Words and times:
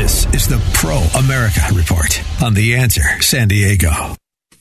This 0.00 0.26
is 0.32 0.46
the 0.46 0.62
Pro 0.74 0.98
America 1.18 1.60
Report 1.74 2.22
on 2.40 2.54
The 2.54 2.76
Answer 2.76 3.20
San 3.20 3.48
Diego. 3.48 4.14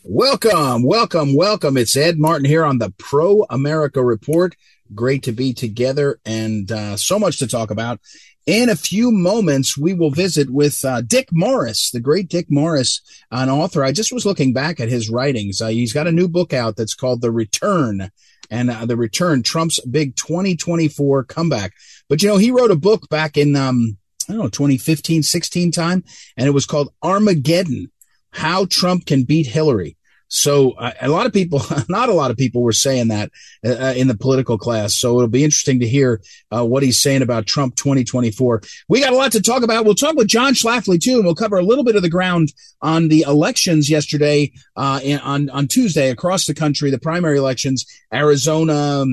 Welcome, 0.04 0.82
welcome, 0.82 1.36
welcome. 1.36 1.78
It's 1.78 1.96
Ed 1.96 2.18
Martin 2.18 2.46
here 2.46 2.66
on 2.66 2.80
the 2.80 2.92
Pro 2.98 3.46
America 3.48 4.04
Report. 4.04 4.56
Great 4.96 5.22
to 5.24 5.32
be 5.32 5.54
together 5.54 6.20
and 6.26 6.72
uh, 6.72 6.98
so 6.98 7.20
much 7.20 7.38
to 7.38 7.48
talk 7.48 7.70
about. 7.70 8.00
In 8.48 8.68
a 8.68 8.76
few 8.76 9.12
moments, 9.12 9.78
we 9.78 9.94
will 9.94 10.10
visit 10.10 10.50
with 10.50 10.84
uh, 10.84 11.02
Dick 11.02 11.28
Morris, 11.32 11.92
the 11.92 12.00
great 12.00 12.30
Dick 12.30 12.48
Morris, 12.50 13.00
an 13.30 13.48
author. 13.48 13.84
I 13.84 13.92
just 13.92 14.12
was 14.12 14.26
looking 14.26 14.54
back 14.54 14.80
at 14.80 14.90
his 14.90 15.08
writings. 15.08 15.62
Uh, 15.62 15.68
he's 15.68 15.94
got 15.94 16.08
a 16.08 16.12
new 16.12 16.28
book 16.28 16.52
out 16.52 16.78
that's 16.78 16.96
called 16.96 17.22
The 17.22 17.32
Return 17.32 18.10
and 18.50 18.72
uh, 18.72 18.88
The 18.88 18.98
Return, 18.98 19.44
Trump's 19.44 19.80
big 19.82 20.16
2024 20.16 21.26
comeback. 21.26 21.74
But 22.10 22.24
you 22.24 22.28
know, 22.28 22.38
he 22.38 22.50
wrote 22.50 22.72
a 22.72 22.76
book 22.76 23.08
back 23.10 23.38
in, 23.38 23.56
um, 23.56 23.98
I 24.30 24.34
don't 24.34 24.42
know, 24.42 24.50
2015, 24.50 25.24
16 25.24 25.72
time, 25.72 26.04
and 26.36 26.48
it 26.48 26.52
was 26.52 26.66
called 26.66 26.94
Armageddon, 27.02 27.92
How 28.32 28.66
Trump 28.66 29.06
Can 29.06 29.24
Beat 29.24 29.48
Hillary. 29.48 29.98
So 30.30 30.72
uh, 30.72 30.92
a 31.02 31.08
lot 31.08 31.26
of 31.26 31.34
people, 31.34 31.62
not 31.90 32.10
a 32.10 32.14
lot 32.14 32.32
of 32.32 32.38
people 32.38 32.62
were 32.62 32.74
saying 32.74 33.10
that 33.10 33.32
uh, 33.66 33.70
uh, 33.70 33.94
in 33.96 34.08
the 34.08 34.18
political 34.18 34.58
class. 34.58 34.98
So 34.98 35.16
it'll 35.16 35.28
be 35.28 35.44
interesting 35.44 35.80
to 35.80 35.88
hear 35.88 36.22
uh, 36.52 36.66
what 36.66 36.84
he's 36.84 37.02
saying 37.02 37.22
about 37.22 37.46
Trump 37.46 37.76
2024. 37.76 38.62
We 38.90 39.02
got 39.02 39.14
a 39.14 39.16
lot 39.16 39.32
to 39.34 39.42
talk 39.42 39.64
about. 39.64 39.86
We'll 39.86 39.96
talk 39.96 40.16
with 40.16 40.28
John 40.28 40.54
Schlafly 40.54 41.02
too, 41.02 41.16
and 41.16 41.26
we'll 41.26 41.36
cover 41.36 41.58
a 41.58 41.64
little 41.64 41.84
bit 41.84 41.96
of 41.96 42.02
the 42.02 42.10
ground 42.10 42.54
on 42.82 43.08
the 43.08 43.22
elections 43.22 43.90
yesterday, 43.90 44.52
uh, 44.76 45.00
in, 45.04 45.20
on, 45.20 45.50
on 45.50 45.68
Tuesday 45.68 46.10
across 46.10 46.46
the 46.46 46.54
country, 46.54 46.92
the 46.92 47.00
primary 47.00 47.38
elections, 47.38 47.86
Arizona, 48.14 49.06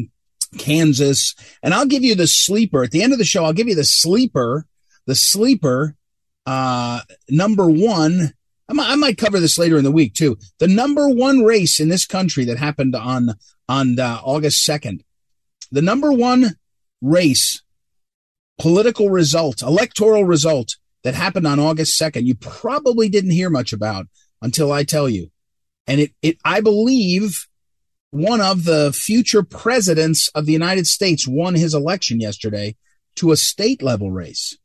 Kansas. 0.58 1.34
And 1.62 1.74
I'll 1.74 1.86
give 1.86 2.02
you 2.02 2.14
the 2.14 2.26
sleeper 2.26 2.82
at 2.82 2.90
the 2.90 3.02
end 3.02 3.12
of 3.12 3.18
the 3.18 3.24
show. 3.24 3.44
I'll 3.44 3.52
give 3.52 3.68
you 3.68 3.74
the 3.74 3.84
sleeper 3.84 4.66
the 5.06 5.14
sleeper, 5.14 5.96
uh, 6.46 7.00
number 7.28 7.68
one. 7.68 8.32
I 8.68 8.72
might, 8.72 8.90
I 8.90 8.94
might 8.94 9.18
cover 9.18 9.40
this 9.40 9.58
later 9.58 9.76
in 9.76 9.84
the 9.84 9.90
week 9.90 10.14
too. 10.14 10.38
The 10.58 10.68
number 10.68 11.08
one 11.08 11.42
race 11.44 11.80
in 11.80 11.90
this 11.90 12.06
country 12.06 12.44
that 12.46 12.58
happened 12.58 12.96
on 12.96 13.34
on 13.68 13.98
uh, 13.98 14.20
August 14.22 14.64
second. 14.64 15.04
The 15.70 15.82
number 15.82 16.12
one 16.12 16.56
race, 17.02 17.62
political 18.58 19.10
result, 19.10 19.62
electoral 19.62 20.24
result 20.24 20.76
that 21.02 21.14
happened 21.14 21.46
on 21.46 21.60
August 21.60 21.96
second. 21.96 22.26
You 22.26 22.34
probably 22.34 23.08
didn't 23.08 23.32
hear 23.32 23.50
much 23.50 23.72
about 23.72 24.06
until 24.40 24.72
I 24.72 24.84
tell 24.84 25.08
you, 25.08 25.30
and 25.86 26.00
it 26.00 26.12
it 26.22 26.38
I 26.44 26.60
believe 26.60 27.46
one 28.10 28.40
of 28.40 28.64
the 28.64 28.92
future 28.92 29.42
presidents 29.42 30.28
of 30.36 30.46
the 30.46 30.52
United 30.52 30.86
States 30.86 31.26
won 31.26 31.54
his 31.54 31.74
election 31.74 32.20
yesterday 32.20 32.76
to 33.16 33.32
a 33.32 33.36
state 33.36 33.82
level 33.82 34.12
race. 34.12 34.56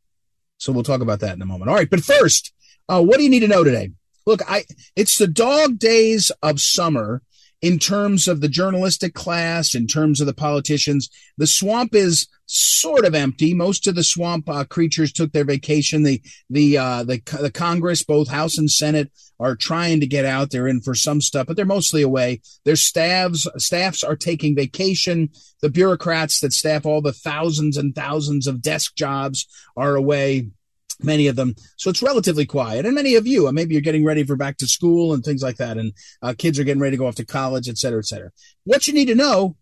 So 0.60 0.72
we'll 0.72 0.84
talk 0.84 1.02
about 1.02 1.22
that 1.22 1.36
in 1.36 1.42
a 1.42 1.46
moment. 1.46 1.70
All 1.70 1.76
right, 1.76 1.90
but 1.90 2.02
first, 2.02 2.54
uh, 2.88 3.02
what 3.02 3.18
do 3.18 3.24
you 3.24 3.30
need 3.30 3.40
to 3.40 3.48
know 3.48 3.64
today? 3.64 3.92
Look, 4.26 4.42
I 4.48 4.66
it's 4.96 5.18
the 5.18 5.28
dog 5.28 5.80
days 5.80 6.32
of 6.44 6.60
summer 6.60 7.24
in 7.62 7.78
terms 7.78 8.28
of 8.28 8.42
the 8.42 8.48
journalistic 8.48 9.14
class, 9.14 9.76
in 9.76 9.86
terms 9.86 10.22
of 10.22 10.28
the 10.28 10.34
politicians. 10.34 11.10
The 11.38 11.48
swamp 11.48 11.94
is 11.94 12.28
sort 12.46 13.06
of 13.06 13.14
empty. 13.14 13.54
Most 13.54 13.86
of 13.86 13.96
the 13.96 14.04
swamp 14.04 14.50
uh, 14.50 14.64
creatures 14.64 15.12
took 15.12 15.32
their 15.34 15.44
vacation. 15.44 16.04
The 16.04 16.22
the 16.50 16.78
uh, 16.78 17.04
the 17.04 17.22
the 17.40 17.52
Congress, 17.52 18.04
both 18.04 18.30
House 18.30 18.58
and 18.58 18.72
Senate, 18.72 19.12
are 19.40 19.56
trying 19.56 20.00
to 20.00 20.08
get 20.08 20.26
out. 20.26 20.52
They're 20.52 20.68
in 20.68 20.82
for 20.82 20.96
some 20.96 21.22
stuff, 21.22 21.48
but 21.48 21.56
they're 21.56 21.66
mostly 21.66 22.02
away. 22.02 22.42
Their 22.66 22.76
staffs 22.76 23.48
staffs 23.58 24.04
are 24.04 24.16
taking 24.16 24.56
vacation. 24.56 25.30
The 25.62 25.70
bureaucrats 25.70 26.40
that 26.40 26.54
staff 26.54 26.86
all 26.86 27.02
the 27.02 27.14
thousands 27.14 27.78
and 27.78 27.94
thousands 27.94 28.48
of 28.48 28.62
desk 28.62 28.96
jobs 28.96 29.46
are 29.76 29.96
away 29.96 30.50
many 31.02 31.28
of 31.28 31.36
them. 31.36 31.56
So 31.78 31.90
it's 31.90 32.02
relatively 32.02 32.46
quiet. 32.46 32.86
And 32.86 32.96
many 32.96 33.16
of 33.16 33.26
you, 33.26 33.48
uh, 33.48 33.52
maybe 33.52 33.74
you're 33.74 33.82
getting 33.82 34.06
ready 34.06 34.24
for 34.24 34.36
back 34.36 34.58
to 34.58 34.68
school 34.68 35.14
and 35.14 35.24
things 35.24 35.42
like 35.42 35.58
that. 35.58 35.78
And 35.78 35.94
uh, 36.22 36.34
kids 36.38 36.60
are 36.60 36.64
getting 36.64 36.82
ready 36.82 36.96
to 36.96 37.00
go 37.00 37.08
off 37.08 37.16
to 37.16 37.26
college, 37.26 37.70
et 37.70 37.78
cetera, 37.78 38.00
et 38.00 38.06
cetera. 38.06 38.32
What 38.66 38.88
you 38.88 38.94
need 38.94 39.08
to 39.08 39.16
know 39.16 39.56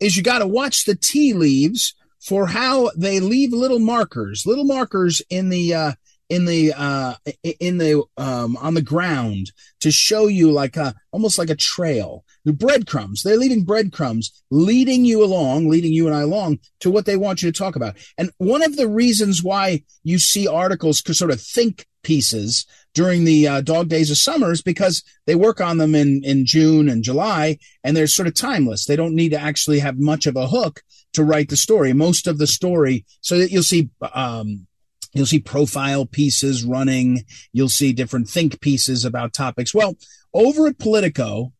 is 0.00 0.16
you 0.16 0.22
got 0.22 0.38
to 0.38 0.46
watch 0.46 0.84
the 0.84 0.96
tea 0.96 1.32
leaves 1.32 1.94
for 2.20 2.46
how 2.46 2.90
they 2.96 3.20
leave 3.20 3.52
little 3.52 3.78
markers, 3.78 4.44
little 4.46 4.64
markers 4.64 5.20
in 5.28 5.48
the, 5.48 5.74
uh, 5.74 5.92
in 6.30 6.46
the 6.46 6.72
uh 6.72 7.14
in 7.60 7.76
the 7.76 8.02
um 8.16 8.56
on 8.56 8.72
the 8.72 8.82
ground 8.82 9.52
to 9.80 9.90
show 9.90 10.26
you 10.26 10.50
like 10.50 10.74
a 10.76 10.94
almost 11.12 11.38
like 11.38 11.50
a 11.50 11.54
trail 11.54 12.24
the 12.44 12.52
breadcrumbs 12.52 13.22
they're 13.22 13.36
leaving 13.36 13.64
breadcrumbs 13.64 14.42
leading 14.50 15.04
you 15.04 15.22
along 15.22 15.68
leading 15.68 15.92
you 15.92 16.06
and 16.06 16.14
i 16.16 16.20
along 16.20 16.58
to 16.80 16.90
what 16.90 17.06
they 17.06 17.16
want 17.16 17.42
you 17.42 17.50
to 17.50 17.58
talk 17.58 17.76
about 17.76 17.96
and 18.18 18.30
one 18.38 18.62
of 18.62 18.76
the 18.76 18.88
reasons 18.88 19.42
why 19.42 19.82
you 20.02 20.18
see 20.18 20.46
articles 20.46 21.02
sort 21.16 21.30
of 21.30 21.40
think 21.40 21.86
pieces 22.02 22.66
during 22.92 23.24
the 23.24 23.48
uh, 23.48 23.60
dog 23.62 23.88
days 23.88 24.10
of 24.10 24.18
summer 24.18 24.52
is 24.52 24.62
because 24.62 25.02
they 25.26 25.34
work 25.34 25.60
on 25.60 25.78
them 25.78 25.94
in 25.94 26.22
in 26.22 26.44
june 26.44 26.88
and 26.88 27.02
july 27.02 27.58
and 27.82 27.96
they're 27.96 28.06
sort 28.06 28.28
of 28.28 28.34
timeless 28.34 28.84
they 28.84 28.96
don't 28.96 29.14
need 29.14 29.30
to 29.30 29.40
actually 29.40 29.78
have 29.78 29.98
much 29.98 30.26
of 30.26 30.36
a 30.36 30.48
hook 30.48 30.82
to 31.12 31.24
write 31.24 31.48
the 31.48 31.56
story 31.56 31.92
most 31.92 32.26
of 32.26 32.38
the 32.38 32.46
story 32.46 33.04
so 33.20 33.38
that 33.38 33.50
you'll 33.50 33.62
see 33.62 33.88
um 34.12 34.66
You'll 35.14 35.26
see 35.26 35.38
profile 35.38 36.06
pieces 36.06 36.64
running. 36.64 37.24
You'll 37.52 37.68
see 37.68 37.92
different 37.92 38.28
think 38.28 38.60
pieces 38.60 39.04
about 39.04 39.32
topics. 39.32 39.72
Well, 39.72 39.96
over 40.34 40.66
at 40.66 40.78
Politico 40.78 41.52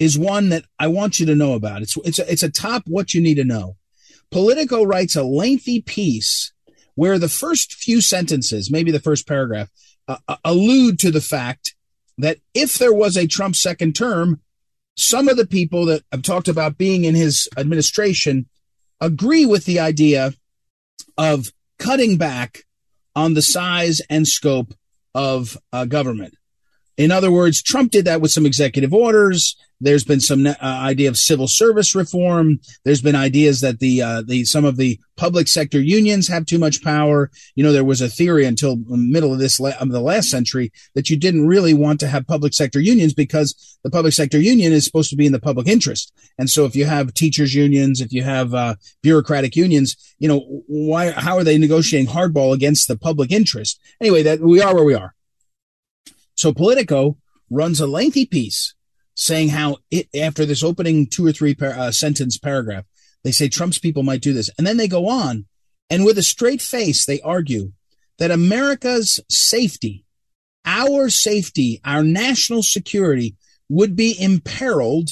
is 0.00 0.18
one 0.18 0.48
that 0.48 0.64
I 0.78 0.88
want 0.88 1.20
you 1.20 1.26
to 1.26 1.36
know 1.36 1.52
about. 1.52 1.82
It's, 1.82 1.96
it's, 1.98 2.18
a, 2.18 2.32
it's 2.32 2.42
a 2.42 2.50
top 2.50 2.82
what 2.86 3.14
you 3.14 3.20
need 3.20 3.36
to 3.36 3.44
know. 3.44 3.76
Politico 4.30 4.82
writes 4.82 5.14
a 5.14 5.22
lengthy 5.22 5.82
piece 5.82 6.52
where 6.94 7.18
the 7.18 7.28
first 7.28 7.74
few 7.74 8.00
sentences, 8.00 8.70
maybe 8.70 8.90
the 8.90 8.98
first 8.98 9.28
paragraph, 9.28 9.68
uh, 10.08 10.16
uh 10.26 10.36
allude 10.44 10.98
to 11.00 11.10
the 11.10 11.20
fact 11.20 11.74
that 12.18 12.38
if 12.54 12.78
there 12.78 12.94
was 12.94 13.16
a 13.16 13.26
Trump 13.26 13.54
second 13.54 13.94
term, 13.94 14.40
some 14.96 15.28
of 15.28 15.36
the 15.36 15.46
people 15.46 15.86
that 15.86 16.02
have 16.10 16.22
talked 16.22 16.48
about 16.48 16.78
being 16.78 17.04
in 17.04 17.14
his 17.14 17.48
administration 17.56 18.46
agree 19.00 19.46
with 19.46 19.64
the 19.64 19.80
idea 19.80 20.32
of 21.16 21.52
cutting 21.78 22.16
back 22.16 22.64
on 23.14 23.34
the 23.34 23.42
size 23.42 24.00
and 24.08 24.26
scope 24.26 24.74
of 25.14 25.58
uh, 25.72 25.84
government. 25.84 26.34
In 27.00 27.10
other 27.10 27.30
words, 27.30 27.62
Trump 27.62 27.92
did 27.92 28.04
that 28.04 28.20
with 28.20 28.30
some 28.30 28.44
executive 28.44 28.92
orders. 28.92 29.56
There's 29.80 30.04
been 30.04 30.20
some 30.20 30.46
uh, 30.46 30.54
idea 30.60 31.08
of 31.08 31.16
civil 31.16 31.48
service 31.48 31.94
reform. 31.94 32.60
There's 32.84 33.00
been 33.00 33.16
ideas 33.16 33.60
that 33.60 33.78
the 33.78 34.02
uh, 34.02 34.20
the 34.20 34.44
some 34.44 34.66
of 34.66 34.76
the 34.76 35.00
public 35.16 35.48
sector 35.48 35.80
unions 35.80 36.28
have 36.28 36.44
too 36.44 36.58
much 36.58 36.82
power. 36.82 37.30
You 37.54 37.64
know, 37.64 37.72
there 37.72 37.86
was 37.86 38.02
a 38.02 38.10
theory 38.10 38.44
until 38.44 38.76
the 38.76 38.98
middle 38.98 39.32
of 39.32 39.38
this 39.38 39.58
la- 39.58 39.78
of 39.80 39.88
the 39.88 40.02
last 40.02 40.28
century 40.28 40.72
that 40.94 41.08
you 41.08 41.16
didn't 41.16 41.46
really 41.46 41.72
want 41.72 42.00
to 42.00 42.06
have 42.06 42.26
public 42.26 42.52
sector 42.52 42.80
unions 42.80 43.14
because 43.14 43.78
the 43.82 43.90
public 43.90 44.12
sector 44.12 44.38
union 44.38 44.70
is 44.70 44.84
supposed 44.84 45.08
to 45.08 45.16
be 45.16 45.24
in 45.24 45.32
the 45.32 45.40
public 45.40 45.68
interest. 45.68 46.12
And 46.36 46.50
so, 46.50 46.66
if 46.66 46.76
you 46.76 46.84
have 46.84 47.14
teachers 47.14 47.54
unions, 47.54 48.02
if 48.02 48.12
you 48.12 48.24
have 48.24 48.52
uh, 48.52 48.74
bureaucratic 49.02 49.56
unions, 49.56 49.96
you 50.18 50.28
know, 50.28 50.40
why? 50.66 51.12
How 51.12 51.38
are 51.38 51.44
they 51.44 51.56
negotiating 51.56 52.12
hardball 52.12 52.52
against 52.52 52.88
the 52.88 52.98
public 52.98 53.32
interest? 53.32 53.80
Anyway, 54.02 54.22
that 54.24 54.40
we 54.40 54.60
are 54.60 54.74
where 54.74 54.84
we 54.84 54.94
are. 54.94 55.14
So 56.40 56.54
Politico 56.54 57.18
runs 57.50 57.82
a 57.82 57.86
lengthy 57.86 58.24
piece 58.24 58.74
saying 59.14 59.50
how 59.50 59.76
it, 59.90 60.08
after 60.18 60.46
this 60.46 60.64
opening 60.64 61.06
two 61.06 61.26
or 61.26 61.32
three 61.32 61.54
par- 61.54 61.78
uh, 61.78 61.92
sentence 61.92 62.38
paragraph, 62.38 62.86
they 63.24 63.30
say 63.30 63.50
Trump's 63.50 63.78
people 63.78 64.02
might 64.02 64.22
do 64.22 64.32
this. 64.32 64.48
And 64.56 64.66
then 64.66 64.78
they 64.78 64.88
go 64.88 65.06
on 65.06 65.44
and 65.90 66.02
with 66.02 66.16
a 66.16 66.22
straight 66.22 66.62
face, 66.62 67.04
they 67.04 67.20
argue 67.20 67.72
that 68.18 68.30
America's 68.30 69.20
safety, 69.28 70.06
our 70.64 71.10
safety, 71.10 71.78
our 71.84 72.02
national 72.02 72.62
security 72.62 73.36
would 73.68 73.94
be 73.94 74.16
imperiled 74.18 75.10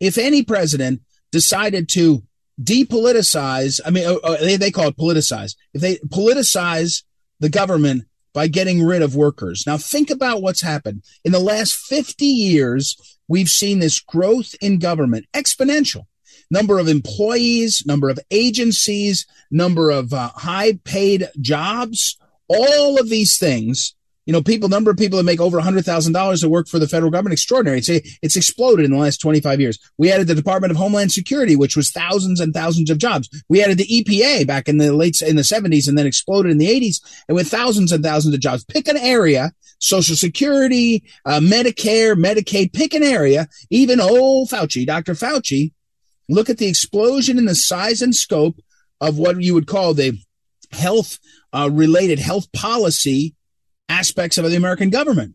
if 0.00 0.18
any 0.18 0.42
president 0.42 1.00
decided 1.30 1.88
to 1.90 2.24
depoliticize. 2.60 3.80
I 3.86 3.90
mean, 3.90 4.04
uh, 4.04 4.14
uh, 4.14 4.36
they, 4.38 4.56
they 4.56 4.72
call 4.72 4.88
it 4.88 4.96
politicize. 4.96 5.54
If 5.74 5.80
they 5.80 5.98
politicize 6.08 7.04
the 7.38 7.50
government 7.50 8.06
by 8.32 8.46
getting 8.46 8.82
rid 8.82 9.02
of 9.02 9.16
workers. 9.16 9.64
Now 9.66 9.76
think 9.76 10.10
about 10.10 10.42
what's 10.42 10.62
happened. 10.62 11.02
In 11.24 11.32
the 11.32 11.40
last 11.40 11.74
50 11.74 12.24
years, 12.24 12.96
we've 13.28 13.48
seen 13.48 13.78
this 13.78 14.00
growth 14.00 14.54
in 14.60 14.78
government 14.78 15.26
exponential. 15.34 16.06
Number 16.50 16.78
of 16.78 16.88
employees, 16.88 17.84
number 17.86 18.08
of 18.08 18.18
agencies, 18.30 19.26
number 19.50 19.90
of 19.90 20.12
uh, 20.12 20.30
high 20.30 20.78
paid 20.84 21.28
jobs 21.40 22.16
all 22.50 22.98
of 22.98 23.08
these 23.08 23.38
things 23.38 23.94
you 24.26 24.32
know, 24.32 24.42
people, 24.42 24.68
number 24.68 24.90
of 24.90 24.96
people 24.96 25.16
that 25.16 25.24
make 25.24 25.40
over 25.40 25.58
$100,000 25.58 26.40
that 26.40 26.48
work 26.48 26.68
for 26.68 26.78
the 26.78 26.86
federal 26.86 27.10
government, 27.10 27.32
extraordinary. 27.32 27.78
It's, 27.78 27.88
it's 27.88 28.36
exploded 28.36 28.84
in 28.84 28.90
the 28.90 28.98
last 28.98 29.18
25 29.18 29.60
years. 29.60 29.78
We 29.98 30.12
added 30.12 30.26
the 30.26 30.34
Department 30.34 30.70
of 30.70 30.76
Homeland 30.76 31.12
Security, 31.12 31.56
which 31.56 31.76
was 31.76 31.90
thousands 31.90 32.38
and 32.38 32.52
thousands 32.52 32.90
of 32.90 32.98
jobs. 32.98 33.28
We 33.48 33.62
added 33.62 33.78
the 33.78 33.86
EPA 33.86 34.46
back 34.46 34.68
in 34.68 34.78
the 34.78 34.92
late, 34.92 35.20
in 35.22 35.36
the 35.36 35.42
70s 35.42 35.88
and 35.88 35.96
then 35.96 36.06
exploded 36.06 36.52
in 36.52 36.58
the 36.58 36.68
80s 36.68 37.00
and 37.28 37.34
with 37.34 37.48
thousands 37.48 37.92
and 37.92 38.04
thousands 38.04 38.34
of 38.34 38.40
jobs. 38.40 38.64
Pick 38.64 38.88
an 38.88 38.98
area, 38.98 39.52
Social 39.78 40.16
Security, 40.16 41.02
uh, 41.24 41.40
Medicare, 41.40 42.14
Medicaid, 42.14 42.72
pick 42.72 42.94
an 42.94 43.02
area, 43.02 43.48
even 43.70 44.00
old 44.00 44.50
Fauci, 44.50 44.86
Dr. 44.86 45.14
Fauci, 45.14 45.72
look 46.28 46.50
at 46.50 46.58
the 46.58 46.68
explosion 46.68 47.38
in 47.38 47.46
the 47.46 47.54
size 47.54 48.02
and 48.02 48.14
scope 48.14 48.56
of 49.00 49.18
what 49.18 49.42
you 49.42 49.54
would 49.54 49.66
call 49.66 49.94
the 49.94 50.12
health 50.72 51.18
uh, 51.52 51.68
related 51.72 52.18
health 52.18 52.52
policy 52.52 53.34
aspects 53.90 54.38
of 54.38 54.48
the 54.48 54.56
American 54.56 54.88
government. 54.88 55.34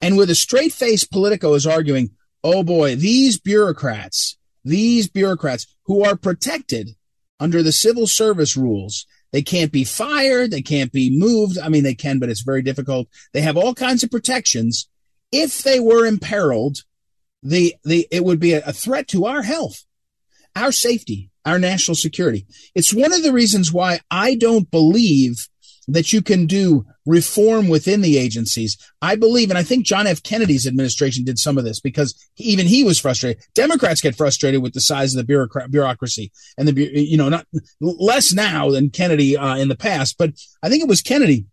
And 0.00 0.16
with 0.16 0.30
a 0.30 0.34
straight 0.34 0.72
face, 0.72 1.04
Politico 1.04 1.54
is 1.54 1.66
arguing, 1.66 2.10
oh 2.44 2.62
boy, 2.62 2.96
these 2.96 3.38
bureaucrats, 3.38 4.38
these 4.64 5.08
bureaucrats 5.08 5.66
who 5.84 6.04
are 6.04 6.16
protected 6.16 6.90
under 7.40 7.62
the 7.62 7.72
civil 7.72 8.06
service 8.06 8.56
rules, 8.56 9.06
they 9.32 9.42
can't 9.42 9.72
be 9.72 9.84
fired, 9.84 10.50
they 10.50 10.62
can't 10.62 10.92
be 10.92 11.10
moved. 11.18 11.58
I 11.58 11.68
mean, 11.68 11.82
they 11.82 11.94
can, 11.94 12.18
but 12.18 12.28
it's 12.28 12.42
very 12.42 12.62
difficult. 12.62 13.08
They 13.32 13.42
have 13.42 13.56
all 13.56 13.74
kinds 13.74 14.02
of 14.02 14.10
protections. 14.10 14.88
If 15.32 15.62
they 15.62 15.80
were 15.80 16.06
imperiled, 16.06 16.78
the, 17.42 17.74
the, 17.84 18.06
it 18.10 18.24
would 18.24 18.40
be 18.40 18.52
a, 18.52 18.72
threat 18.72 19.08
to 19.08 19.26
our 19.26 19.42
health, 19.42 19.84
our 20.54 20.72
safety, 20.72 21.30
our 21.44 21.58
national 21.58 21.96
security. 21.96 22.46
It's 22.74 22.94
one 22.94 23.12
of 23.12 23.22
the 23.22 23.32
reasons 23.32 23.72
why 23.72 24.00
I 24.10 24.36
don't 24.36 24.70
believe 24.70 25.48
that 25.88 26.12
you 26.12 26.20
can 26.20 26.46
do 26.46 26.84
reform 27.04 27.68
within 27.68 28.00
the 28.00 28.18
agencies. 28.18 28.76
I 29.00 29.16
believe, 29.16 29.50
and 29.50 29.58
I 29.58 29.62
think 29.62 29.86
John 29.86 30.06
F. 30.06 30.22
Kennedy's 30.22 30.66
administration 30.66 31.24
did 31.24 31.38
some 31.38 31.58
of 31.58 31.64
this 31.64 31.80
because 31.80 32.14
even 32.36 32.66
he 32.66 32.82
was 32.82 32.98
frustrated. 32.98 33.42
Democrats 33.54 34.00
get 34.00 34.16
frustrated 34.16 34.62
with 34.62 34.74
the 34.74 34.80
size 34.80 35.14
of 35.14 35.18
the 35.18 35.24
bureaucrat, 35.24 35.70
bureaucracy 35.70 36.32
and 36.58 36.66
the, 36.68 37.00
you 37.00 37.16
know, 37.16 37.28
not 37.28 37.46
less 37.80 38.32
now 38.32 38.70
than 38.70 38.90
Kennedy 38.90 39.36
uh, 39.36 39.56
in 39.56 39.68
the 39.68 39.76
past, 39.76 40.16
but 40.18 40.32
I 40.62 40.68
think 40.68 40.82
it 40.82 40.88
was 40.88 41.00
Kennedy. 41.00 41.46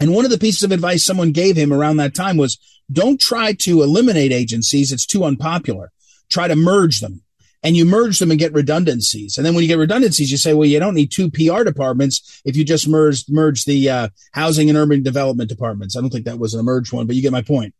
And 0.00 0.14
one 0.14 0.24
of 0.24 0.30
the 0.30 0.38
pieces 0.38 0.62
of 0.62 0.72
advice 0.72 1.04
someone 1.04 1.32
gave 1.32 1.56
him 1.56 1.72
around 1.72 1.96
that 1.96 2.14
time 2.14 2.36
was 2.36 2.58
don't 2.90 3.20
try 3.20 3.52
to 3.60 3.82
eliminate 3.82 4.32
agencies. 4.32 4.92
It's 4.92 5.06
too 5.06 5.24
unpopular. 5.24 5.90
Try 6.30 6.48
to 6.48 6.56
merge 6.56 7.00
them 7.00 7.22
and 7.62 7.76
you 7.76 7.84
merge 7.84 8.18
them 8.18 8.30
and 8.30 8.38
get 8.38 8.52
redundancies. 8.52 9.36
And 9.36 9.44
then 9.44 9.54
when 9.54 9.62
you 9.62 9.68
get 9.68 9.78
redundancies, 9.78 10.30
you 10.30 10.36
say, 10.36 10.54
well, 10.54 10.68
you 10.68 10.78
don't 10.78 10.94
need 10.94 11.10
two 11.10 11.30
PR 11.30 11.64
departments 11.64 12.40
if 12.44 12.56
you 12.56 12.64
just 12.64 12.88
merge 12.88 13.24
merge 13.28 13.64
the 13.64 13.90
uh, 13.90 14.08
housing 14.32 14.68
and 14.68 14.78
urban 14.78 15.02
development 15.02 15.48
departments. 15.48 15.96
I 15.96 16.00
don't 16.00 16.10
think 16.10 16.26
that 16.26 16.38
was 16.38 16.54
an 16.54 16.60
emerged 16.60 16.92
one, 16.92 17.06
but 17.06 17.16
you 17.16 17.22
get 17.22 17.32
my 17.32 17.42
point. 17.42 17.74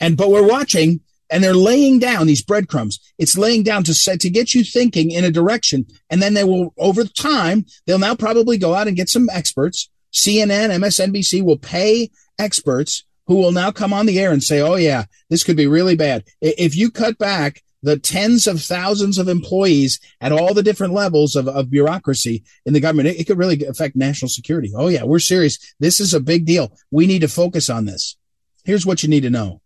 And 0.00 0.16
but 0.16 0.30
we're 0.30 0.46
watching 0.46 1.00
and 1.30 1.42
they're 1.42 1.54
laying 1.54 1.98
down 1.98 2.26
these 2.26 2.42
breadcrumbs. 2.42 3.00
It's 3.18 3.36
laying 3.36 3.62
down 3.62 3.82
to 3.84 3.94
set 3.94 4.20
to 4.20 4.30
get 4.30 4.54
you 4.54 4.64
thinking 4.64 5.10
in 5.10 5.24
a 5.24 5.30
direction, 5.30 5.86
and 6.08 6.22
then 6.22 6.34
they 6.34 6.44
will 6.44 6.72
over 6.78 7.04
time 7.04 7.66
they'll 7.86 7.98
now 7.98 8.14
probably 8.14 8.58
go 8.58 8.74
out 8.74 8.88
and 8.88 8.96
get 8.96 9.08
some 9.08 9.28
experts. 9.30 9.90
CNN, 10.12 10.70
MSNBC 10.70 11.42
will 11.42 11.58
pay 11.58 12.10
experts 12.38 13.04
who 13.26 13.34
will 13.34 13.52
now 13.52 13.70
come 13.70 13.92
on 13.92 14.06
the 14.06 14.18
air 14.18 14.32
and 14.32 14.42
say, 14.42 14.60
"Oh 14.60 14.76
yeah, 14.76 15.04
this 15.28 15.44
could 15.44 15.56
be 15.56 15.66
really 15.66 15.96
bad. 15.96 16.24
If 16.40 16.76
you 16.76 16.90
cut 16.90 17.18
back 17.18 17.62
the 17.82 17.98
tens 17.98 18.46
of 18.46 18.62
thousands 18.62 19.18
of 19.18 19.28
employees 19.28 20.00
at 20.20 20.32
all 20.32 20.54
the 20.54 20.62
different 20.62 20.92
levels 20.92 21.36
of, 21.36 21.46
of 21.48 21.70
bureaucracy 21.70 22.42
in 22.64 22.72
the 22.72 22.80
government, 22.80 23.08
it, 23.08 23.20
it 23.20 23.24
could 23.26 23.38
really 23.38 23.64
affect 23.64 23.96
national 23.96 24.28
security. 24.28 24.72
Oh, 24.74 24.88
yeah, 24.88 25.04
we're 25.04 25.18
serious. 25.18 25.74
This 25.78 26.00
is 26.00 26.14
a 26.14 26.20
big 26.20 26.46
deal. 26.46 26.72
We 26.90 27.06
need 27.06 27.20
to 27.20 27.28
focus 27.28 27.70
on 27.70 27.84
this. 27.84 28.16
Here's 28.64 28.86
what 28.86 29.02
you 29.02 29.08
need 29.08 29.22
to 29.22 29.30
know. 29.30 29.60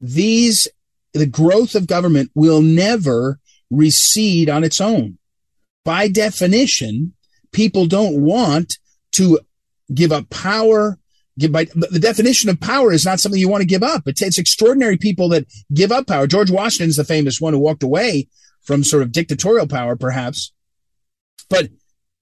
These, 0.00 0.68
the 1.12 1.26
growth 1.26 1.74
of 1.74 1.86
government 1.86 2.30
will 2.34 2.62
never 2.62 3.38
recede 3.70 4.48
on 4.48 4.64
its 4.64 4.80
own. 4.80 5.18
By 5.84 6.08
definition, 6.08 7.14
people 7.52 7.86
don't 7.86 8.22
want 8.22 8.78
to 9.12 9.40
give 9.92 10.12
up 10.12 10.28
power, 10.30 10.98
by 11.50 11.66
the 11.74 11.98
definition 12.00 12.48
of 12.48 12.60
power 12.60 12.92
is 12.92 13.04
not 13.04 13.20
something 13.20 13.40
you 13.40 13.48
want 13.48 13.60
to 13.60 13.66
give 13.66 13.82
up. 13.82 14.02
It's, 14.06 14.22
it's 14.22 14.38
extraordinary 14.38 14.96
people 14.96 15.28
that 15.30 15.46
give 15.72 15.92
up 15.92 16.06
power. 16.06 16.26
George 16.26 16.50
Washington's 16.50 16.96
the 16.96 17.04
famous 17.04 17.40
one 17.40 17.52
who 17.52 17.58
walked 17.58 17.82
away 17.82 18.28
from 18.62 18.82
sort 18.82 19.02
of 19.02 19.12
dictatorial 19.12 19.66
power, 19.66 19.96
perhaps. 19.96 20.52
But 21.50 21.68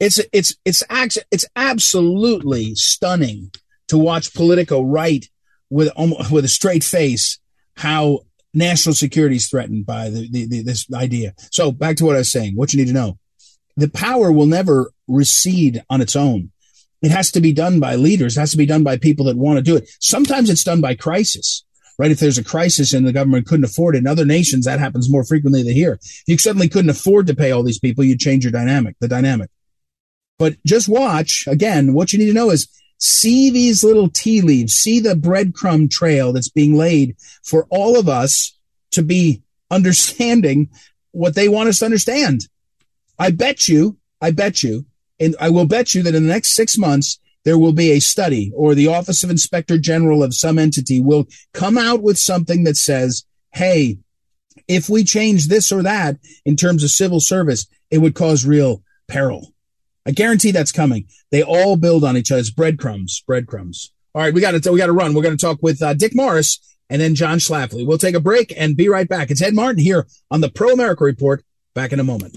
it's 0.00 0.20
it's 0.32 0.54
it's 0.64 0.82
it's 1.30 1.46
absolutely 1.56 2.74
stunning 2.74 3.52
to 3.88 3.96
watch 3.96 4.34
Politico 4.34 4.82
write 4.82 5.30
with 5.70 5.90
um, 5.96 6.14
with 6.30 6.44
a 6.44 6.48
straight 6.48 6.84
face 6.84 7.38
how 7.76 8.20
national 8.52 8.94
security 8.94 9.36
is 9.36 9.48
threatened 9.48 9.84
by 9.84 10.08
the, 10.10 10.28
the, 10.30 10.46
the, 10.46 10.62
this 10.62 10.86
idea. 10.92 11.34
So 11.50 11.72
back 11.72 11.96
to 11.96 12.04
what 12.04 12.16
I 12.16 12.20
was 12.20 12.30
saying. 12.30 12.54
What 12.54 12.72
you 12.72 12.78
need 12.78 12.88
to 12.88 12.94
know: 12.94 13.18
the 13.76 13.88
power 13.88 14.30
will 14.30 14.46
never 14.46 14.92
recede 15.08 15.82
on 15.88 16.00
its 16.00 16.16
own. 16.16 16.50
It 17.04 17.10
has 17.10 17.30
to 17.32 17.40
be 17.42 17.52
done 17.52 17.80
by 17.80 17.96
leaders. 17.96 18.34
It 18.34 18.40
has 18.40 18.52
to 18.52 18.56
be 18.56 18.64
done 18.64 18.82
by 18.82 18.96
people 18.96 19.26
that 19.26 19.36
want 19.36 19.58
to 19.58 19.62
do 19.62 19.76
it. 19.76 19.90
Sometimes 20.00 20.48
it's 20.48 20.64
done 20.64 20.80
by 20.80 20.94
crisis, 20.94 21.62
right? 21.98 22.10
If 22.10 22.18
there's 22.18 22.38
a 22.38 22.44
crisis 22.44 22.94
and 22.94 23.06
the 23.06 23.12
government 23.12 23.46
couldn't 23.46 23.66
afford 23.66 23.94
it 23.94 23.98
in 23.98 24.06
other 24.06 24.24
nations, 24.24 24.64
that 24.64 24.78
happens 24.78 25.10
more 25.10 25.22
frequently 25.22 25.62
than 25.62 25.74
here. 25.74 25.98
If 26.00 26.22
you 26.26 26.38
suddenly 26.38 26.66
couldn't 26.66 26.88
afford 26.88 27.26
to 27.26 27.36
pay 27.36 27.50
all 27.50 27.62
these 27.62 27.78
people, 27.78 28.04
you'd 28.04 28.20
change 28.20 28.42
your 28.42 28.52
dynamic, 28.52 28.96
the 29.00 29.08
dynamic. 29.08 29.50
But 30.38 30.56
just 30.64 30.88
watch 30.88 31.44
again. 31.46 31.92
What 31.92 32.14
you 32.14 32.18
need 32.18 32.28
to 32.28 32.32
know 32.32 32.48
is 32.48 32.68
see 32.96 33.50
these 33.50 33.84
little 33.84 34.08
tea 34.08 34.40
leaves, 34.40 34.72
see 34.72 34.98
the 34.98 35.14
breadcrumb 35.14 35.90
trail 35.90 36.32
that's 36.32 36.48
being 36.48 36.74
laid 36.74 37.16
for 37.44 37.66
all 37.68 37.98
of 37.98 38.08
us 38.08 38.58
to 38.92 39.02
be 39.02 39.42
understanding 39.70 40.70
what 41.10 41.34
they 41.34 41.50
want 41.50 41.68
us 41.68 41.80
to 41.80 41.84
understand. 41.84 42.48
I 43.18 43.30
bet 43.30 43.68
you, 43.68 43.98
I 44.22 44.30
bet 44.30 44.62
you 44.62 44.86
and 45.20 45.36
I 45.40 45.50
will 45.50 45.66
bet 45.66 45.94
you 45.94 46.02
that 46.02 46.14
in 46.14 46.22
the 46.24 46.32
next 46.32 46.54
six 46.54 46.76
months, 46.76 47.18
there 47.44 47.58
will 47.58 47.72
be 47.72 47.92
a 47.92 48.00
study 48.00 48.52
or 48.54 48.74
the 48.74 48.88
Office 48.88 49.22
of 49.22 49.30
Inspector 49.30 49.76
General 49.78 50.22
of 50.22 50.34
some 50.34 50.58
entity 50.58 51.00
will 51.00 51.26
come 51.52 51.76
out 51.76 52.02
with 52.02 52.18
something 52.18 52.64
that 52.64 52.76
says, 52.76 53.24
Hey, 53.52 53.98
if 54.66 54.88
we 54.88 55.04
change 55.04 55.48
this 55.48 55.70
or 55.70 55.82
that 55.82 56.16
in 56.44 56.56
terms 56.56 56.82
of 56.82 56.90
civil 56.90 57.20
service, 57.20 57.66
it 57.90 57.98
would 57.98 58.14
cause 58.14 58.46
real 58.46 58.82
peril. 59.08 59.52
I 60.06 60.10
guarantee 60.10 60.50
that's 60.50 60.72
coming. 60.72 61.06
They 61.30 61.42
all 61.42 61.76
build 61.76 62.04
on 62.04 62.16
each 62.16 62.32
other's 62.32 62.50
breadcrumbs, 62.50 63.22
breadcrumbs. 63.26 63.92
All 64.14 64.22
right. 64.22 64.34
We 64.34 64.40
got 64.40 64.62
to, 64.62 64.72
we 64.72 64.78
got 64.78 64.86
to 64.86 64.92
run. 64.92 65.14
We're 65.14 65.22
going 65.22 65.36
to 65.36 65.46
talk 65.46 65.58
with 65.62 65.82
uh, 65.82 65.94
Dick 65.94 66.14
Morris 66.14 66.60
and 66.90 67.00
then 67.00 67.14
John 67.14 67.38
Schlafly. 67.38 67.86
We'll 67.86 67.98
take 67.98 68.14
a 68.14 68.20
break 68.20 68.52
and 68.56 68.76
be 68.76 68.88
right 68.88 69.08
back. 69.08 69.30
It's 69.30 69.42
Ed 69.42 69.54
Martin 69.54 69.82
here 69.82 70.06
on 70.30 70.40
the 70.40 70.50
Pro 70.50 70.70
America 70.70 71.04
Report. 71.04 71.44
Back 71.74 71.92
in 71.92 72.00
a 72.00 72.04
moment. 72.04 72.36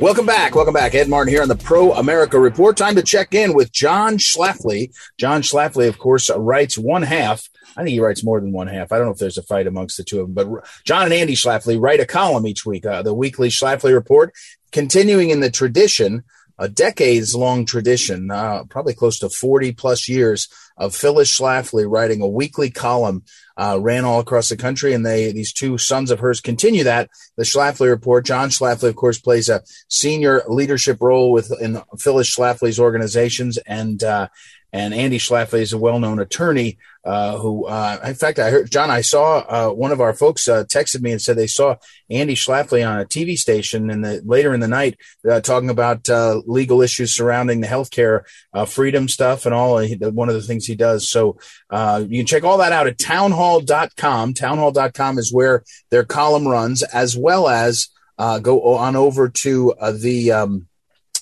Welcome 0.00 0.24
back. 0.24 0.54
Welcome 0.54 0.72
back. 0.72 0.94
Ed 0.94 1.10
Martin 1.10 1.30
here 1.30 1.42
on 1.42 1.48
the 1.48 1.56
Pro 1.56 1.92
America 1.92 2.40
Report. 2.40 2.74
Time 2.74 2.94
to 2.94 3.02
check 3.02 3.34
in 3.34 3.52
with 3.52 3.70
John 3.70 4.16
Schlafly. 4.16 4.96
John 5.18 5.42
Schlafly, 5.42 5.88
of 5.88 5.98
course, 5.98 6.30
writes 6.34 6.78
one 6.78 7.02
half. 7.02 7.46
I 7.76 7.82
think 7.82 7.90
he 7.90 8.00
writes 8.00 8.24
more 8.24 8.40
than 8.40 8.50
one 8.50 8.66
half. 8.66 8.92
I 8.92 8.96
don't 8.96 9.08
know 9.08 9.12
if 9.12 9.18
there's 9.18 9.36
a 9.36 9.42
fight 9.42 9.66
amongst 9.66 9.98
the 9.98 10.02
two 10.02 10.20
of 10.20 10.34
them, 10.34 10.34
but 10.34 10.66
John 10.84 11.04
and 11.04 11.12
Andy 11.12 11.34
Schlafly 11.34 11.78
write 11.78 12.00
a 12.00 12.06
column 12.06 12.46
each 12.46 12.64
week, 12.64 12.86
uh, 12.86 13.02
the 13.02 13.12
weekly 13.12 13.50
Schlafly 13.50 13.92
Report, 13.92 14.32
continuing 14.72 15.28
in 15.28 15.40
the 15.40 15.50
tradition 15.50 16.24
a 16.60 16.68
decades 16.68 17.34
long 17.34 17.64
tradition, 17.64 18.30
uh, 18.30 18.64
probably 18.64 18.92
close 18.92 19.18
to 19.18 19.30
40 19.30 19.72
plus 19.72 20.10
years 20.10 20.46
of 20.76 20.94
Phyllis 20.94 21.34
Schlafly 21.34 21.90
writing 21.90 22.20
a 22.20 22.28
weekly 22.28 22.70
column, 22.70 23.24
uh, 23.56 23.78
ran 23.80 24.04
all 24.04 24.20
across 24.20 24.50
the 24.50 24.58
country. 24.58 24.92
And 24.92 25.04
they, 25.04 25.32
these 25.32 25.54
two 25.54 25.78
sons 25.78 26.10
of 26.10 26.20
hers 26.20 26.42
continue 26.42 26.84
that. 26.84 27.08
The 27.38 27.44
Schlafly 27.44 27.88
report. 27.88 28.26
John 28.26 28.50
Schlafly, 28.50 28.90
of 28.90 28.96
course, 28.96 29.18
plays 29.18 29.48
a 29.48 29.62
senior 29.88 30.42
leadership 30.48 30.98
role 31.00 31.32
within 31.32 31.80
Phyllis 31.98 32.34
Schlafly's 32.34 32.78
organizations. 32.78 33.56
And, 33.66 34.04
uh, 34.04 34.28
and 34.70 34.92
Andy 34.92 35.18
Schlafly 35.18 35.60
is 35.60 35.72
a 35.72 35.78
well-known 35.78 36.18
attorney 36.18 36.76
uh, 37.04 37.38
who, 37.38 37.66
uh, 37.66 37.98
in 38.04 38.14
fact, 38.14 38.38
I 38.38 38.50
heard 38.50 38.70
John. 38.70 38.90
I 38.90 39.00
saw 39.00 39.38
uh, 39.38 39.72
one 39.72 39.90
of 39.90 40.00
our 40.00 40.12
folks 40.12 40.46
uh, 40.48 40.64
texted 40.64 41.00
me 41.00 41.12
and 41.12 41.22
said 41.22 41.36
they 41.36 41.46
saw 41.46 41.76
Andy 42.10 42.34
Schlafly 42.34 42.86
on 42.86 43.00
a 43.00 43.06
TV 43.06 43.36
station 43.36 43.88
the 44.02 44.20
later 44.24 44.52
in 44.52 44.60
the 44.60 44.68
night 44.68 44.98
uh, 45.28 45.40
talking 45.40 45.70
about 45.70 46.08
uh, 46.10 46.42
legal 46.46 46.82
issues 46.82 47.14
surrounding 47.14 47.60
the 47.60 47.66
healthcare 47.66 48.22
uh 48.52 48.64
freedom 48.64 49.08
stuff 49.08 49.46
and 49.46 49.54
all. 49.54 49.82
One 49.82 50.28
of 50.28 50.34
the 50.34 50.42
things 50.42 50.66
he 50.66 50.74
does. 50.74 51.08
So 51.08 51.38
uh 51.70 52.04
you 52.06 52.18
can 52.18 52.26
check 52.26 52.44
all 52.44 52.58
that 52.58 52.72
out 52.72 52.86
at 52.86 52.98
townhall.com. 52.98 54.34
Townhall.com 54.34 55.18
is 55.18 55.32
where 55.32 55.64
their 55.90 56.04
column 56.04 56.46
runs, 56.46 56.82
as 56.82 57.16
well 57.16 57.48
as 57.48 57.88
uh 58.18 58.40
go 58.40 58.74
on 58.74 58.96
over 58.96 59.28
to 59.28 59.74
the. 59.92 60.32
Um, 60.32 60.66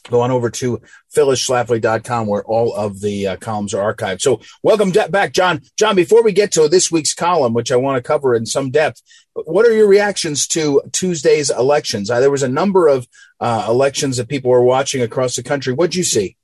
go 0.08 0.20
on 0.20 0.30
over 0.30 0.50
to 0.50 0.80
phyllisschlafly.com 1.14 2.26
where 2.26 2.44
all 2.44 2.74
of 2.74 3.00
the 3.00 3.28
uh, 3.28 3.36
columns 3.36 3.74
are 3.74 3.94
archived. 3.94 4.20
So 4.20 4.40
welcome 4.62 4.90
back, 4.90 5.32
John. 5.32 5.62
John, 5.76 5.96
before 5.96 6.22
we 6.22 6.32
get 6.32 6.52
to 6.52 6.68
this 6.68 6.90
week's 6.90 7.14
column, 7.14 7.54
which 7.54 7.72
I 7.72 7.76
want 7.76 7.96
to 7.96 8.06
cover 8.06 8.34
in 8.34 8.46
some 8.46 8.70
depth, 8.70 9.02
what 9.34 9.66
are 9.66 9.72
your 9.72 9.88
reactions 9.88 10.46
to 10.48 10.82
Tuesday's 10.92 11.50
elections? 11.50 12.10
Uh, 12.10 12.20
there 12.20 12.30
was 12.30 12.42
a 12.42 12.48
number 12.48 12.88
of 12.88 13.06
uh, 13.40 13.66
elections 13.68 14.16
that 14.16 14.28
people 14.28 14.50
were 14.50 14.62
watching 14.62 15.02
across 15.02 15.36
the 15.36 15.42
country. 15.42 15.72
What'd 15.72 15.94
you 15.94 16.04
see? 16.04 16.36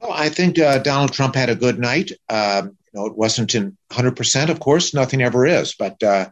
Well, 0.00 0.12
I 0.12 0.28
think 0.28 0.58
uh, 0.58 0.78
Donald 0.78 1.12
Trump 1.12 1.34
had 1.34 1.50
a 1.50 1.56
good 1.56 1.78
night. 1.78 2.12
Um, 2.28 2.76
you 2.92 3.00
know, 3.00 3.06
it 3.06 3.16
wasn't 3.16 3.54
in 3.54 3.76
100%, 3.90 4.48
of 4.48 4.60
course, 4.60 4.94
nothing 4.94 5.22
ever 5.22 5.44
is, 5.44 5.74
but 5.74 6.00
uh, 6.02 6.28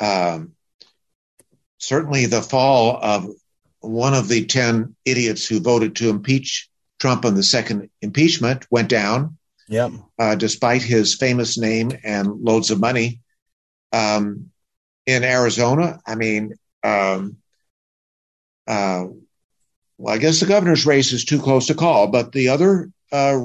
um, 0.00 0.52
certainly 1.78 2.26
the 2.26 2.42
fall 2.42 2.96
of 2.96 3.28
one 3.84 4.14
of 4.14 4.28
the 4.28 4.46
10 4.46 4.96
idiots 5.04 5.46
who 5.46 5.60
voted 5.60 5.96
to 5.96 6.10
impeach 6.10 6.68
Trump 6.98 7.24
on 7.24 7.34
the 7.34 7.42
second 7.42 7.90
impeachment 8.00 8.66
went 8.70 8.88
down. 8.88 9.38
Yep. 9.68 9.92
Uh, 10.18 10.34
despite 10.34 10.82
his 10.82 11.14
famous 11.14 11.58
name 11.58 11.92
and 12.04 12.28
loads 12.28 12.70
of 12.70 12.80
money. 12.80 13.20
Um, 13.92 14.50
in 15.06 15.22
Arizona, 15.22 16.00
I 16.06 16.14
mean, 16.14 16.54
um, 16.82 17.36
uh, 18.66 19.06
well, 19.98 20.14
I 20.14 20.18
guess 20.18 20.40
the 20.40 20.46
governor's 20.46 20.86
race 20.86 21.12
is 21.12 21.24
too 21.24 21.40
close 21.40 21.66
to 21.66 21.74
call, 21.74 22.08
but 22.08 22.32
the 22.32 22.48
other 22.48 22.90
uh, 23.12 23.38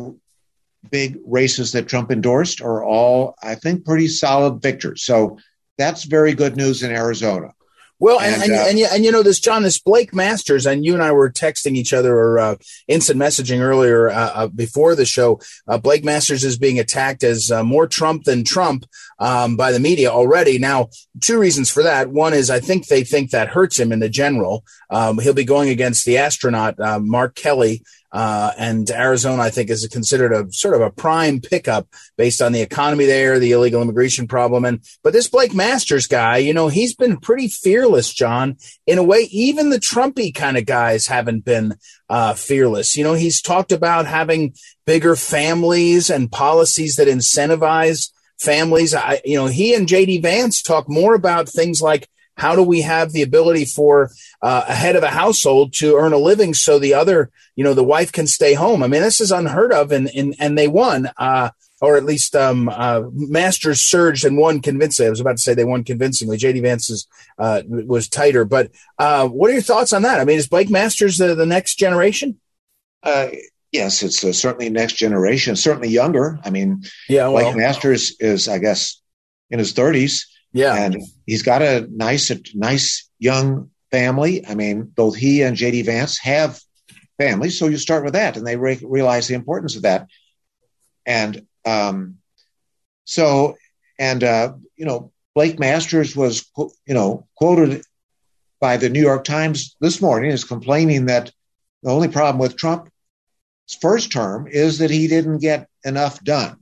big 0.90 1.18
races 1.26 1.74
that 1.74 1.88
Trump 1.88 2.12
endorsed 2.12 2.62
are 2.62 2.84
all, 2.84 3.36
I 3.42 3.56
think, 3.56 3.86
pretty 3.86 4.08
solid 4.08 4.62
victors. 4.62 5.04
So 5.04 5.38
that's 5.78 6.04
very 6.04 6.34
good 6.34 6.56
news 6.56 6.84
in 6.84 6.92
Arizona. 6.92 7.54
Well, 8.02 8.22
and 8.22 8.42
and, 8.42 8.44
and, 8.44 8.54
uh, 8.54 8.66
and, 8.70 8.80
and, 8.80 9.06
you 9.06 9.12
know 9.12 9.24
this, 9.24 9.42
John, 9.42 9.64
this 9.64 9.80
Blake 9.80 10.14
Masters, 10.14 10.66
and 10.66 10.86
you 10.86 10.94
and 10.94 11.04
I 11.04 11.12
were 11.12 11.30
texting 11.30 11.76
each 11.76 11.92
other 11.92 12.18
or 12.18 12.40
uh, 12.40 12.56
instant 12.88 13.20
messaging 13.20 13.60
earlier 13.60 14.10
uh, 14.10 14.32
uh 14.34 14.48
before 14.48 14.96
the 14.96 15.06
show. 15.06 15.42
Uh, 15.68 15.78
Blake 15.78 16.06
Masters 16.06 16.46
is 16.46 16.58
being 16.58 16.80
attacked 16.80 17.24
as 17.24 17.52
uh, 17.52 17.62
more 17.62 17.88
Trump 17.88 18.24
than 18.24 18.46
Trump 18.46 18.86
um, 19.20 19.58
by 19.58 19.74
the 19.74 19.82
media 19.82 20.10
already. 20.10 20.58
Now, 20.58 20.90
two 21.20 21.38
reasons 21.38 21.70
for 21.70 21.84
that. 21.84 22.10
One 22.10 22.34
is 22.34 22.50
I 22.50 22.62
think 22.62 22.88
they 22.88 23.04
think 23.04 23.32
that 23.32 23.50
hurts 23.50 23.78
him 23.78 23.92
in 23.92 24.00
the 24.00 24.10
general. 24.10 24.64
Um, 24.90 25.20
he'll 25.20 25.34
be 25.34 25.44
going 25.44 25.68
against 25.68 26.06
the 26.06 26.20
astronaut 26.20 26.76
Mark 27.02 27.36
Kelly, 27.36 27.84
uh, 28.12 28.52
and 28.58 28.90
Arizona, 28.90 29.44
I 29.44 29.50
think, 29.50 29.70
is 29.70 29.88
considered 29.92 30.34
a 30.34 30.52
sort 30.52 30.74
of 30.74 30.82
a 30.82 30.90
prime 30.90 31.42
pickup 31.42 31.88
based 32.18 32.42
on 32.42 32.52
the 32.52 32.62
economy 32.62 33.06
there, 33.06 33.38
the 33.38 33.52
illegal 33.52 33.82
immigration 33.82 34.28
problem. 34.28 34.66
And, 34.66 34.84
but 35.04 35.14
this 35.14 35.30
Blake 35.30 35.54
Masters 35.54 36.08
guy, 36.08 36.38
you 36.38 36.54
know, 36.54 36.70
he's 36.70 36.96
been 36.96 37.18
pretty 37.18 37.48
fearless, 37.48 38.12
John, 38.12 38.58
in 38.88 38.98
a 38.98 39.04
way. 39.04 39.28
Even 39.32 39.70
the 39.70 39.80
Trumpy 39.80 40.34
kind 40.34 40.58
of 40.58 40.66
guys 40.66 41.08
haven't 41.08 41.46
been, 41.46 41.76
uh, 42.10 42.34
fearless. 42.34 42.98
You 42.98 43.04
know, 43.04 43.14
he's 43.14 43.42
talked 43.42 43.72
about 43.72 44.08
having 44.08 44.56
bigger 44.88 45.16
families 45.16 46.10
and 46.10 46.32
policies 46.32 46.96
that 46.96 47.08
incentivize 47.08 48.12
families. 48.40 48.96
I, 48.96 49.22
you 49.24 49.38
know, 49.38 49.46
he 49.46 49.76
and 49.76 49.88
JD 49.88 50.24
Vance 50.24 50.64
talk 50.64 50.90
more 50.90 51.14
about 51.14 51.48
things 51.48 51.82
like 51.82 52.10
how 52.40 52.56
do 52.56 52.64
we 52.64 52.82
have 52.82 53.12
the 53.12 53.22
ability 53.22 53.66
for 53.66 54.12
uh, 54.42 54.66
a 54.68 54.74
head 54.74 54.96
of 54.96 55.04
a 55.04 55.10
household 55.10 55.74
to 55.74 55.96
earn 55.96 56.14
a 56.14 56.18
living 56.18 56.54
so 56.54 56.80
the 56.80 56.94
other, 56.94 57.30
you 57.56 57.64
know, 57.64 57.74
the 57.74 57.84
wife 57.84 58.12
can 58.12 58.28
stay 58.28 58.54
home? 58.54 58.82
I 58.82 58.88
mean, 58.88 59.02
this 59.02 59.22
is 59.22 59.32
unheard 59.32 59.72
of, 59.74 59.92
and 59.92 60.10
and, 60.16 60.36
and 60.40 60.58
they 60.58 60.68
won. 60.68 61.10
Uh, 61.18 61.50
or 61.82 61.96
at 61.96 62.04
least 62.04 62.36
um, 62.36 62.70
uh, 62.70 63.04
Masters 63.14 63.82
surged 63.82 64.26
and 64.26 64.38
won 64.38 64.62
convincingly. 64.62 65.08
I 65.08 65.12
was 65.12 65.22
about 65.22 65.38
to 65.38 65.42
say 65.42 65.54
they 65.54 65.64
won 65.64 65.84
convincingly. 65.84 66.38
JD 66.38 66.62
Vance's 66.62 67.08
uh, 67.38 67.62
was 67.68 68.10
tighter, 68.10 68.46
but 68.46 68.72
uh, 68.98 69.28
what 69.28 69.50
are 69.50 69.54
your 69.54 69.62
thoughts 69.62 69.94
on 69.94 70.02
that? 70.02 70.20
I 70.20 70.26
mean, 70.26 70.38
is 70.38 70.48
Blake 70.48 70.70
Masters 70.70 71.18
the, 71.18 71.36
the 71.36 71.46
next 71.46 71.76
generation? 71.76 72.40
Uh, 73.02 73.30
yes, 73.72 74.04
it's 74.04 74.24
uh, 74.24 74.34
certainly 74.34 74.70
next 74.70 74.94
generation. 74.94 75.56
Certainly 75.56 75.90
younger. 75.90 76.40
I 76.44 76.50
mean, 76.50 76.84
yeah, 77.08 77.30
well, 77.30 77.44
Blake 77.44 77.56
Masters 77.56 78.16
is, 78.20 78.50
I 78.50 78.58
guess, 78.58 79.02
in 79.50 79.60
his 79.60 79.72
thirties. 79.72 80.28
Yeah. 80.52 80.76
And 80.76 81.02
he's 81.26 81.44
got 81.44 81.62
a 81.62 81.88
nice, 81.92 82.32
a 82.32 82.40
nice 82.54 83.10
young 83.20 83.70
family. 83.92 84.46
I 84.46 84.56
mean, 84.56 84.84
both 84.84 85.16
he 85.16 85.42
and 85.42 85.56
JD 85.58 85.86
Vance 85.86 86.18
have 86.20 86.60
families. 87.18 87.58
So 87.60 87.68
you 87.68 87.78
start 87.78 88.04
with 88.04 88.14
that 88.14 88.38
and 88.38 88.46
they 88.46 88.56
re- 88.56 88.80
realize 88.82 89.28
the 89.28 89.36
importance 89.36 89.76
of 89.76 89.84
that. 89.84 90.08
And 91.06 91.46
um, 91.66 92.18
so, 93.06 93.58
and, 93.98 94.24
uh, 94.24 94.54
you 94.76 94.86
know, 94.86 95.12
Blake 95.36 95.60
Masters 95.60 96.16
was, 96.16 96.50
you 96.58 96.94
know, 96.94 97.28
quoted 97.36 97.84
by 98.60 98.78
the 98.78 98.90
New 98.90 99.02
York 99.02 99.24
Times 99.24 99.76
this 99.80 100.02
morning 100.02 100.32
as 100.32 100.44
complaining 100.44 101.06
that 101.06 101.32
the 101.84 101.92
only 101.92 102.08
problem 102.08 102.40
with 102.40 102.58
Trump's 102.58 102.92
first 103.82 104.12
term 104.12 104.48
is 104.48 104.80
that 104.80 104.90
he 104.90 105.08
didn't 105.08 105.40
get 105.40 105.68
enough 105.84 106.24
done. 106.24 106.58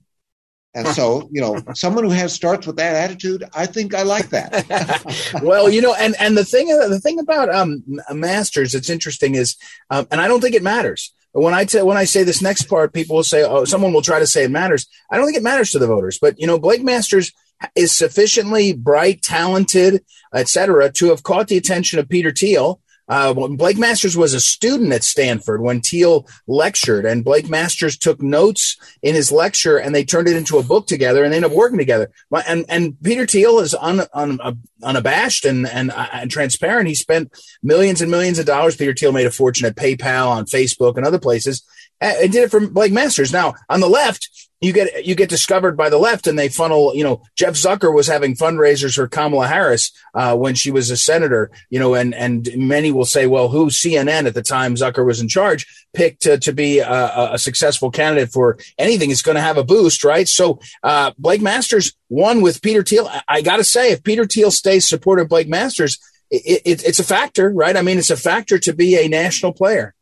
And 0.77 0.88
so, 0.89 1.27
you 1.31 1.41
know, 1.41 1.60
someone 1.74 2.03
who 2.03 2.12
has 2.12 2.31
starts 2.31 2.67
with 2.67 2.75
that 2.75 2.96
attitude, 2.96 3.43
I 3.53 3.65
think 3.65 3.96
I 3.96 4.03
like 4.03 4.29
that. 4.29 5.39
well, 5.43 5.69
you 5.69 5.81
know, 5.81 5.96
and 5.96 6.15
and 6.19 6.38
the 6.38 6.46
thing 6.46 6.67
the 6.67 7.00
thing 7.00 7.19
about 7.19 7.53
um 7.53 7.84
masters, 8.12 8.75
it's 8.75 8.89
interesting 8.89 9.34
is, 9.36 9.57
um, 9.89 10.07
and 10.12 10.22
I 10.22 10.27
don't 10.27 10.39
think 10.39 10.55
it 10.55 10.63
matters. 10.63 11.13
When 11.31 11.53
I 11.53 11.65
when 11.84 11.98
I 11.98 12.05
say 12.05 12.24
this 12.24 12.41
next 12.41 12.63
part, 12.63 12.93
people 12.93 13.15
will 13.15 13.24
say, 13.24 13.43
"Oh, 13.43 13.65
someone 13.65 13.91
will 13.91 14.03
try 14.03 14.19
to 14.19 14.27
say 14.27 14.43
it 14.43 14.51
matters." 14.51 14.88
I 15.12 15.17
don't 15.17 15.25
think 15.25 15.38
it 15.38 15.43
matters 15.43 15.72
to 15.72 15.79
the 15.79 15.88
voters, 15.88 16.19
but 16.19 16.39
you 16.39 16.46
know, 16.46 16.60
Blake 16.60 16.84
Masters 16.84 17.31
is 17.75 17.91
sufficiently 17.91 18.74
bright, 18.74 19.24
talented, 19.24 20.03
etc., 20.34 20.91
to 20.91 21.10
have 21.10 21.24
caught 21.24 21.48
the 21.48 21.57
attention 21.57 21.98
of 21.98 22.07
Peter 22.07 22.31
Thiel 22.31 22.81
uh, 23.07 23.33
Blake 23.33 23.77
Masters 23.77 24.17
was 24.17 24.33
a 24.33 24.39
student 24.39 24.91
at 24.91 25.03
Stanford 25.03 25.61
when 25.61 25.81
Thiel 25.81 26.27
lectured, 26.45 27.05
and 27.05 27.23
Blake 27.23 27.49
Masters 27.49 27.97
took 27.97 28.21
notes 28.21 28.77
in 29.01 29.15
his 29.15 29.31
lecture, 29.31 29.77
and 29.77 29.95
they 29.95 30.03
turned 30.03 30.27
it 30.27 30.35
into 30.35 30.57
a 30.57 30.63
book 30.63 30.87
together, 30.87 31.23
and 31.23 31.31
they 31.31 31.37
ended 31.37 31.51
up 31.51 31.57
working 31.57 31.77
together. 31.77 32.11
And 32.45 32.65
and 32.67 33.01
Peter 33.01 33.25
Thiel 33.25 33.59
is 33.59 33.73
un, 33.73 34.01
un, 34.13 34.39
uh, 34.41 34.53
unabashed 34.83 35.45
and, 35.45 35.67
and 35.67 35.91
uh, 35.91 36.07
and 36.11 36.29
transparent. 36.29 36.89
He 36.89 36.95
spent 36.95 37.31
millions 37.63 38.01
and 38.01 38.11
millions 38.11 38.39
of 38.39 38.45
dollars. 38.45 38.75
Peter 38.75 38.93
Thiel 38.93 39.13
made 39.13 39.25
a 39.25 39.31
fortune 39.31 39.67
at 39.67 39.75
PayPal, 39.75 40.27
on 40.27 40.45
Facebook, 40.45 40.97
and 40.97 41.05
other 41.05 41.19
places. 41.19 41.63
And 41.99 42.31
did 42.31 42.43
it 42.43 42.51
for 42.51 42.59
Blake 42.67 42.91
Masters. 42.93 43.33
Now 43.33 43.55
on 43.69 43.79
the 43.79 43.89
left, 43.89 44.47
you 44.59 44.73
get 44.73 45.05
you 45.05 45.13
get 45.15 45.29
discovered 45.29 45.77
by 45.77 45.89
the 45.89 45.97
left 45.97 46.25
and 46.25 46.37
they 46.37 46.49
funnel 46.49 46.95
you 46.95 47.03
know 47.03 47.21
jeff 47.35 47.53
zucker 47.53 47.93
was 47.93 48.07
having 48.07 48.35
fundraisers 48.35 48.95
for 48.95 49.07
kamala 49.07 49.47
harris 49.47 49.91
uh, 50.15 50.35
when 50.35 50.55
she 50.55 50.71
was 50.71 50.89
a 50.89 50.97
senator 50.97 51.51
you 51.69 51.79
know 51.79 51.93
and 51.93 52.15
and 52.15 52.49
many 52.55 52.91
will 52.91 53.05
say 53.05 53.27
well 53.27 53.49
who? 53.49 53.67
Cnn 53.67 54.25
at 54.25 54.33
the 54.33 54.41
time 54.41 54.75
zucker 54.75 55.05
was 55.05 55.21
in 55.21 55.27
charge 55.27 55.67
picked 55.93 56.21
to, 56.23 56.37
to 56.39 56.53
be 56.53 56.79
a, 56.79 57.33
a 57.33 57.39
successful 57.39 57.89
candidate 57.91 58.31
for 58.31 58.57
anything. 58.77 59.09
Is 59.09 59.21
going 59.21 59.35
to 59.35 59.41
have 59.41 59.57
a 59.57 59.63
boost 59.63 60.03
right? 60.03 60.27
So 60.27 60.59
uh, 60.83 61.11
blake 61.17 61.41
masters 61.41 61.93
won 62.09 62.41
with 62.41 62.61
peter 62.61 62.83
thiel. 62.83 63.09
I 63.27 63.41
gotta 63.41 63.63
say 63.63 63.91
if 63.91 64.03
peter 64.03 64.25
thiel 64.25 64.51
stays 64.51 64.87
supportive 64.87 65.23
of 65.25 65.29
blake 65.29 65.49
masters 65.49 65.99
it, 66.29 66.61
it, 66.65 66.85
it's 66.85 66.99
a 66.99 67.03
factor 67.03 67.49
right? 67.49 67.75
I 67.75 67.81
mean 67.81 67.97
it's 67.97 68.09
a 68.09 68.17
factor 68.17 68.57
to 68.59 68.73
be 68.73 68.95
a 68.95 69.07
national 69.07 69.53
player. 69.53 69.93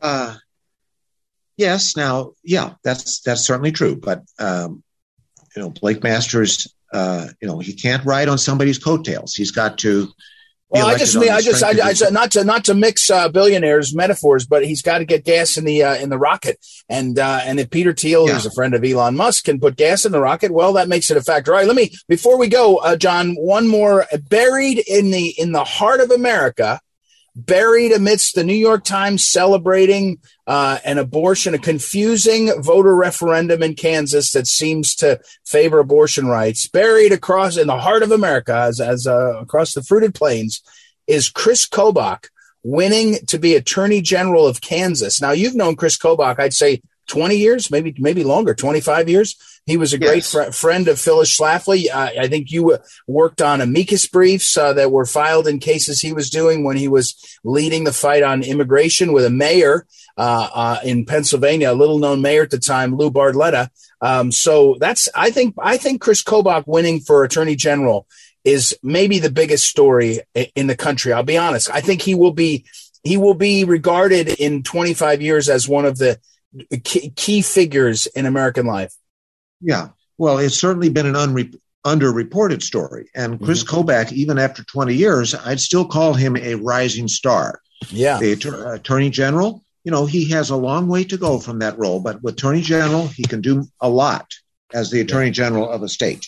Uh 0.00 0.36
Yes. 1.60 1.94
Now, 1.94 2.32
yeah, 2.42 2.72
that's 2.82 3.20
that's 3.20 3.44
certainly 3.44 3.70
true. 3.70 3.94
But 3.94 4.22
um, 4.38 4.82
you 5.54 5.60
know, 5.60 5.68
Blake 5.68 6.02
Masters, 6.02 6.74
uh, 6.90 7.26
you 7.38 7.46
know, 7.46 7.58
he 7.58 7.74
can't 7.74 8.02
ride 8.06 8.28
on 8.28 8.38
somebody's 8.38 8.78
coattails. 8.78 9.34
He's 9.34 9.50
got 9.50 9.76
to. 9.78 10.08
Well, 10.70 10.86
I 10.86 10.96
just 10.96 11.16
mean, 11.16 11.30
I 11.30 11.42
just, 11.42 11.62
I, 11.62 11.70
I, 11.70 12.10
not 12.10 12.30
to 12.30 12.44
not 12.44 12.64
to 12.66 12.74
mix 12.74 13.10
uh, 13.10 13.28
billionaires 13.28 13.94
metaphors, 13.94 14.46
but 14.46 14.64
he's 14.64 14.80
got 14.80 14.98
to 14.98 15.04
get 15.04 15.24
gas 15.24 15.58
in 15.58 15.64
the 15.64 15.82
uh, 15.82 15.96
in 15.96 16.08
the 16.08 16.18
rocket, 16.18 16.64
and 16.88 17.18
uh, 17.18 17.40
and 17.44 17.60
if 17.60 17.68
Peter 17.68 17.92
Thiel, 17.92 18.26
yeah. 18.26 18.34
who's 18.34 18.46
a 18.46 18.52
friend 18.52 18.72
of 18.72 18.82
Elon 18.82 19.16
Musk, 19.16 19.44
can 19.44 19.60
put 19.60 19.76
gas 19.76 20.06
in 20.06 20.12
the 20.12 20.20
rocket, 20.20 20.52
well, 20.52 20.72
that 20.74 20.88
makes 20.88 21.10
it 21.10 21.18
a 21.18 21.22
factor. 21.22 21.52
All 21.52 21.58
right, 21.58 21.66
let 21.66 21.76
me 21.76 21.90
before 22.08 22.38
we 22.38 22.48
go, 22.48 22.76
uh, 22.76 22.96
John, 22.96 23.34
one 23.34 23.66
more 23.66 24.06
buried 24.30 24.78
in 24.78 25.10
the 25.10 25.34
in 25.36 25.52
the 25.52 25.64
heart 25.64 26.00
of 26.00 26.10
America 26.10 26.80
buried 27.36 27.92
amidst 27.92 28.34
the 28.34 28.44
New 28.44 28.54
York 28.54 28.84
Times 28.84 29.28
celebrating 29.28 30.18
uh, 30.46 30.78
an 30.84 30.98
abortion, 30.98 31.54
a 31.54 31.58
confusing 31.58 32.50
voter 32.62 32.94
referendum 32.94 33.62
in 33.62 33.74
Kansas 33.74 34.32
that 34.32 34.46
seems 34.46 34.94
to 34.96 35.20
favor 35.44 35.78
abortion 35.78 36.26
rights, 36.26 36.66
buried 36.66 37.12
across 37.12 37.56
in 37.56 37.66
the 37.66 37.78
heart 37.78 38.02
of 38.02 38.10
America, 38.10 38.54
as, 38.54 38.80
as 38.80 39.06
uh, 39.06 39.40
across 39.40 39.74
the 39.74 39.82
fruited 39.82 40.14
plains, 40.14 40.60
is 41.06 41.28
Kris 41.28 41.68
Kobach 41.68 42.28
winning 42.62 43.18
to 43.26 43.38
be 43.38 43.54
Attorney 43.54 44.02
General 44.02 44.46
of 44.46 44.60
Kansas. 44.60 45.20
Now, 45.20 45.30
you've 45.30 45.54
known 45.54 45.76
Kris 45.76 45.96
Kobach, 45.96 46.38
I'd 46.38 46.52
say 46.52 46.82
20 47.10 47.36
years, 47.36 47.70
maybe 47.70 47.94
maybe 47.98 48.24
longer, 48.24 48.54
25 48.54 49.08
years. 49.08 49.36
He 49.66 49.76
was 49.76 49.92
a 49.92 49.98
great 49.98 50.24
fr- 50.24 50.52
friend 50.52 50.88
of 50.88 50.98
Phyllis 50.98 51.36
Schlafly. 51.36 51.86
Uh, 51.92 52.10
I 52.18 52.28
think 52.28 52.50
you 52.50 52.72
uh, 52.72 52.78
worked 53.06 53.42
on 53.42 53.60
amicus 53.60 54.06
briefs 54.08 54.56
uh, 54.56 54.72
that 54.72 54.90
were 54.90 55.04
filed 55.04 55.46
in 55.46 55.58
cases 55.58 56.00
he 56.00 56.12
was 56.12 56.30
doing 56.30 56.64
when 56.64 56.76
he 56.76 56.88
was 56.88 57.14
leading 57.44 57.84
the 57.84 57.92
fight 57.92 58.22
on 58.22 58.42
immigration 58.42 59.12
with 59.12 59.24
a 59.24 59.30
mayor 59.30 59.86
uh, 60.16 60.48
uh, 60.54 60.78
in 60.84 61.04
Pennsylvania, 61.04 61.72
a 61.72 61.74
little 61.74 61.98
known 61.98 62.22
mayor 62.22 62.42
at 62.42 62.50
the 62.50 62.58
time, 62.58 62.96
Lou 62.96 63.10
Barletta. 63.10 63.68
Um, 64.00 64.32
so 64.32 64.76
that's 64.80 65.08
I 65.14 65.30
think 65.30 65.56
I 65.58 65.76
think 65.76 66.00
Kris 66.00 66.22
Kobach 66.22 66.64
winning 66.66 67.00
for 67.00 67.24
Attorney 67.24 67.56
General 67.56 68.06
is 68.44 68.76
maybe 68.82 69.18
the 69.18 69.30
biggest 69.30 69.66
story 69.66 70.20
in 70.54 70.68
the 70.68 70.76
country. 70.76 71.12
I'll 71.12 71.22
be 71.22 71.36
honest. 71.36 71.70
I 71.70 71.80
think 71.80 72.02
he 72.02 72.14
will 72.14 72.32
be 72.32 72.64
he 73.02 73.16
will 73.16 73.34
be 73.34 73.64
regarded 73.64 74.28
in 74.28 74.62
25 74.62 75.22
years 75.22 75.48
as 75.48 75.68
one 75.68 75.84
of 75.84 75.98
the 75.98 76.18
key, 76.84 77.10
key 77.10 77.42
figures 77.42 78.06
in 78.06 78.26
American 78.26 78.66
life. 78.66 78.94
Yeah. 79.60 79.88
Well, 80.18 80.38
it's 80.38 80.58
certainly 80.58 80.88
been 80.88 81.06
an 81.06 81.14
unre- 81.14 81.58
underreported 81.84 82.62
story. 82.62 83.10
And 83.14 83.42
Kris 83.42 83.64
mm-hmm. 83.64 83.88
Kobach, 83.88 84.12
even 84.12 84.38
after 84.38 84.62
20 84.64 84.94
years, 84.94 85.34
I'd 85.34 85.60
still 85.60 85.86
call 85.86 86.14
him 86.14 86.36
a 86.36 86.54
rising 86.56 87.08
star. 87.08 87.60
Yeah. 87.88 88.18
The 88.18 88.32
att- 88.32 88.74
Attorney 88.74 89.10
General, 89.10 89.62
you 89.84 89.90
know, 89.90 90.06
he 90.06 90.30
has 90.30 90.50
a 90.50 90.56
long 90.56 90.88
way 90.88 91.04
to 91.04 91.16
go 91.16 91.38
from 91.38 91.60
that 91.60 91.78
role, 91.78 92.00
but 92.00 92.22
with 92.22 92.34
Attorney 92.34 92.60
General, 92.60 93.06
he 93.08 93.22
can 93.22 93.40
do 93.40 93.64
a 93.80 93.88
lot 93.88 94.26
as 94.72 94.90
the 94.90 95.00
Attorney 95.00 95.30
General 95.30 95.70
of 95.70 95.82
a 95.82 95.88
state. 95.88 96.26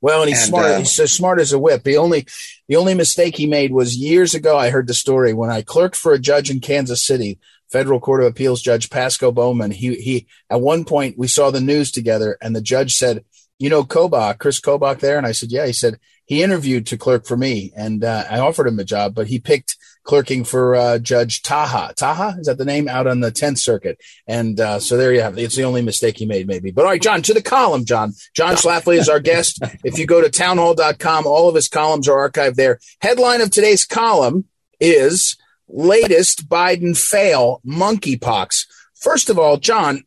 Well, 0.00 0.20
and 0.20 0.28
he's 0.28 0.40
and, 0.40 0.48
smart. 0.48 0.66
Uh, 0.66 0.78
he's 0.80 0.98
as 1.00 1.12
smart 1.12 1.40
as 1.40 1.52
a 1.52 1.58
whip. 1.58 1.82
The 1.82 1.96
only, 1.96 2.26
the 2.68 2.76
only 2.76 2.92
mistake 2.92 3.36
he 3.36 3.46
made 3.46 3.72
was 3.72 3.96
years 3.96 4.34
ago. 4.34 4.58
I 4.58 4.68
heard 4.70 4.86
the 4.86 4.92
story 4.92 5.32
when 5.32 5.50
I 5.50 5.62
clerked 5.62 5.96
for 5.96 6.12
a 6.12 6.18
judge 6.18 6.50
in 6.50 6.60
Kansas 6.60 7.06
City, 7.06 7.38
federal 7.70 8.00
court 8.00 8.22
of 8.22 8.26
appeals 8.26 8.62
judge 8.62 8.90
Pasco 8.90 9.32
Bowman. 9.32 9.70
He, 9.70 9.94
he, 9.96 10.26
at 10.50 10.60
one 10.60 10.84
point 10.84 11.18
we 11.18 11.28
saw 11.28 11.50
the 11.50 11.60
news 11.60 11.90
together 11.90 12.36
and 12.40 12.54
the 12.54 12.60
judge 12.60 12.94
said, 12.94 13.24
you 13.58 13.70
know, 13.70 13.84
Kobach, 13.84 14.38
Kris 14.38 14.60
Kobach 14.60 15.00
there. 15.00 15.18
And 15.18 15.26
I 15.26 15.32
said, 15.32 15.50
yeah, 15.50 15.66
he 15.66 15.72
said 15.72 15.98
he 16.26 16.42
interviewed 16.42 16.86
to 16.86 16.96
clerk 16.96 17.26
for 17.26 17.36
me 17.36 17.72
and 17.76 18.04
uh, 18.04 18.24
I 18.30 18.38
offered 18.38 18.66
him 18.66 18.78
a 18.78 18.84
job, 18.84 19.14
but 19.14 19.28
he 19.28 19.38
picked 19.38 19.76
clerking 20.04 20.44
for 20.44 20.76
uh, 20.76 20.98
Judge 20.98 21.42
Tacha. 21.42 21.94
Tacha 21.94 22.38
is 22.38 22.46
that 22.46 22.58
the 22.58 22.64
name 22.64 22.88
out 22.88 23.06
on 23.06 23.20
the 23.20 23.32
10th 23.32 23.58
Circuit? 23.58 23.98
And 24.26 24.60
uh, 24.60 24.78
so 24.78 24.96
there 24.96 25.12
you 25.12 25.22
have 25.22 25.36
it. 25.36 25.42
It's 25.42 25.56
the 25.56 25.64
only 25.64 25.82
mistake 25.82 26.18
he 26.18 26.26
made, 26.26 26.46
maybe. 26.46 26.70
But 26.70 26.84
all 26.84 26.90
right, 26.90 27.02
John, 27.02 27.22
to 27.22 27.34
the 27.34 27.42
column, 27.42 27.84
John. 27.84 28.12
John 28.36 28.54
Schlafly 28.54 28.98
is 28.98 29.08
our 29.08 29.20
guest. 29.20 29.58
If 29.82 29.98
you 29.98 30.06
go 30.06 30.20
to 30.20 30.30
townhall.com, 30.30 31.26
all 31.26 31.48
of 31.48 31.54
his 31.54 31.68
columns 31.68 32.08
are 32.08 32.30
archived 32.30 32.54
there. 32.54 32.78
Headline 33.00 33.40
of 33.40 33.50
today's 33.50 33.84
column 33.84 34.44
is 34.78 35.36
latest 35.68 36.48
Biden 36.48 36.96
fail 36.96 37.60
monkeypox. 37.66 38.66
First 38.94 39.30
of 39.30 39.38
all, 39.38 39.56
John, 39.56 40.04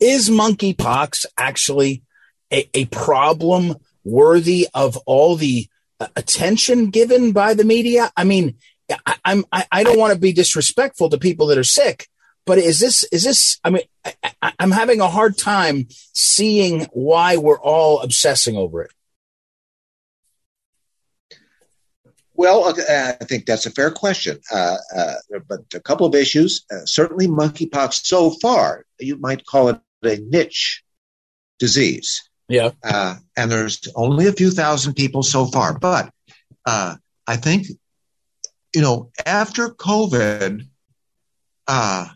is 0.00 0.30
monkeypox 0.30 1.26
actually 1.36 2.02
a, 2.52 2.68
a 2.74 2.84
problem 2.86 3.76
worthy 4.04 4.68
of 4.74 4.96
all 5.06 5.36
the 5.36 5.68
uh, 6.00 6.06
attention 6.16 6.90
given 6.90 7.32
by 7.32 7.54
the 7.54 7.64
media? 7.64 8.12
I 8.16 8.24
mean, 8.24 8.56
I, 9.06 9.16
I'm 9.24 9.44
I, 9.52 9.66
I 9.72 9.84
don't 9.84 9.98
want 9.98 10.12
to 10.12 10.18
be 10.18 10.32
disrespectful 10.32 11.10
to 11.10 11.18
people 11.18 11.46
that 11.48 11.58
are 11.58 11.64
sick, 11.64 12.08
but 12.46 12.58
is 12.58 12.78
this 12.78 13.04
is 13.04 13.24
this? 13.24 13.58
I 13.64 13.70
mean, 13.70 13.82
I, 14.42 14.52
I'm 14.58 14.70
having 14.70 15.00
a 15.00 15.08
hard 15.08 15.38
time 15.38 15.86
seeing 16.12 16.86
why 16.92 17.36
we're 17.36 17.60
all 17.60 18.00
obsessing 18.00 18.56
over 18.56 18.82
it. 18.82 18.92
Well, 22.34 22.64
uh, 22.64 23.12
I 23.20 23.24
think 23.24 23.46
that's 23.46 23.66
a 23.66 23.70
fair 23.70 23.90
question. 23.90 24.40
Uh, 24.50 24.76
uh, 24.94 25.14
but 25.48 25.60
a 25.74 25.80
couple 25.80 26.06
of 26.06 26.14
issues. 26.14 26.64
Uh, 26.70 26.86
certainly, 26.86 27.26
monkeypox 27.26 28.06
so 28.06 28.30
far, 28.30 28.86
you 28.98 29.18
might 29.18 29.44
call 29.46 29.68
it 29.68 29.80
a 30.02 30.16
niche 30.16 30.82
disease. 31.58 32.22
Yeah. 32.48 32.70
Uh, 32.82 33.16
and 33.36 33.50
there's 33.50 33.80
only 33.94 34.26
a 34.26 34.32
few 34.32 34.50
thousand 34.50 34.94
people 34.94 35.22
so 35.22 35.46
far. 35.46 35.78
But 35.78 36.10
uh, 36.66 36.96
I 37.26 37.36
think 37.36 37.66
you 38.74 38.80
know, 38.80 39.10
after 39.26 39.68
COVID 39.68 40.66
uh, 41.68 42.08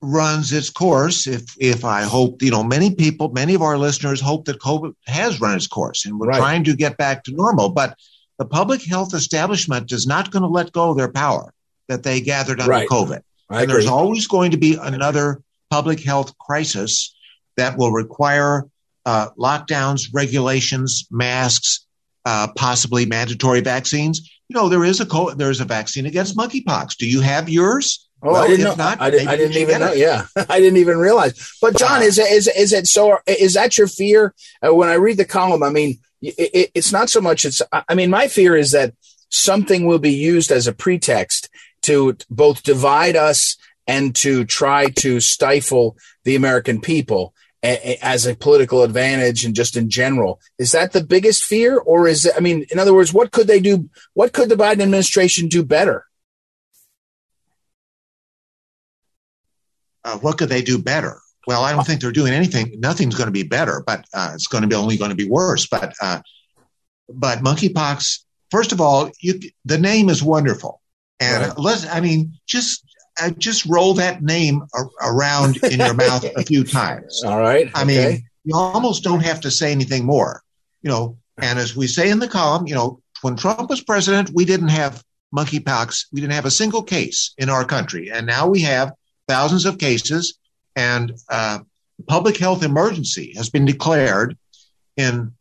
runs 0.00 0.52
its 0.52 0.70
course, 0.70 1.26
if 1.26 1.44
if 1.58 1.84
I 1.84 2.02
hope, 2.02 2.42
you 2.42 2.50
know, 2.50 2.64
many 2.64 2.94
people, 2.94 3.30
many 3.30 3.54
of 3.54 3.62
our 3.62 3.78
listeners 3.78 4.20
hope 4.20 4.46
that 4.46 4.60
COVID 4.60 4.94
has 5.06 5.40
run 5.40 5.56
its 5.56 5.66
course, 5.66 6.04
and 6.04 6.18
we're 6.18 6.28
right. 6.28 6.38
trying 6.38 6.64
to 6.64 6.76
get 6.76 6.96
back 6.96 7.24
to 7.24 7.32
normal. 7.32 7.70
But 7.70 7.96
the 8.38 8.44
public 8.44 8.82
health 8.84 9.14
establishment 9.14 9.92
is 9.92 10.06
not 10.06 10.30
going 10.30 10.42
to 10.42 10.48
let 10.48 10.72
go 10.72 10.90
of 10.90 10.96
their 10.96 11.10
power 11.10 11.52
that 11.88 12.02
they 12.02 12.20
gathered 12.20 12.60
under 12.60 12.70
right. 12.70 12.88
COVID. 12.88 13.20
I 13.50 13.62
and 13.62 13.64
agree. 13.64 13.74
there's 13.74 13.86
always 13.86 14.26
going 14.26 14.50
to 14.52 14.58
be 14.58 14.78
another 14.80 15.42
public 15.70 16.00
health 16.00 16.36
crisis 16.38 17.14
that 17.56 17.76
will 17.76 17.92
require 17.92 18.64
uh, 19.06 19.30
lockdowns, 19.38 20.08
regulations, 20.12 21.06
masks, 21.10 21.86
uh, 22.24 22.48
possibly 22.54 23.06
mandatory 23.06 23.60
vaccines 23.60 24.30
you 24.48 24.54
know, 24.54 24.68
there 24.68 24.84
is 24.84 25.00
a 25.00 25.06
co- 25.06 25.34
there 25.34 25.50
is 25.50 25.60
a 25.60 25.64
vaccine 25.64 26.06
against 26.06 26.36
monkeypox. 26.36 26.96
Do 26.96 27.06
you 27.06 27.20
have 27.20 27.48
yours? 27.48 28.08
Oh, 28.22 28.32
well, 28.32 28.42
I 28.42 28.48
didn't 28.48 28.64
know. 28.64 28.74
Not, 28.74 29.00
I, 29.00 29.10
did, 29.10 29.28
I 29.28 29.36
didn't 29.36 29.56
even 29.56 29.80
know. 29.80 29.92
It. 29.92 29.98
Yeah, 29.98 30.26
I 30.48 30.58
didn't 30.58 30.78
even 30.78 30.98
realize. 30.98 31.56
But 31.60 31.76
John, 31.76 32.02
is 32.02 32.18
it, 32.18 32.32
is 32.32 32.48
is 32.48 32.72
it 32.72 32.86
so? 32.86 33.18
Is 33.26 33.54
that 33.54 33.76
your 33.76 33.86
fear? 33.86 34.34
Uh, 34.66 34.74
when 34.74 34.88
I 34.88 34.94
read 34.94 35.18
the 35.18 35.24
column, 35.24 35.62
I 35.62 35.70
mean, 35.70 35.98
it, 36.20 36.34
it, 36.38 36.70
it's 36.74 36.92
not 36.92 37.10
so 37.10 37.20
much. 37.20 37.44
It's. 37.44 37.62
I 37.72 37.94
mean, 37.94 38.10
my 38.10 38.28
fear 38.28 38.56
is 38.56 38.72
that 38.72 38.94
something 39.28 39.86
will 39.86 39.98
be 39.98 40.12
used 40.12 40.50
as 40.50 40.66
a 40.66 40.72
pretext 40.72 41.48
to 41.82 42.16
both 42.30 42.62
divide 42.62 43.16
us 43.16 43.56
and 43.86 44.14
to 44.16 44.44
try 44.44 44.86
to 44.90 45.20
stifle 45.20 45.96
the 46.24 46.36
American 46.36 46.80
people 46.80 47.34
as 47.62 48.26
a 48.26 48.36
political 48.36 48.82
advantage 48.82 49.44
and 49.44 49.54
just 49.54 49.76
in 49.76 49.90
general. 49.90 50.40
Is 50.58 50.72
that 50.72 50.92
the 50.92 51.02
biggest 51.02 51.44
fear? 51.44 51.78
Or 51.78 52.06
is 52.06 52.26
it, 52.26 52.34
I 52.36 52.40
mean, 52.40 52.66
in 52.70 52.78
other 52.78 52.94
words, 52.94 53.12
what 53.12 53.32
could 53.32 53.46
they 53.46 53.60
do? 53.60 53.88
What 54.14 54.32
could 54.32 54.48
the 54.48 54.54
Biden 54.54 54.82
administration 54.82 55.48
do 55.48 55.64
better? 55.64 56.04
Uh, 60.04 60.18
what 60.18 60.38
could 60.38 60.48
they 60.48 60.62
do 60.62 60.80
better? 60.80 61.18
Well, 61.48 61.64
I 61.64 61.72
don't 61.72 61.86
think 61.86 62.02
they're 62.02 62.12
doing 62.12 62.34
anything. 62.34 62.74
Nothing's 62.78 63.14
going 63.14 63.28
to 63.28 63.32
be 63.32 63.42
better, 63.42 63.82
but 63.86 64.04
uh, 64.12 64.32
it's 64.34 64.48
going 64.48 64.60
to 64.60 64.68
be 64.68 64.74
only 64.74 64.98
going 64.98 65.08
to 65.08 65.16
be 65.16 65.26
worse. 65.26 65.66
But 65.66 65.94
uh, 65.98 66.20
but 67.08 67.38
monkeypox. 67.38 68.18
First 68.50 68.72
of 68.72 68.82
all, 68.82 69.10
you, 69.18 69.40
the 69.64 69.78
name 69.78 70.10
is 70.10 70.22
wonderful, 70.22 70.82
and 71.18 71.46
right. 71.46 71.58
let's. 71.58 71.86
I 71.86 72.00
mean, 72.00 72.34
just 72.46 72.84
uh, 73.18 73.30
just 73.30 73.64
roll 73.64 73.94
that 73.94 74.22
name 74.22 74.62
around 75.00 75.56
in 75.64 75.78
your 75.78 75.94
mouth 75.94 76.22
a 76.36 76.42
few 76.42 76.64
times. 76.64 77.22
All 77.26 77.40
right. 77.40 77.70
I 77.74 77.82
okay. 77.82 78.08
mean, 78.10 78.28
you 78.44 78.54
almost 78.54 79.02
don't 79.02 79.24
have 79.24 79.40
to 79.40 79.50
say 79.50 79.72
anything 79.72 80.04
more, 80.04 80.42
you 80.82 80.90
know. 80.90 81.16
And 81.38 81.58
as 81.58 81.74
we 81.74 81.86
say 81.86 82.10
in 82.10 82.18
the 82.18 82.28
column, 82.28 82.66
you 82.66 82.74
know, 82.74 83.00
when 83.22 83.36
Trump 83.36 83.70
was 83.70 83.80
president, 83.80 84.32
we 84.34 84.44
didn't 84.44 84.68
have 84.68 85.02
monkeypox. 85.34 86.08
We 86.12 86.20
didn't 86.20 86.34
have 86.34 86.44
a 86.44 86.50
single 86.50 86.82
case 86.82 87.32
in 87.38 87.48
our 87.48 87.64
country, 87.64 88.10
and 88.10 88.26
now 88.26 88.48
we 88.48 88.60
have 88.60 88.92
thousands 89.26 89.64
of 89.64 89.78
cases. 89.78 90.38
And 90.78 91.12
uh, 91.28 91.58
public 92.06 92.36
health 92.36 92.62
emergency 92.62 93.32
has 93.36 93.50
been 93.50 93.64
declared 93.64 94.38
in, 94.96 95.32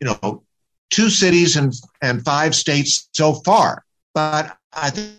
you 0.00 0.06
know, 0.08 0.42
two 0.90 1.10
cities 1.10 1.56
and 1.56 1.72
and 2.02 2.24
five 2.24 2.56
states 2.56 3.08
so 3.12 3.34
far. 3.34 3.84
But 4.14 4.56
I 4.72 4.90
think 4.90 5.12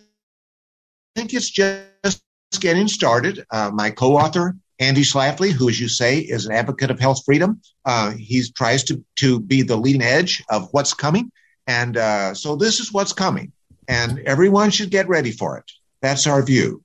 think 1.16 1.34
it's 1.34 1.50
just 1.50 2.22
getting 2.60 2.88
started. 2.88 3.44
Uh, 3.50 3.70
my 3.72 3.90
co-author, 3.90 4.56
Andy 4.78 5.02
Schlafly, 5.02 5.52
who, 5.52 5.68
as 5.68 5.80
you 5.80 5.88
say, 5.88 6.18
is 6.18 6.46
an 6.46 6.52
advocate 6.52 6.90
of 6.90 7.00
health 7.00 7.24
freedom, 7.24 7.60
uh, 7.84 8.12
he 8.12 8.42
tries 8.54 8.84
to, 8.84 9.04
to 9.16 9.40
be 9.40 9.62
the 9.62 9.76
leading 9.76 10.02
edge 10.02 10.42
of 10.50 10.68
what's 10.72 10.94
coming. 10.94 11.30
And 11.66 11.96
uh, 11.96 12.34
so 12.34 12.56
this 12.56 12.80
is 12.80 12.92
what's 12.92 13.12
coming. 13.12 13.52
And 13.88 14.20
everyone 14.20 14.70
should 14.70 14.90
get 14.90 15.08
ready 15.08 15.32
for 15.32 15.58
it. 15.58 15.70
That's 16.00 16.26
our 16.26 16.42
view. 16.42 16.82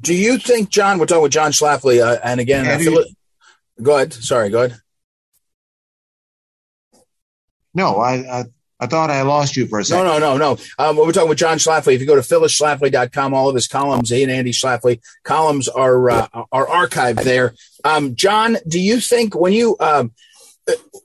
Do 0.00 0.14
you 0.14 0.38
think, 0.38 0.68
John, 0.68 0.98
we're 0.98 1.06
talking 1.06 1.22
with 1.22 1.32
John 1.32 1.50
Schlafly, 1.50 2.04
uh, 2.04 2.18
and 2.22 2.40
again, 2.40 2.66
Andy, 2.66 2.94
go 3.82 3.96
ahead. 3.96 4.12
Sorry, 4.12 4.48
go 4.48 4.64
ahead. 4.64 4.80
No, 7.74 7.98
I, 7.98 8.40
I 8.40 8.44
I 8.80 8.86
thought 8.86 9.10
I 9.10 9.22
lost 9.22 9.56
you 9.56 9.66
for 9.66 9.80
a 9.80 9.84
second. 9.84 10.06
No, 10.06 10.18
no, 10.18 10.36
no, 10.36 10.54
no. 10.54 10.58
Um, 10.78 10.96
we're 10.96 11.12
talking 11.12 11.28
with 11.28 11.38
John 11.38 11.58
Schlafly. 11.58 11.94
If 11.94 12.00
you 12.00 12.06
go 12.06 12.14
to 12.14 12.20
phyllisschlafly.com, 12.20 13.34
all 13.34 13.48
of 13.48 13.54
his 13.54 13.66
columns, 13.66 14.10
he 14.10 14.22
and 14.22 14.30
Andy 14.30 14.52
Schlafly 14.52 15.00
columns 15.24 15.68
are 15.68 16.10
uh, 16.10 16.28
are 16.52 16.66
archived 16.66 17.24
there. 17.24 17.54
Um, 17.84 18.14
John, 18.14 18.58
do 18.68 18.80
you 18.80 19.00
think 19.00 19.34
when 19.34 19.52
you 19.52 19.76
um, 19.80 20.12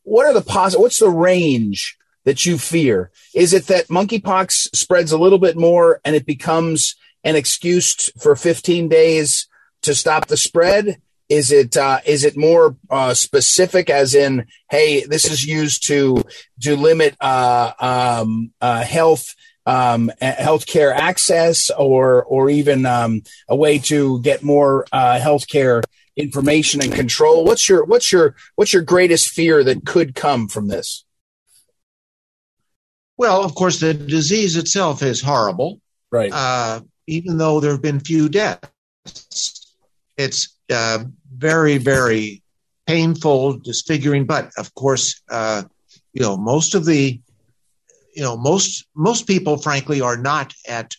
what 0.03 0.27
are 0.27 0.33
the 0.33 0.41
pos- 0.41 0.77
What's 0.77 0.99
the 0.99 1.09
range 1.09 1.97
that 2.25 2.45
you 2.45 2.57
fear? 2.59 3.09
Is 3.33 3.53
it 3.53 3.67
that 3.67 3.87
monkeypox 3.87 4.75
spreads 4.75 5.11
a 5.11 5.17
little 5.17 5.39
bit 5.39 5.57
more 5.57 5.99
and 6.05 6.15
it 6.15 6.25
becomes 6.27 6.95
an 7.23 7.35
excuse 7.35 8.09
for 8.19 8.35
15 8.35 8.89
days 8.89 9.47
to 9.83 9.95
stop 9.95 10.27
the 10.27 10.37
spread? 10.37 11.01
Is 11.29 11.51
it 11.51 11.77
uh, 11.77 11.99
is 12.05 12.25
it 12.25 12.37
more 12.37 12.75
uh, 12.89 13.13
specific, 13.13 13.89
as 13.89 14.13
in, 14.13 14.45
hey, 14.69 15.05
this 15.05 15.29
is 15.29 15.45
used 15.45 15.87
to 15.87 16.23
to 16.61 16.75
limit 16.75 17.15
uh, 17.19 17.71
um, 17.79 18.51
uh, 18.61 18.83
health 18.83 19.33
um, 19.65 20.11
healthcare 20.21 20.93
access, 20.93 21.71
or 21.71 22.23
or 22.25 22.49
even 22.49 22.85
um, 22.85 23.23
a 23.47 23.55
way 23.55 23.79
to 23.79 24.21
get 24.21 24.43
more 24.43 24.85
uh, 24.91 25.17
healthcare 25.19 25.81
information 26.15 26.81
and 26.83 26.93
control? 26.93 27.45
What's 27.45 27.67
your 27.69 27.85
what's 27.85 28.11
your 28.11 28.35
what's 28.55 28.73
your 28.73 28.83
greatest 28.83 29.29
fear 29.29 29.63
that 29.63 29.85
could 29.85 30.15
come 30.15 30.47
from 30.47 30.67
this? 30.67 31.05
Well, 33.17 33.43
of 33.43 33.55
course, 33.55 33.79
the 33.79 33.93
disease 33.93 34.57
itself 34.57 35.01
is 35.03 35.21
horrible, 35.21 35.79
right? 36.11 36.31
Uh, 36.33 36.81
even 37.07 37.37
though 37.37 37.59
there 37.59 37.71
have 37.71 37.81
been 37.81 37.99
few 37.99 38.29
deaths, 38.29 39.75
it's 40.17 40.55
uh, 40.71 41.03
very, 41.35 41.77
very 41.77 42.43
painful, 42.87 43.59
disfiguring. 43.59 44.25
But 44.25 44.51
of 44.57 44.73
course, 44.73 45.21
uh, 45.29 45.63
you 46.13 46.21
know, 46.21 46.37
most 46.37 46.75
of 46.75 46.85
the, 46.85 47.19
you 48.15 48.21
know, 48.21 48.37
most 48.37 48.85
most 48.95 49.27
people, 49.27 49.57
frankly, 49.57 50.01
are 50.01 50.17
not 50.17 50.53
at 50.67 50.93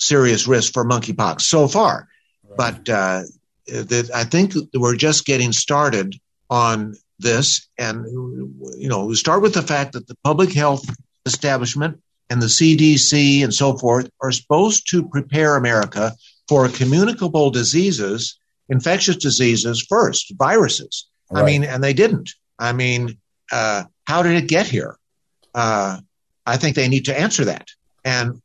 serious 0.00 0.46
risk 0.46 0.72
for 0.72 0.84
monkeypox 0.84 1.42
so 1.42 1.68
far. 1.68 2.08
Right. 2.44 2.56
But 2.56 2.88
uh, 2.88 3.22
the, 3.66 4.10
I 4.14 4.24
think 4.24 4.54
we're 4.74 4.96
just 4.96 5.24
getting 5.24 5.52
started 5.52 6.14
on 6.50 6.94
this. 7.18 7.68
And, 7.78 8.04
you 8.06 8.88
know, 8.88 9.06
we 9.06 9.14
start 9.14 9.42
with 9.42 9.54
the 9.54 9.62
fact 9.62 9.92
that 9.92 10.06
the 10.06 10.16
public 10.22 10.52
health 10.52 10.84
establishment 11.24 12.00
and 12.30 12.42
the 12.42 12.46
CDC 12.46 13.42
and 13.44 13.54
so 13.54 13.76
forth 13.76 14.10
are 14.20 14.32
supposed 14.32 14.90
to 14.90 15.08
prepare 15.08 15.56
America 15.56 16.12
for 16.48 16.68
communicable 16.68 17.50
diseases, 17.50 18.38
infectious 18.68 19.16
diseases 19.16 19.84
first, 19.88 20.32
viruses. 20.36 21.08
Right. 21.30 21.42
I 21.42 21.46
mean, 21.46 21.64
and 21.64 21.82
they 21.82 21.92
didn't. 21.92 22.30
I 22.58 22.72
mean, 22.72 23.18
uh, 23.52 23.84
how 24.06 24.22
did 24.22 24.42
it 24.42 24.48
get 24.48 24.66
here? 24.66 24.96
Uh, 25.54 25.98
I 26.44 26.56
think 26.56 26.76
they 26.76 26.88
need 26.88 27.06
to 27.06 27.18
answer 27.18 27.46
that. 27.46 27.68
And 28.04 28.40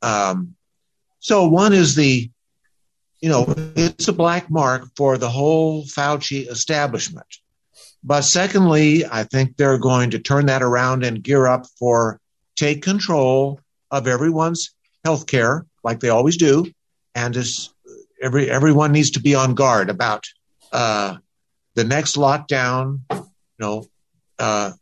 um, 0.00 0.54
so 1.18 1.48
one 1.48 1.72
is 1.72 1.94
the, 1.94 2.30
you 3.20 3.28
know, 3.28 3.52
it's 3.76 4.08
a 4.08 4.12
black 4.12 4.50
mark 4.50 4.84
for 4.96 5.18
the 5.18 5.28
whole 5.28 5.84
Fauci 5.84 6.48
establishment. 6.48 7.26
But 8.04 8.22
secondly, 8.22 9.04
I 9.06 9.24
think 9.24 9.56
they're 9.56 9.78
going 9.78 10.10
to 10.10 10.18
turn 10.18 10.46
that 10.46 10.62
around 10.62 11.04
and 11.04 11.22
gear 11.22 11.46
up 11.46 11.66
for 11.78 12.20
take 12.56 12.82
control 12.82 13.60
of 13.90 14.06
everyone's 14.06 14.74
health 15.04 15.26
care 15.26 15.66
like 15.84 16.00
they 16.00 16.08
always 16.08 16.36
do. 16.36 16.70
And 17.14 17.36
every, 18.22 18.50
everyone 18.50 18.92
needs 18.92 19.12
to 19.12 19.20
be 19.20 19.34
on 19.34 19.54
guard 19.54 19.90
about 19.90 20.24
uh, 20.72 21.16
the 21.74 21.84
next 21.84 22.16
lockdown, 22.16 23.00
you 23.10 23.26
know, 23.58 23.84
uh, 24.38 24.72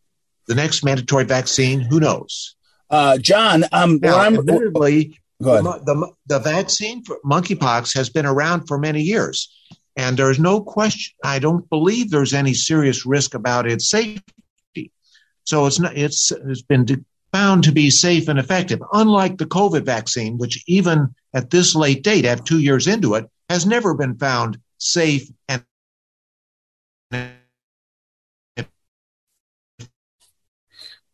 the 0.47 0.55
next 0.55 0.85
mandatory 0.85 1.25
vaccine, 1.25 1.81
who 1.81 2.01
knows? 2.01 2.57
Uh, 2.89 3.19
John, 3.19 3.65
um, 3.73 3.99
now, 4.03 4.19
I'm, 4.19 4.37
admittedly, 4.37 5.19
the, 5.39 5.63
the, 5.63 6.13
the 6.27 6.39
vaccine 6.39 7.05
for 7.05 7.19
monkeypox 7.25 7.95
has 7.95 8.11
been 8.11 8.27
around 8.27 8.67
for 8.67 8.79
many 8.79 9.03
years. 9.03 9.53
And 9.97 10.17
there's 10.17 10.39
no 10.39 10.61
question, 10.61 11.17
I 11.25 11.39
don't 11.39 11.69
believe 11.69 12.11
there's 12.11 12.35
any 12.35 12.55
serious 12.55 13.07
risk 13.07 13.35
about 13.35 13.67
its 13.67 13.91
safety. 13.91 14.93
So 15.45 15.67
it's 15.67 15.81
not, 15.81 15.97
it's, 15.97 16.31
it's 16.33 16.63
been 16.63 16.85
found 17.33 17.65
to 17.65 17.73
be 17.73 17.91
safe 17.91 18.29
and 18.29 18.39
effective, 18.39 18.83
unlike 18.93 19.39
the 19.39 19.47
COVID 19.47 19.85
vaccine, 19.85 20.39
which 20.39 20.63
even 20.67 21.15
at 21.35 21.51
this 21.51 21.75
late 21.75 22.03
date, 22.03 22.25
at 22.25 22.45
two 22.45 22.61
years 22.61 22.87
into 22.87 23.15
it, 23.15 23.27
has 23.49 23.67
never 23.67 23.95
been 23.95 24.17
found 24.17 24.59
safe 24.79 25.29
and 25.49 25.65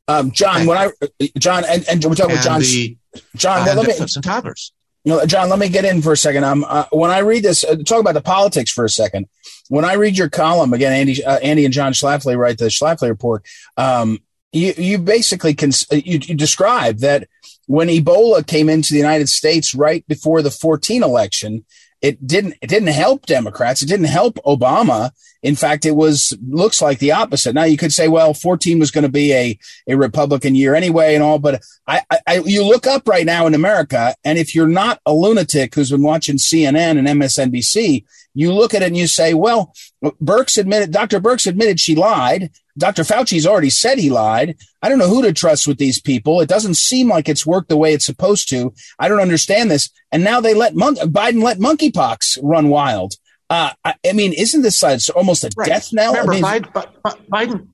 um, 0.09 0.31
John, 0.31 0.67
when 0.67 0.79
I 0.79 0.91
John 1.39 1.65
and, 1.65 1.85
and 1.89 2.05
we're 2.05 2.15
talking 2.15 2.37
with 2.37 2.45
John. 2.45 2.61
The, 2.61 2.97
John, 3.35 3.65
well, 3.65 3.77
let 3.77 3.87
me 3.87 3.95
and 3.99 4.25
toddlers. 4.25 4.73
You 5.05 5.13
know, 5.13 5.27
John, 5.27 5.49
let 5.49 5.59
me 5.59 5.69
get 5.69 5.85
in 5.85 6.03
for 6.03 6.13
a 6.13 6.17
second. 6.17 6.45
Um, 6.45 6.65
uh, 6.69 6.85
when 6.91 7.11
I 7.11 7.21
read 7.21 7.45
this, 7.45 7.63
uh, 7.65 7.77
talk 7.77 8.01
about 8.01 8.15
the 8.15 8.21
politics 8.21 8.73
for 8.73 8.85
a 8.85 8.91
second. 8.91 9.29
When 9.69 9.85
I 9.85 9.95
read 9.95 10.19
your 10.19 10.29
column 10.29 10.73
again, 10.73 10.93
Andy, 10.93 11.25
uh, 11.25 11.39
Andy 11.39 11.65
and 11.65 11.73
John 11.73 11.93
Schlafly 11.93 12.37
write 12.37 12.59
the 12.59 12.67
Schlafly 12.67 13.09
report. 13.09 13.45
Um, 13.77 14.19
you, 14.57 14.75
you 14.77 14.99
basically 14.99 15.55
can 15.55 15.71
uh, 15.93 15.97
you, 15.97 16.19
you 16.23 16.35
describe 16.35 16.99
that 16.99 17.29
when 17.67 17.89
Ebola 17.89 18.47
came 18.47 18.69
into 18.69 18.93
the 18.93 18.99
United 18.99 19.29
States 19.29 19.75
right 19.75 20.07
before 20.07 20.41
the 20.41 20.51
14 20.51 21.03
election, 21.03 21.65
it 22.01 22.27
didn't 22.27 22.55
it 22.63 22.69
didn't 22.69 22.89
help 22.89 23.27
Democrats. 23.27 23.83
It 23.83 23.87
didn't 23.87 24.07
help 24.07 24.37
Obama. 24.47 25.11
In 25.43 25.57
fact, 25.57 25.85
it 25.85 25.93
was 25.93 26.37
looks 26.49 26.81
like 26.81 26.99
the 26.99 27.13
opposite. 27.13 27.55
Now 27.55 27.65
you 27.65 27.77
could 27.77 27.93
say, 27.93 28.09
well, 28.09 28.35
14 28.35 28.79
was 28.79 28.91
going 28.91 29.03
to 29.03 29.11
be 29.11 29.33
a, 29.33 29.59
a 29.87 29.97
Republican 29.97 30.55
year 30.55 30.75
anyway 30.75 31.15
and 31.15 31.23
all, 31.23 31.39
but 31.39 31.63
I, 31.87 32.03
I, 32.27 32.43
you 32.45 32.65
look 32.65 32.87
up 32.87 33.07
right 33.07 33.27
now 33.27 33.47
in 33.47 33.55
America, 33.55 34.15
and 34.25 34.39
if 34.39 34.55
you're 34.55 34.67
not 34.67 35.01
a 35.07 35.13
lunatic 35.13 35.75
who's 35.75 35.91
been 35.91 36.03
watching 36.03 36.37
CNN 36.37 36.99
and 36.99 37.07
MSNBC, 37.07 38.05
you 38.37 38.53
look 38.53 38.75
at 38.75 38.83
it 38.83 38.87
and 38.87 38.97
you 38.97 39.07
say, 39.07 39.33
well, 39.33 39.73
Birx 40.05 40.59
admitted, 40.59 40.93
Dr. 40.93 41.21
Birx 41.21 41.47
admitted 41.47 41.81
she 41.81 41.95
lied. 41.95 42.51
Dr. 42.77 43.03
Fauci's 43.03 43.47
already 43.47 43.71
said 43.71 43.99
he 43.99 44.11
lied. 44.11 44.57
I 44.83 44.91
don't 44.91 44.99
know 44.99 45.09
who 45.09 45.23
to 45.23 45.33
trust 45.33 45.67
with 45.67 45.79
these 45.79 45.99
people. 45.99 46.43
It 46.43 46.49
doesn't 46.49 46.77
seem 46.77 47.09
like 47.09 47.31
it's 47.31 47.47
worked 47.47 47.71
the 47.71 47.79
way 47.79 47.95
it's 47.95 48.05
supposed 48.05 48.51
to. 48.51 48.75
I 48.99 49.09
don't 49.09 49.23
understand 49.23 49.71
this. 49.71 49.89
And 50.13 50.23
now 50.23 50.43
they 50.43 50.53
let 50.53 50.77
mon- 50.77 50.97
Biden 50.97 51.43
let 51.43 51.59
monkeypox 51.59 52.39
run 52.43 52.69
wild. 52.69 53.15
Uh, 53.49 53.71
I, 53.83 53.95
I, 54.07 54.13
mean, 54.13 54.35
isn't 54.35 54.61
this 54.61 54.83
almost 55.09 55.45
a 55.45 55.51
right. 55.57 55.67
death 55.67 55.95
knell? 55.95 56.13
Remember, 56.13 56.47
I 56.47 56.59
mean, 56.59 56.63
Biden, 56.63 57.69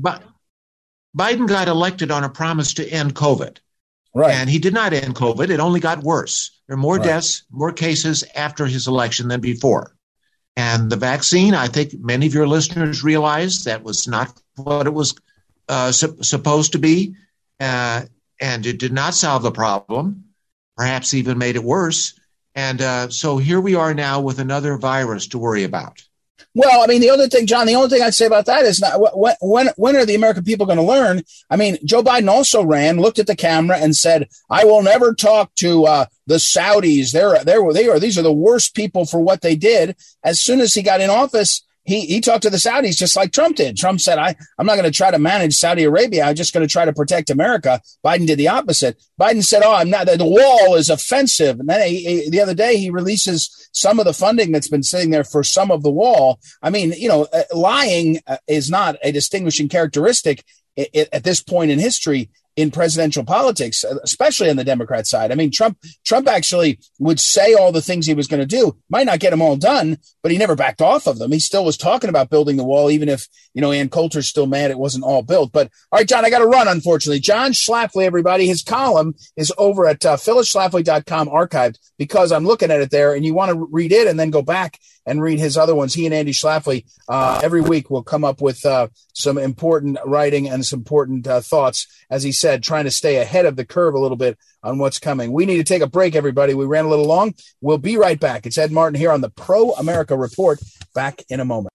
Biden, 0.00 0.22
Biden 1.16 1.46
got 1.46 1.68
elected 1.68 2.10
on 2.10 2.24
a 2.24 2.28
promise 2.28 2.74
to 2.74 2.88
end 2.88 3.14
COVID. 3.14 3.58
Right. 4.12 4.34
And 4.34 4.50
he 4.50 4.58
did 4.58 4.74
not 4.74 4.92
end 4.92 5.14
COVID. 5.14 5.50
It 5.50 5.60
only 5.60 5.78
got 5.78 6.02
worse. 6.02 6.60
There 6.66 6.74
are 6.74 6.80
more 6.80 6.96
right. 6.96 7.04
deaths, 7.04 7.44
more 7.50 7.72
cases 7.72 8.24
after 8.34 8.66
his 8.66 8.88
election 8.88 9.28
than 9.28 9.40
before. 9.40 9.94
And 10.56 10.90
the 10.90 10.96
vaccine, 10.96 11.54
I 11.54 11.68
think 11.68 11.94
many 11.98 12.26
of 12.26 12.34
your 12.34 12.46
listeners 12.46 13.04
realize 13.04 13.64
that 13.64 13.82
was 13.82 14.06
not 14.06 14.38
what 14.56 14.86
it 14.86 14.92
was 14.92 15.14
uh, 15.68 15.92
su- 15.92 16.22
supposed 16.22 16.72
to 16.72 16.78
be. 16.78 17.14
Uh, 17.58 18.02
and 18.40 18.66
it 18.66 18.78
did 18.78 18.92
not 18.92 19.14
solve 19.14 19.42
the 19.42 19.52
problem, 19.52 20.24
perhaps 20.76 21.14
even 21.14 21.38
made 21.38 21.56
it 21.56 21.64
worse. 21.64 22.18
And 22.54 22.80
uh, 22.82 23.08
so 23.10 23.38
here 23.38 23.60
we 23.60 23.74
are 23.74 23.94
now 23.94 24.20
with 24.20 24.38
another 24.38 24.76
virus 24.76 25.28
to 25.28 25.38
worry 25.38 25.64
about. 25.64 26.02
Well, 26.54 26.82
I 26.82 26.86
mean, 26.86 27.00
the 27.00 27.10
other 27.10 27.28
thing, 27.28 27.46
John, 27.46 27.66
the 27.66 27.74
only 27.74 27.88
thing 27.88 28.02
I'd 28.02 28.14
say 28.14 28.26
about 28.26 28.46
that 28.46 28.64
is 28.64 28.80
not 28.80 29.00
when 29.16 29.34
when, 29.40 29.68
when 29.76 29.96
are 29.96 30.04
the 30.04 30.14
American 30.14 30.44
people 30.44 30.66
going 30.66 30.78
to 30.78 30.84
learn? 30.84 31.22
I 31.48 31.56
mean, 31.56 31.78
Joe 31.84 32.02
Biden 32.02 32.28
also 32.28 32.64
ran, 32.64 32.98
looked 32.98 33.18
at 33.18 33.26
the 33.26 33.36
camera, 33.36 33.78
and 33.78 33.94
said, 33.94 34.28
"I 34.48 34.64
will 34.64 34.82
never 34.82 35.14
talk 35.14 35.54
to 35.56 35.86
uh, 35.86 36.06
the 36.26 36.36
Saudis. 36.36 37.12
They're 37.12 37.42
they're 37.44 37.72
they 37.72 37.88
are 37.88 38.00
these 38.00 38.18
are 38.18 38.22
the 38.22 38.32
worst 38.32 38.74
people 38.74 39.06
for 39.06 39.20
what 39.20 39.42
they 39.42 39.56
did." 39.56 39.96
As 40.24 40.40
soon 40.40 40.60
as 40.60 40.74
he 40.74 40.82
got 40.82 41.00
in 41.00 41.10
office, 41.10 41.62
he, 41.90 42.06
he 42.06 42.20
talked 42.20 42.42
to 42.42 42.50
the 42.50 42.56
Saudis 42.56 42.96
just 42.96 43.16
like 43.16 43.32
Trump 43.32 43.56
did. 43.56 43.76
Trump 43.76 44.00
said, 44.00 44.16
I, 44.16 44.36
I'm 44.56 44.66
not 44.66 44.76
going 44.76 44.90
to 44.90 44.96
try 44.96 45.10
to 45.10 45.18
manage 45.18 45.54
Saudi 45.54 45.82
Arabia. 45.82 46.24
I'm 46.24 46.36
just 46.36 46.54
going 46.54 46.66
to 46.66 46.72
try 46.72 46.84
to 46.84 46.92
protect 46.92 47.30
America. 47.30 47.80
Biden 48.04 48.28
did 48.28 48.38
the 48.38 48.46
opposite. 48.46 48.96
Biden 49.20 49.42
said, 49.42 49.62
Oh, 49.64 49.74
I'm 49.74 49.90
not, 49.90 50.06
the, 50.06 50.16
the 50.16 50.24
wall 50.24 50.76
is 50.76 50.88
offensive. 50.88 51.58
And 51.58 51.68
then 51.68 51.88
he, 51.88 52.04
he, 52.04 52.30
the 52.30 52.40
other 52.40 52.54
day, 52.54 52.76
he 52.76 52.90
releases 52.90 53.68
some 53.72 53.98
of 53.98 54.04
the 54.04 54.12
funding 54.12 54.52
that's 54.52 54.68
been 54.68 54.84
sitting 54.84 55.10
there 55.10 55.24
for 55.24 55.42
some 55.42 55.72
of 55.72 55.82
the 55.82 55.90
wall. 55.90 56.38
I 56.62 56.70
mean, 56.70 56.92
you 56.92 57.08
know, 57.08 57.26
uh, 57.32 57.42
lying 57.52 58.20
uh, 58.28 58.36
is 58.46 58.70
not 58.70 58.94
a 59.02 59.10
distinguishing 59.10 59.68
characteristic 59.68 60.44
at 61.12 61.24
this 61.24 61.42
point 61.42 61.70
in 61.70 61.78
history 61.78 62.30
in 62.56 62.70
presidential 62.70 63.24
politics, 63.24 63.84
especially 64.02 64.50
on 64.50 64.56
the 64.56 64.64
Democrat 64.64 65.06
side. 65.06 65.32
I 65.32 65.34
mean, 65.34 65.50
Trump 65.50 65.78
Trump 66.04 66.28
actually 66.28 66.80
would 66.98 67.20
say 67.20 67.54
all 67.54 67.72
the 67.72 67.82
things 67.82 68.06
he 68.06 68.14
was 68.14 68.26
going 68.26 68.40
to 68.40 68.46
do. 68.46 68.76
Might 68.88 69.06
not 69.06 69.20
get 69.20 69.30
them 69.30 69.42
all 69.42 69.56
done, 69.56 69.98
but 70.22 70.32
he 70.32 70.38
never 70.38 70.56
backed 70.56 70.82
off 70.82 71.06
of 71.06 71.18
them. 71.18 71.32
He 71.32 71.38
still 71.38 71.64
was 71.64 71.76
talking 71.76 72.10
about 72.10 72.30
building 72.30 72.56
the 72.56 72.64
wall, 72.64 72.90
even 72.90 73.08
if 73.08 73.28
you 73.54 73.60
know 73.60 73.72
Ann 73.72 73.88
Coulter's 73.88 74.28
still 74.28 74.46
mad 74.46 74.70
it 74.70 74.78
wasn't 74.78 75.04
all 75.04 75.22
built. 75.22 75.52
But 75.52 75.70
all 75.90 75.98
right, 75.98 76.08
John, 76.08 76.24
I 76.24 76.30
got 76.30 76.40
to 76.40 76.46
run. 76.46 76.68
Unfortunately, 76.68 77.20
John 77.20 77.52
Schlafly, 77.52 78.04
everybody, 78.04 78.46
his 78.46 78.62
column 78.62 79.14
is 79.36 79.52
over 79.56 79.86
at 79.86 80.04
uh, 80.04 80.16
phyllisschlafly.com 80.16 81.28
archived 81.28 81.78
because 81.98 82.32
I'm 82.32 82.44
looking 82.44 82.70
at 82.70 82.80
it 82.80 82.90
there, 82.90 83.14
and 83.14 83.24
you 83.24 83.34
want 83.34 83.52
to 83.52 83.68
read 83.70 83.92
it 83.92 84.06
and 84.06 84.18
then 84.18 84.30
go 84.30 84.42
back 84.42 84.78
and 85.06 85.22
read 85.22 85.38
his 85.38 85.56
other 85.56 85.74
ones. 85.74 85.94
He 85.94 86.06
and 86.06 86.14
Andy 86.14 86.32
Schlafly 86.32 86.84
uh, 87.08 87.40
every 87.42 87.60
week 87.60 87.90
will 87.90 88.02
come 88.02 88.24
up 88.24 88.40
with 88.40 88.64
uh, 88.64 88.88
some 89.12 89.38
important 89.38 89.98
writing 90.04 90.48
and 90.48 90.64
some 90.64 90.80
important 90.80 91.26
uh, 91.26 91.40
thoughts, 91.40 91.86
as 92.10 92.22
he 92.22 92.32
said, 92.40 92.62
trying 92.62 92.84
to 92.84 92.90
stay 92.90 93.16
ahead 93.16 93.46
of 93.46 93.56
the 93.56 93.64
curve 93.64 93.94
a 93.94 93.98
little 93.98 94.16
bit 94.16 94.38
on 94.62 94.78
what's 94.78 94.98
coming. 94.98 95.32
We 95.32 95.46
need 95.46 95.58
to 95.58 95.64
take 95.64 95.82
a 95.82 95.86
break, 95.86 96.14
everybody. 96.16 96.54
We 96.54 96.64
ran 96.64 96.86
a 96.86 96.88
little 96.88 97.06
long. 97.06 97.34
We'll 97.60 97.78
be 97.78 97.96
right 97.96 98.18
back. 98.18 98.46
It's 98.46 98.58
Ed 98.58 98.72
Martin 98.72 98.98
here 98.98 99.12
on 99.12 99.20
the 99.20 99.30
Pro 99.30 99.72
America 99.72 100.16
Report. 100.16 100.58
Back 100.94 101.22
in 101.28 101.40
a 101.40 101.44
moment. 101.44 101.72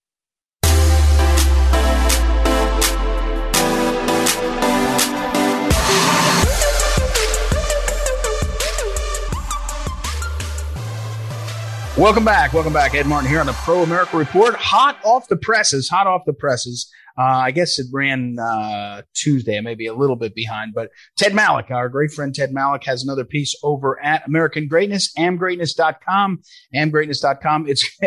Welcome 11.97 12.25
back. 12.25 12.51
Welcome 12.51 12.73
back. 12.73 12.93
Ed 12.93 13.05
Martin 13.05 13.29
here 13.29 13.39
on 13.39 13.45
the 13.45 13.53
Pro 13.53 13.81
America 13.83 14.17
Report. 14.17 14.53
Hot 14.55 14.97
off 15.05 15.29
the 15.29 15.37
presses. 15.37 15.87
Hot 15.87 16.07
off 16.07 16.25
the 16.25 16.33
presses. 16.33 16.91
Uh, 17.17 17.23
I 17.45 17.51
guess 17.51 17.79
it 17.79 17.87
ran 17.93 18.37
uh, 18.39 19.03
Tuesday, 19.13 19.59
maybe 19.61 19.87
a 19.87 19.93
little 19.93 20.15
bit 20.15 20.35
behind. 20.35 20.73
But 20.73 20.89
Ted 21.17 21.33
Malloch, 21.33 21.71
our 21.71 21.87
great 21.87 22.11
friend 22.11 22.35
Ted 22.35 22.51
Malloch, 22.53 22.83
has 22.83 23.03
another 23.03 23.23
piece 23.23 23.55
over 23.63 24.03
at 24.03 24.27
American 24.27 24.67
Greatness, 24.67 25.13
amgreatness.com. 25.17 26.41
Amgreatness.com. 26.75 27.67
It's 27.67 27.89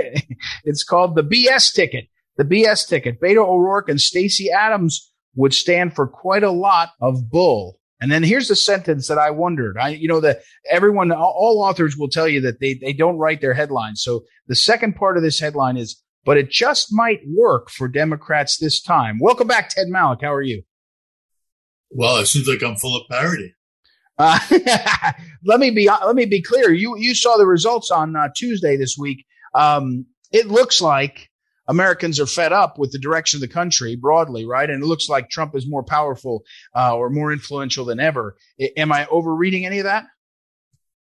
it's 0.65 0.85
called 0.85 1.15
the 1.15 1.23
BS 1.23 1.73
ticket. 1.73 2.07
The 2.37 2.45
BS 2.45 2.87
ticket. 2.87 3.21
Beto 3.21 3.47
O'Rourke 3.49 3.89
and 3.89 4.01
Stacey 4.01 4.49
Abrams 4.51 5.11
would 5.35 5.55
stand 5.55 5.95
for 5.95 6.07
quite 6.07 6.43
a 6.43 6.51
lot 6.51 6.91
of 7.01 7.31
bull. 7.31 7.79
And 8.01 8.13
then 8.13 8.23
here's 8.23 8.49
the 8.49 8.57
sentence 8.57 9.09
that 9.09 9.19
I 9.19 9.31
wondered. 9.31 9.77
I, 9.77 9.89
you 9.89 10.07
know, 10.07 10.21
that 10.21 10.43
everyone, 10.71 11.11
all 11.11 11.63
authors 11.63 11.97
will 11.97 12.09
tell 12.09 12.29
you 12.29 12.41
that 12.43 12.61
they, 12.61 12.75
they 12.75 12.93
don't 12.93 13.19
write 13.19 13.41
their 13.41 13.55
headlines. 13.55 14.03
So 14.03 14.25
the 14.47 14.55
second 14.55 14.95
part 14.95 15.17
of 15.17 15.23
this 15.23 15.41
headline 15.41 15.77
is, 15.77 16.01
but 16.29 16.37
it 16.37 16.51
just 16.51 16.93
might 16.93 17.21
work 17.27 17.71
for 17.71 17.89
Democrats 17.89 18.59
this 18.59 18.83
time. 18.83 19.19
Welcome 19.19 19.47
back, 19.47 19.71
Ted 19.71 19.87
Malloch. 19.89 20.21
How 20.21 20.35
are 20.35 20.43
you? 20.43 20.63
Well, 21.91 22.19
it 22.19 22.27
seems 22.27 22.47
like 22.47 22.63
I'm 22.63 22.77
full 22.77 23.01
of 23.01 23.09
parody. 23.09 23.55
Uh, 24.19 24.39
let 25.47 25.59
me 25.59 25.71
be 25.71 25.89
let 25.89 26.15
me 26.15 26.27
be 26.27 26.43
clear. 26.43 26.71
You 26.71 26.99
you 26.99 27.15
saw 27.15 27.39
the 27.39 27.47
results 27.47 27.91
on 27.91 28.15
uh, 28.15 28.29
Tuesday 28.37 28.77
this 28.77 28.95
week. 28.99 29.25
Um, 29.55 30.05
it 30.31 30.49
looks 30.49 30.83
like 30.83 31.31
Americans 31.67 32.21
are 32.21 32.27
fed 32.27 32.53
up 32.53 32.79
with 32.79 32.93
the 32.93 32.99
direction 32.99 33.39
of 33.39 33.41
the 33.41 33.49
country 33.49 33.97
broadly, 33.97 34.45
right? 34.45 34.69
And 34.69 34.83
it 34.83 34.87
looks 34.87 35.09
like 35.09 35.31
Trump 35.31 35.57
is 35.57 35.67
more 35.67 35.83
powerful 35.83 36.45
uh, 36.77 36.95
or 36.95 37.09
more 37.09 37.33
influential 37.33 37.87
than 37.87 38.01
ever. 38.01 38.37
I, 38.61 38.69
am 38.77 38.93
I 38.93 39.07
overreading 39.07 39.65
any 39.65 39.79
of 39.79 39.85
that? 39.85 40.05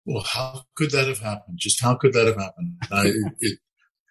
Well, 0.04 0.22
how 0.22 0.62
could 0.76 0.92
that 0.92 1.08
have 1.08 1.18
happened? 1.18 1.58
Just 1.58 1.82
how 1.82 1.96
could 1.96 2.12
that 2.12 2.28
have 2.28 2.36
happened? 2.36 2.76
I, 2.92 3.06
it, 3.40 3.58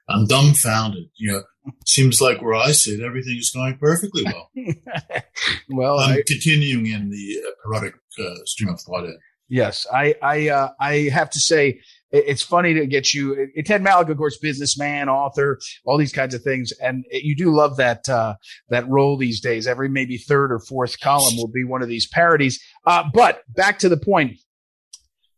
I'm 0.10 0.26
dumbfounded. 0.26 1.10
You 1.16 1.32
know, 1.32 1.44
seems 1.86 2.22
like 2.22 2.42
where 2.42 2.56
I 2.56 2.72
sit, 2.72 3.02
everything 3.02 3.38
is 3.38 3.52
going 3.52 3.78
perfectly 3.78 4.24
well. 4.26 4.52
well, 5.70 6.00
I'm 6.00 6.20
I, 6.20 6.24
continuing 6.26 6.88
in 6.88 7.10
the 7.10 7.40
erotic 7.66 7.94
uh, 8.20 8.36
stream 8.46 8.70
of 8.70 8.82
thought. 8.82 9.08
Yes, 9.48 9.88
I 9.92 10.16
I 10.22 10.50
uh, 10.50 10.70
I 10.80 11.10
have 11.12 11.30
to 11.32 11.40
say 11.40 11.80
it's 12.12 12.42
funny 12.42 12.74
to 12.74 12.88
get 12.88 13.14
you. 13.14 13.50
Ted 13.66 13.84
Malloch, 13.84 14.10
of 14.10 14.18
course, 14.18 14.38
businessman, 14.38 15.10
author, 15.10 15.60
all 15.86 15.98
these 15.98 16.14
kinds 16.14 16.34
of 16.34 16.42
things, 16.42 16.72
and 16.82 17.06
you 17.12 17.36
do 17.36 17.54
love 17.54 17.78
that 17.78 18.08
uh, 18.10 18.36
that 18.70 18.88
role 18.88 19.18
these 19.18 19.42
days. 19.42 19.68
Every 19.68 19.90
maybe 19.90 20.18
third 20.18 20.52
or 20.52 20.60
fourth 20.60 21.00
column 21.00 21.36
will 21.36 21.48
be 21.48 21.64
one 21.64 21.82
of 21.82 21.88
these 21.88 22.08
parodies. 22.08 22.60
Uh, 22.86 23.04
but 23.14 23.42
back 23.50 23.80
to 23.80 23.90
the 23.90 23.98
point: 23.98 24.38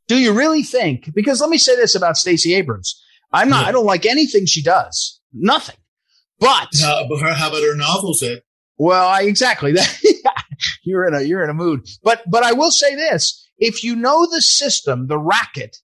Do 0.07 0.17
you 0.17 0.34
really 0.34 0.63
think? 0.63 1.13
Because 1.13 1.41
let 1.41 1.49
me 1.49 1.57
say 1.57 1.75
this 1.75 1.95
about 1.95 2.17
Stacey 2.17 2.53
Abrams: 2.53 3.01
I'm 3.32 3.50
not. 3.50 3.63
Yeah. 3.63 3.70
I 3.70 3.72
don't 3.72 3.86
like 3.86 4.06
anything 4.06 4.46
she 4.46 4.62
does. 4.62 5.20
Nothing. 5.34 5.78
But 6.39 6.70
how, 6.82 7.08
how 7.34 7.50
about 7.50 7.62
her 7.62 7.76
novels? 7.76 8.24
Ed? 8.24 8.41
Well, 8.78 9.08
I, 9.08 9.24
exactly. 9.24 9.76
you're 10.84 11.06
in 11.06 11.13
a 11.13 11.22
you're 11.22 11.44
in 11.44 11.50
a 11.50 11.54
mood. 11.54 11.88
But 12.04 12.24
but 12.30 12.44
I 12.44 12.54
will 12.54 12.72
say 12.72 12.96
this: 12.96 13.48
if 13.58 13.84
you 13.84 13.96
know 13.96 14.26
the 14.26 14.41
system, 14.41 15.08
the 15.08 15.20
racket, 15.20 15.78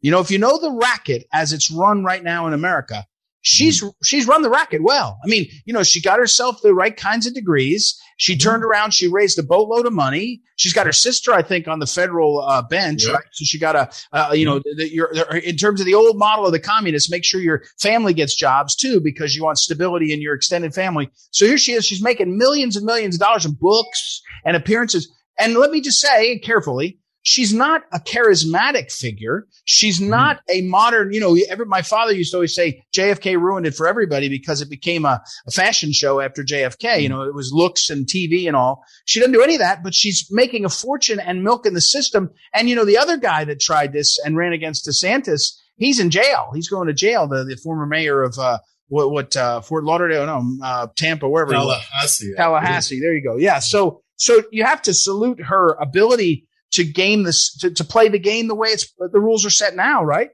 you 0.00 0.10
know, 0.10 0.20
if 0.20 0.30
you 0.30 0.38
know 0.38 0.58
the 0.58 0.70
racket 0.70 1.26
as 1.32 1.52
it's 1.52 1.70
run 1.70 2.04
right 2.04 2.22
now 2.22 2.46
in 2.46 2.52
America, 2.52 3.06
she's 3.42 3.82
mm-hmm. 3.82 3.90
she's 4.02 4.26
run 4.26 4.42
the 4.42 4.50
racket 4.50 4.82
well. 4.82 5.18
I 5.22 5.28
mean, 5.28 5.48
you 5.64 5.74
know, 5.74 5.82
she 5.82 6.00
got 6.00 6.18
herself 6.18 6.62
the 6.62 6.74
right 6.74 6.96
kinds 6.96 7.26
of 7.26 7.34
degrees. 7.34 8.00
She 8.16 8.34
mm-hmm. 8.34 8.48
turned 8.48 8.64
around. 8.64 8.94
She 8.94 9.08
raised 9.08 9.38
a 9.38 9.42
boatload 9.42 9.86
of 9.86 9.92
money. 9.92 10.40
She's 10.56 10.72
got 10.72 10.86
her 10.86 10.92
sister, 10.92 11.32
I 11.32 11.42
think, 11.42 11.66
on 11.66 11.80
the 11.80 11.86
federal 11.86 12.40
uh, 12.40 12.62
bench, 12.62 13.04
right? 13.06 13.24
So 13.32 13.44
she 13.44 13.58
got 13.58 13.74
a, 13.74 13.90
uh, 14.12 14.32
you 14.32 14.44
know, 14.44 14.60
the, 14.60 14.88
your, 14.88 15.12
in 15.36 15.56
terms 15.56 15.80
of 15.80 15.86
the 15.86 15.94
old 15.94 16.16
model 16.16 16.46
of 16.46 16.52
the 16.52 16.60
communists, 16.60 17.10
make 17.10 17.24
sure 17.24 17.40
your 17.40 17.64
family 17.80 18.14
gets 18.14 18.34
jobs 18.36 18.76
too, 18.76 19.00
because 19.00 19.34
you 19.34 19.42
want 19.42 19.58
stability 19.58 20.12
in 20.12 20.22
your 20.22 20.34
extended 20.34 20.72
family. 20.72 21.10
So 21.32 21.46
here 21.46 21.58
she 21.58 21.72
is. 21.72 21.84
She's 21.84 22.02
making 22.02 22.38
millions 22.38 22.76
and 22.76 22.86
millions 22.86 23.16
of 23.16 23.20
dollars 23.20 23.44
in 23.44 23.52
books 23.60 24.22
and 24.44 24.56
appearances. 24.56 25.12
And 25.38 25.54
let 25.54 25.70
me 25.70 25.80
just 25.80 26.00
say 26.00 26.38
carefully, 26.38 27.00
she's 27.22 27.54
not 27.54 27.82
a 27.92 28.00
charismatic 28.00 28.92
figure. 28.92 29.46
She's 29.64 30.00
mm-hmm. 30.00 30.10
not 30.10 30.36
mm. 30.38 30.58
a 30.58 30.62
modern, 30.62 31.12
you 31.12 31.20
know, 31.20 31.36
every, 31.48 31.66
my 31.66 31.82
father 31.82 32.12
used 32.12 32.32
to 32.32 32.38
always 32.38 32.54
say 32.54 32.84
JFK 32.94 33.40
ruined 33.40 33.66
it 33.66 33.74
for 33.74 33.88
everybody 33.88 34.28
because 34.28 34.60
it 34.60 34.68
became 34.68 35.04
a, 35.04 35.22
a 35.46 35.50
fashion 35.50 35.92
show 35.92 36.20
after 36.20 36.42
JFK. 36.42 36.96
Mm. 36.96 37.02
You 37.02 37.08
know, 37.08 37.22
it 37.22 37.34
was 37.34 37.52
looks 37.52 37.90
and 37.90 38.06
TV 38.06 38.46
and 38.46 38.56
all. 38.56 38.84
She 39.06 39.20
doesn't 39.20 39.32
do 39.32 39.42
any 39.42 39.54
of 39.54 39.60
that, 39.60 39.82
but 39.82 39.94
she's 39.94 40.26
making 40.30 40.64
a 40.64 40.68
fortune 40.68 41.20
and 41.20 41.42
milking 41.42 41.74
the 41.74 41.80
system. 41.80 42.30
And, 42.52 42.68
you 42.68 42.76
know, 42.76 42.84
the 42.84 42.98
other 42.98 43.16
guy 43.16 43.44
that 43.44 43.60
tried 43.60 43.92
this 43.92 44.18
and 44.24 44.36
ran 44.36 44.52
against 44.52 44.86
DeSantis, 44.86 45.58
he's 45.76 46.00
in 46.00 46.10
jail. 46.10 46.50
He's 46.54 46.68
going 46.68 46.88
to 46.88 46.94
jail. 46.94 47.28
The, 47.28 47.44
the 47.44 47.56
former 47.56 47.86
mayor 47.86 48.22
of, 48.22 48.38
uh, 48.38 48.58
what, 48.88 49.10
what, 49.10 49.36
uh, 49.36 49.62
Fort 49.62 49.84
Lauderdale, 49.84 50.26
no, 50.26 50.58
uh, 50.62 50.88
Tampa, 50.96 51.28
wherever. 51.28 51.52
Tallahassee. 51.52 52.34
Tallahassee. 52.36 53.00
There 53.00 53.14
you 53.14 53.22
go. 53.22 53.36
Yeah. 53.36 53.58
So, 53.58 54.02
so 54.16 54.42
you 54.52 54.64
have 54.64 54.82
to 54.82 54.92
salute 54.92 55.40
her 55.42 55.72
ability 55.80 56.46
to 56.72 56.84
game 56.84 57.22
this 57.22 57.56
to, 57.58 57.70
to 57.70 57.84
play 57.84 58.08
the 58.08 58.18
game 58.18 58.48
the 58.48 58.54
way 58.54 58.68
it's 58.68 58.92
the 58.98 59.20
rules 59.20 59.44
are 59.46 59.50
set 59.50 59.76
now, 59.76 60.02
right? 60.02 60.30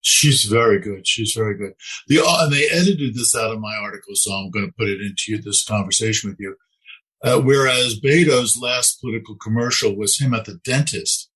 She's 0.00 0.44
very 0.44 0.80
good. 0.80 1.06
She's 1.06 1.32
very 1.32 1.56
good. 1.56 1.74
The 2.08 2.20
uh, 2.20 2.44
and 2.44 2.52
they 2.52 2.68
edited 2.68 3.14
this 3.14 3.36
out 3.36 3.52
of 3.52 3.60
my 3.60 3.76
article, 3.76 4.14
so 4.14 4.32
I'm 4.32 4.50
going 4.50 4.66
to 4.66 4.72
put 4.72 4.88
it 4.88 5.00
into 5.00 5.40
this 5.40 5.64
conversation 5.64 6.30
with 6.30 6.40
you. 6.40 6.56
Uh, 7.22 7.40
whereas 7.40 8.00
Beto's 8.00 8.58
last 8.60 9.00
political 9.00 9.36
commercial 9.36 9.96
was 9.96 10.18
him 10.18 10.34
at 10.34 10.44
the 10.44 10.58
dentist. 10.64 11.30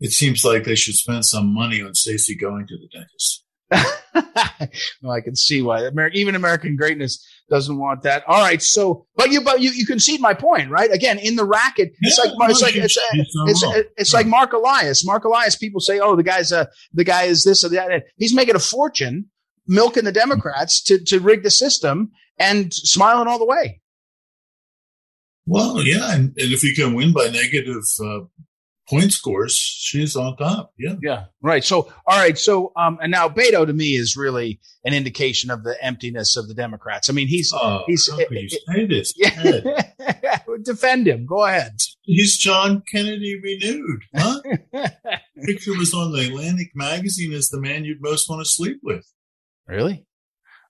It 0.00 0.12
seems 0.12 0.44
like 0.44 0.64
they 0.64 0.74
should 0.74 0.94
spend 0.94 1.26
some 1.26 1.52
money 1.52 1.82
on 1.82 1.94
Stacey 1.94 2.34
going 2.34 2.66
to 2.68 2.78
the 2.78 2.88
dentist. 2.88 3.44
well, 3.70 5.12
I 5.12 5.20
can 5.20 5.36
see 5.36 5.62
why. 5.62 5.88
even 6.12 6.34
American 6.34 6.76
greatness 6.76 7.24
doesn't 7.50 7.78
want 7.78 8.02
that. 8.02 8.24
All 8.26 8.40
right. 8.40 8.62
So, 8.62 9.06
but 9.16 9.30
you, 9.30 9.40
but 9.40 9.60
you, 9.60 9.70
you 9.70 9.86
concede 9.86 10.20
my 10.20 10.34
point, 10.34 10.70
right? 10.70 10.90
Again, 10.90 11.18
in 11.18 11.36
the 11.36 11.44
racket, 11.44 11.92
it's 12.00 12.18
yeah, 12.18 12.30
like, 12.30 12.38
no, 12.38 12.46
it's 12.46 12.62
like, 12.62 12.76
it's, 12.76 12.98
it's, 13.12 13.62
it's, 13.64 13.88
it's 13.96 14.14
like 14.14 14.26
Marc 14.26 14.52
Elias. 14.52 15.04
Marc 15.04 15.24
Elias, 15.24 15.56
people 15.56 15.80
say, 15.80 15.98
oh, 15.98 16.16
the 16.16 16.22
guy's 16.22 16.52
a, 16.52 16.68
the 16.92 17.04
guy 17.04 17.24
is 17.24 17.44
this 17.44 17.64
or 17.64 17.68
that. 17.70 18.04
He's 18.16 18.34
making 18.34 18.56
a 18.56 18.60
fortune 18.60 19.26
milking 19.66 20.04
the 20.04 20.12
Democrats 20.12 20.82
to, 20.84 21.02
to 21.04 21.20
rig 21.20 21.42
the 21.42 21.50
system 21.50 22.10
and 22.38 22.72
smiling 22.72 23.28
all 23.28 23.38
the 23.38 23.46
way. 23.46 23.80
Well, 25.46 25.82
yeah. 25.82 26.14
And, 26.14 26.34
and 26.36 26.52
if 26.52 26.62
you 26.62 26.74
can 26.74 26.94
win 26.94 27.12
by 27.12 27.28
negative, 27.28 27.82
uh, 28.02 28.20
point 28.88 29.12
scores, 29.12 29.54
she's 29.54 30.16
on 30.16 30.36
top. 30.36 30.72
Yeah. 30.78 30.94
Yeah. 31.02 31.24
Right. 31.42 31.62
So, 31.64 31.92
all 32.06 32.18
right. 32.18 32.38
So, 32.38 32.72
um, 32.76 32.98
and 33.02 33.10
now 33.10 33.28
Beto 33.28 33.66
to 33.66 33.72
me 33.72 33.96
is 33.96 34.16
really 34.16 34.60
an 34.84 34.94
indication 34.94 35.50
of 35.50 35.64
the 35.64 35.76
emptiness 35.84 36.36
of 36.36 36.48
the 36.48 36.54
Democrats. 36.54 37.10
I 37.10 37.12
mean, 37.12 37.28
he's, 37.28 37.52
oh, 37.54 37.84
he's, 37.86 38.08
you 38.08 38.48
say 38.48 38.86
this? 38.86 39.14
Yeah. 39.16 40.38
Defend 40.62 41.06
him. 41.06 41.26
Go 41.26 41.44
ahead. 41.44 41.72
He's 42.02 42.38
John 42.38 42.82
Kennedy 42.90 43.38
renewed. 43.42 44.02
Huh? 44.16 44.40
Picture 45.44 45.76
was 45.76 45.92
on 45.94 46.12
the 46.12 46.26
Atlantic 46.26 46.70
magazine 46.74 47.32
as 47.32 47.48
the 47.48 47.60
man 47.60 47.84
you'd 47.84 48.02
most 48.02 48.28
want 48.28 48.40
to 48.40 48.50
sleep 48.50 48.80
with. 48.82 49.04
Really? 49.66 50.06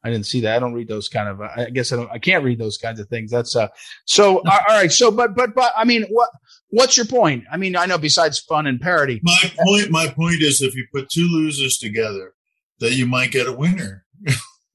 I 0.05 0.11
didn't 0.11 0.27
see 0.27 0.41
that. 0.43 0.57
I 0.57 0.59
don't 0.59 0.75
read 0.75 0.89
those 0.89 1.09
kind 1.09 1.29
of. 1.29 1.41
Uh, 1.41 1.49
I 1.57 1.71
guess 1.71 1.93
I 1.93 1.97
don't. 1.97 2.11
I 2.11 2.19
can't 2.19 2.45
read 2.45 2.59
those 2.59 2.79
kinds 2.79 3.01
of 3.01 3.09
things. 3.09 3.31
That's 3.31 3.57
uh. 3.57 3.69
So 4.05 4.39
all 4.49 4.61
right. 4.69 4.93
So 4.93 5.11
but 5.11 5.35
but 5.35 5.55
but 5.55 5.73
I 5.77 5.85
mean, 5.85 6.05
what 6.11 6.31
what's 6.71 6.97
your 6.97 7.07
point? 7.07 7.45
I 7.51 7.57
mean, 7.57 7.77
I 7.77 7.87
know 7.87 7.99
besides 7.99 8.39
fun 8.39 8.67
and 8.67 8.81
parody. 8.81 9.21
My 9.23 9.53
point. 9.59 9.91
My 9.91 10.09
point 10.09 10.43
is, 10.43 10.63
if 10.63 10.75
you 10.75 10.87
put 10.93 11.09
two 11.11 11.27
losers 11.27 11.79
together, 11.79 12.35
that 12.81 12.95
you 12.95 13.07
might 13.07 13.31
get 13.31 13.47
a 13.49 13.53
winner. 13.53 14.05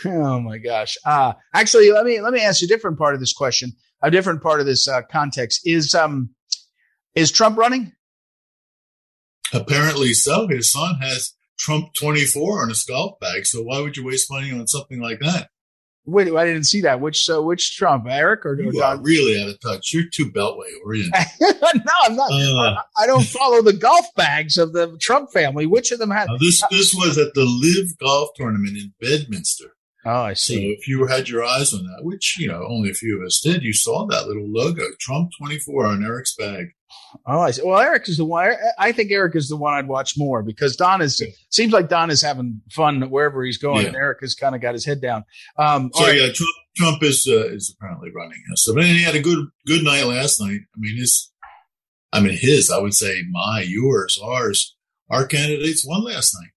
oh 0.04 0.40
my 0.40 0.58
gosh. 0.58 0.96
Uh 1.06 1.34
actually, 1.54 1.92
let 1.92 2.04
me 2.04 2.20
let 2.20 2.32
me 2.32 2.40
ask 2.40 2.60
you 2.60 2.66
a 2.66 2.68
different 2.68 2.98
part 2.98 3.14
of 3.14 3.20
this 3.20 3.32
question. 3.32 3.72
A 4.02 4.10
different 4.10 4.42
part 4.42 4.60
of 4.60 4.66
this 4.66 4.88
uh, 4.88 5.02
context 5.10 5.60
is 5.64 5.94
um 5.94 6.30
is 7.14 7.30
Trump 7.30 7.56
running? 7.56 7.92
Apparently 9.52 10.12
so. 10.14 10.48
His 10.48 10.72
son 10.72 10.96
has 11.00 11.32
Trump 11.58 11.90
24 11.98 12.62
on 12.62 12.70
a 12.70 12.74
golf 12.88 13.20
bag. 13.20 13.46
So 13.46 13.62
why 13.62 13.80
would 13.80 13.96
you 13.96 14.04
waste 14.04 14.30
money 14.30 14.50
on 14.50 14.66
something 14.66 15.00
like 15.00 15.20
that? 15.20 15.48
Wait, 16.06 16.30
I 16.34 16.44
didn't 16.44 16.64
see 16.64 16.82
that. 16.82 17.00
Which 17.00 17.28
uh, 17.30 17.42
which 17.42 17.76
Trump, 17.76 18.06
Eric 18.08 18.44
or, 18.44 18.60
you 18.60 18.82
are 18.82 19.00
really 19.00 19.40
out 19.40 19.48
of 19.48 19.60
touch? 19.60 19.92
You're 19.94 20.04
too 20.12 20.30
Beltway 20.30 20.70
oriented. 20.84 21.12
no, 21.40 21.92
I'm 22.02 22.16
not. 22.16 22.30
Uh, 22.30 22.82
I 22.98 23.06
don't 23.06 23.24
follow 23.24 23.62
the 23.62 23.72
golf 23.72 24.06
bags 24.14 24.58
of 24.58 24.74
the 24.74 24.98
Trump 25.00 25.32
family. 25.32 25.64
Which 25.64 25.92
of 25.92 25.98
them 25.98 26.10
had 26.10 26.28
this? 26.40 26.62
This 26.70 26.94
was 26.94 27.16
at 27.16 27.32
the 27.34 27.44
LIV 27.44 27.98
Golf 27.98 28.30
Tournament 28.36 28.76
in 28.76 28.92
Bedminster. 29.00 29.74
Oh, 30.06 30.22
I 30.22 30.34
see. 30.34 30.56
So 30.56 30.78
if 30.78 30.86
you 30.86 31.06
had 31.06 31.30
your 31.30 31.42
eyes 31.42 31.72
on 31.72 31.84
that, 31.84 32.04
which 32.04 32.36
you 32.38 32.48
know 32.48 32.66
only 32.68 32.90
a 32.90 32.94
few 32.94 33.18
of 33.18 33.26
us 33.26 33.40
did, 33.42 33.62
you 33.62 33.72
saw 33.72 34.06
that 34.06 34.26
little 34.26 34.46
logo, 34.46 34.84
Trump 35.00 35.30
24 35.38 35.86
on 35.86 36.04
Eric's 36.04 36.34
bag. 36.36 36.66
Oh, 37.26 37.40
I 37.40 37.50
see. 37.52 37.62
Well, 37.64 37.78
Eric 37.78 38.08
is 38.08 38.16
the 38.16 38.24
one. 38.24 38.54
I 38.78 38.92
think 38.92 39.10
Eric 39.10 39.36
is 39.36 39.48
the 39.48 39.56
one 39.56 39.74
I'd 39.74 39.88
watch 39.88 40.14
more 40.16 40.42
because 40.42 40.76
Don 40.76 41.00
is 41.00 41.22
seems 41.50 41.72
like 41.72 41.88
Don 41.88 42.10
is 42.10 42.22
having 42.22 42.60
fun 42.70 43.08
wherever 43.10 43.44
he's 43.44 43.58
going, 43.58 43.82
yeah. 43.82 43.88
and 43.88 43.96
Eric 43.96 44.18
has 44.22 44.34
kind 44.34 44.54
of 44.54 44.60
got 44.60 44.74
his 44.74 44.84
head 44.84 45.00
down. 45.00 45.24
Um, 45.58 45.90
so 45.94 46.04
right. 46.04 46.16
yeah, 46.16 46.32
Trump, 46.32 46.50
Trump 46.76 47.02
is 47.02 47.26
uh, 47.30 47.48
is 47.48 47.74
apparently 47.76 48.10
running. 48.14 48.42
So, 48.56 48.74
but 48.74 48.84
he 48.84 49.02
had 49.02 49.14
a 49.14 49.20
good 49.20 49.46
good 49.66 49.84
night 49.84 50.04
last 50.04 50.40
night. 50.40 50.60
I 50.74 50.78
mean, 50.78 50.96
his, 50.96 51.30
I 52.12 52.20
mean 52.20 52.36
his. 52.36 52.70
I 52.70 52.78
would 52.78 52.94
say 52.94 53.22
my, 53.30 53.64
yours, 53.66 54.18
ours, 54.22 54.76
our 55.08 55.26
candidates 55.26 55.86
won 55.86 56.04
last 56.04 56.34
night. 56.40 56.50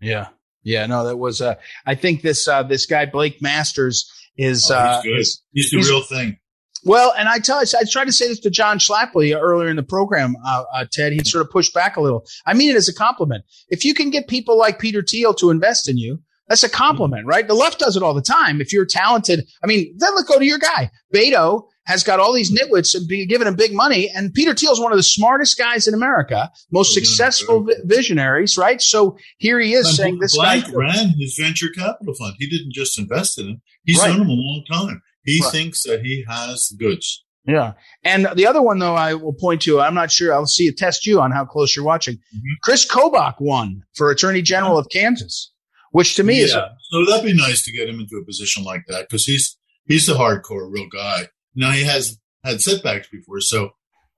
Yeah, 0.00 0.28
yeah. 0.62 0.86
No, 0.86 1.04
that 1.04 1.16
was. 1.16 1.40
Uh, 1.40 1.54
I 1.86 1.94
think 1.94 2.22
this 2.22 2.46
uh, 2.46 2.62
this 2.64 2.86
guy 2.86 3.06
Blake 3.06 3.40
Masters 3.40 4.10
is. 4.36 4.70
Oh, 4.70 5.00
he's, 5.02 5.12
uh. 5.12 5.18
Is, 5.18 5.42
he's 5.52 5.70
the 5.70 5.76
he's, 5.78 5.88
real 5.88 6.02
thing. 6.02 6.38
Well, 6.84 7.14
and 7.16 7.28
I 7.28 7.38
tell 7.38 7.62
you, 7.62 7.68
I 7.78 7.84
tried 7.90 8.06
to 8.06 8.12
say 8.12 8.28
this 8.28 8.40
to 8.40 8.50
John 8.50 8.78
Schlafly 8.78 9.38
earlier 9.38 9.68
in 9.68 9.76
the 9.76 9.82
program, 9.82 10.34
uh, 10.44 10.64
uh, 10.74 10.84
Ted. 10.90 11.12
He 11.12 11.20
sort 11.24 11.44
of 11.44 11.50
pushed 11.50 11.72
back 11.74 11.96
a 11.96 12.00
little. 12.00 12.24
I 12.46 12.54
mean 12.54 12.70
it 12.70 12.76
as 12.76 12.88
a 12.88 12.94
compliment. 12.94 13.44
If 13.68 13.84
you 13.84 13.94
can 13.94 14.10
get 14.10 14.28
people 14.28 14.58
like 14.58 14.78
Peter 14.78 15.02
Thiel 15.02 15.34
to 15.34 15.50
invest 15.50 15.88
in 15.88 15.96
you, 15.96 16.20
that's 16.48 16.64
a 16.64 16.68
compliment, 16.68 17.26
right? 17.26 17.46
The 17.46 17.54
left 17.54 17.78
does 17.78 17.96
it 17.96 18.02
all 18.02 18.14
the 18.14 18.20
time. 18.20 18.60
If 18.60 18.72
you're 18.72 18.84
talented, 18.84 19.46
I 19.62 19.66
mean, 19.66 19.94
then 19.96 20.14
let's 20.14 20.28
go 20.28 20.38
to 20.38 20.44
your 20.44 20.58
guy. 20.58 20.90
Beto 21.14 21.68
has 21.84 22.04
got 22.04 22.20
all 22.20 22.32
these 22.32 22.52
nitwits 22.52 22.94
and 22.94 23.08
be 23.08 23.26
giving 23.26 23.48
him 23.48 23.54
big 23.54 23.72
money. 23.72 24.10
And 24.14 24.32
Peter 24.34 24.54
Thiel 24.54 24.72
is 24.72 24.80
one 24.80 24.92
of 24.92 24.98
the 24.98 25.02
smartest 25.02 25.58
guys 25.58 25.88
in 25.88 25.94
America, 25.94 26.50
most 26.70 26.94
successful 26.94 27.64
vi- 27.64 27.74
visionaries, 27.84 28.56
right? 28.56 28.80
So 28.80 29.16
here 29.38 29.58
he 29.60 29.72
is 29.72 29.96
saying 29.96 30.18
this 30.18 30.36
Black 30.36 30.64
guy 30.64 30.72
ran 30.72 31.14
his 31.18 31.36
venture 31.40 31.70
capital 31.74 32.14
fund. 32.14 32.34
He 32.38 32.48
didn't 32.48 32.72
just 32.72 32.98
invest 32.98 33.38
in 33.38 33.48
him. 33.48 33.62
He's 33.84 33.98
right. 33.98 34.10
known 34.10 34.22
him 34.22 34.28
a 34.28 34.32
long 34.32 34.64
time. 34.70 35.02
He 35.24 35.40
right. 35.40 35.52
thinks 35.52 35.82
that 35.84 36.04
he 36.04 36.24
has 36.28 36.72
goods. 36.78 37.24
Yeah. 37.44 37.72
And 38.04 38.28
the 38.34 38.46
other 38.46 38.62
one, 38.62 38.78
though, 38.78 38.94
I 38.94 39.14
will 39.14 39.32
point 39.32 39.62
to, 39.62 39.80
I'm 39.80 39.94
not 39.94 40.12
sure, 40.12 40.32
I'll 40.32 40.46
see, 40.46 40.70
test 40.72 41.06
you 41.06 41.20
on 41.20 41.32
how 41.32 41.44
close 41.44 41.74
you're 41.74 41.84
watching. 41.84 42.14
Mm-hmm. 42.14 42.54
Kris 42.62 42.86
Kobach 42.86 43.34
won 43.40 43.82
for 43.94 44.10
Attorney 44.10 44.42
General 44.42 44.78
of 44.78 44.88
Kansas, 44.90 45.52
which 45.90 46.14
to 46.16 46.22
me 46.22 46.38
yeah. 46.38 46.44
is. 46.44 46.52
so 46.52 47.04
that'd 47.06 47.24
be 47.24 47.34
nice 47.34 47.64
to 47.64 47.72
get 47.72 47.88
him 47.88 48.00
into 48.00 48.16
a 48.16 48.24
position 48.24 48.62
like 48.62 48.84
that 48.86 49.08
because 49.08 49.24
he's, 49.24 49.58
he's 49.86 50.08
a 50.08 50.14
hardcore 50.14 50.70
real 50.70 50.88
guy. 50.88 51.28
Now 51.54 51.72
he 51.72 51.84
has 51.84 52.18
had 52.44 52.60
setbacks 52.60 53.08
before. 53.08 53.40
So, 53.40 53.70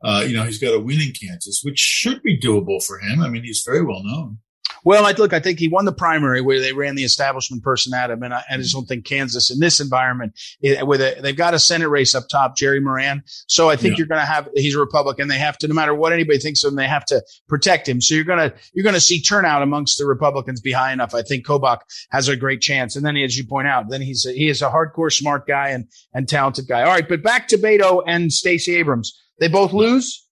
uh, 0.03 0.25
you 0.27 0.37
know, 0.37 0.45
he's 0.45 0.59
got 0.59 0.75
a 0.75 0.81
win 0.81 1.01
in 1.01 1.13
Kansas, 1.13 1.61
which 1.63 1.79
should 1.79 2.23
be 2.23 2.39
doable 2.39 2.85
for 2.85 2.99
him. 2.99 3.23
I 3.23 3.29
mean, 3.29 3.43
he's 3.43 3.63
very 3.65 3.83
well 3.83 4.03
known. 4.03 4.39
Well, 4.85 5.07
I 5.07 5.13
look, 5.13 5.33
I 5.33 5.41
think 5.41 5.59
he 5.59 5.69
won 5.69 5.87
the 5.87 5.93
primary 5.93 6.43
where 6.43 6.61
they 6.61 6.73
ran 6.73 6.95
the 6.95 7.05
establishment 7.05 7.63
person 7.63 7.95
at 7.95 8.11
him, 8.11 8.23
and 8.23 8.35
I, 8.35 8.43
I 8.51 8.57
just 8.59 8.75
don't 8.75 8.85
think 8.85 9.07
Kansas 9.07 9.51
in 9.51 9.59
this 9.59 9.81
environment, 9.81 10.39
it, 10.61 10.87
with 10.87 11.01
a, 11.01 11.19
they've 11.21 11.37
got 11.37 11.55
a 11.55 11.59
Senate 11.59 11.89
race 11.89 12.15
up 12.15 12.29
top, 12.29 12.57
Jerry 12.57 12.81
Moran. 12.81 13.23
So 13.49 13.71
I 13.71 13.77
think 13.77 13.95
yeah. 13.95 13.99
you're 13.99 14.07
going 14.07 14.21
to 14.21 14.27
have 14.27 14.49
he's 14.55 14.77
a 14.77 14.81
Republican. 14.81 15.29
They 15.29 15.39
have 15.39 15.57
to, 15.59 15.69
no 15.69 15.75
matter 15.75 15.95
what 15.95 16.13
anybody 16.13 16.39
thinks 16.39 16.63
of 16.63 16.73
him, 16.73 16.77
they 16.77 16.87
have 16.87 17.07
to 17.07 17.23
protect 17.49 17.89
him. 17.89 18.01
So 18.01 18.15
you're 18.15 18.25
going 18.25 18.51
to 18.51 18.55
you're 18.75 18.85
going 18.85 18.95
to 18.95 19.01
see 19.01 19.21
turnout 19.21 19.63
amongst 19.63 19.99
the 19.99 20.07
Republicans 20.07 20.61
be 20.61 20.73
high 20.73 20.93
enough. 20.93 21.15
I 21.15 21.23
think 21.23 21.47
Kobach 21.47 21.81
has 22.11 22.29
a 22.29 22.37
great 22.37 22.61
chance. 22.61 22.95
And 22.95 23.05
then, 23.05 23.17
as 23.17 23.39
you 23.39 23.47
point 23.47 23.69
out, 23.69 23.89
then 23.89 24.03
he's 24.03 24.27
a, 24.27 24.33
he 24.33 24.49
is 24.49 24.61
a 24.61 24.69
hardcore 24.69 25.13
smart 25.13 25.47
guy 25.47 25.71
and 25.71 25.89
and 26.13 26.29
talented 26.29 26.69
guy. 26.69 26.83
All 26.83 26.93
right, 26.93 27.09
but 27.09 27.23
back 27.23 27.49
to 27.49 27.57
Beto 27.57 28.03
and 28.07 28.33
Stacey 28.33 28.77
Abrams. 28.77 29.19
They 29.41 29.49
both 29.49 29.73
lose. 29.73 30.24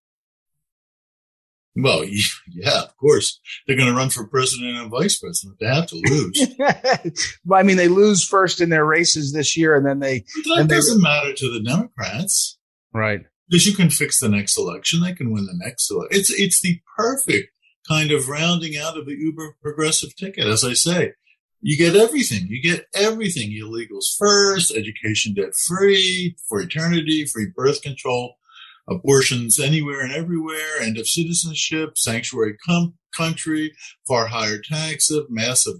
Well, 1.76 2.04
yeah, 2.50 2.82
of 2.82 2.96
course. 2.96 3.40
They're 3.66 3.76
going 3.76 3.88
to 3.88 3.96
run 3.96 4.10
for 4.10 4.26
president 4.26 4.76
and 4.76 4.90
vice 4.90 5.18
president. 5.18 5.58
They 5.60 5.66
have 5.66 5.86
to 5.86 6.00
lose. 6.04 7.36
well, 7.44 7.60
I 7.60 7.62
mean, 7.62 7.76
they 7.76 7.88
lose 7.88 8.24
first 8.24 8.60
in 8.60 8.70
their 8.70 8.84
races 8.84 9.32
this 9.32 9.56
year, 9.56 9.76
and 9.76 9.86
then 9.86 10.00
they. 10.00 10.24
But 10.44 10.56
that 10.56 10.68
doesn't 10.68 11.02
matter 11.02 11.32
to 11.32 11.52
the 11.52 11.60
Democrats, 11.60 12.58
right? 12.92 13.20
Because 13.48 13.66
you 13.66 13.74
can 13.74 13.90
fix 13.90 14.20
the 14.20 14.28
next 14.28 14.58
election. 14.58 15.00
They 15.00 15.14
can 15.14 15.32
win 15.32 15.46
the 15.46 15.58
next 15.64 15.90
election. 15.90 16.18
It's 16.18 16.30
it's 16.30 16.60
the 16.60 16.80
perfect 16.96 17.48
kind 17.88 18.12
of 18.12 18.28
rounding 18.28 18.76
out 18.76 18.96
of 18.96 19.06
the 19.06 19.14
uber 19.14 19.56
progressive 19.62 20.14
ticket. 20.14 20.46
As 20.46 20.64
I 20.64 20.74
say, 20.74 21.12
you 21.60 21.76
get 21.76 21.96
everything. 21.96 22.46
You 22.48 22.62
get 22.62 22.86
everything. 22.94 23.50
Illegals 23.50 24.16
first, 24.18 24.72
education 24.72 25.34
debt 25.34 25.54
free 25.54 26.36
for 26.48 26.60
eternity, 26.60 27.24
free 27.24 27.48
birth 27.54 27.82
control 27.82 28.36
abortions 28.88 29.58
anywhere 29.60 30.00
and 30.00 30.12
everywhere, 30.12 30.80
end 30.80 30.98
of 30.98 31.08
citizenship, 31.08 31.96
sanctuary 31.96 32.56
com- 32.66 32.94
country, 33.16 33.72
far 34.06 34.26
higher 34.26 34.58
taxes, 34.58 35.24
massive 35.28 35.76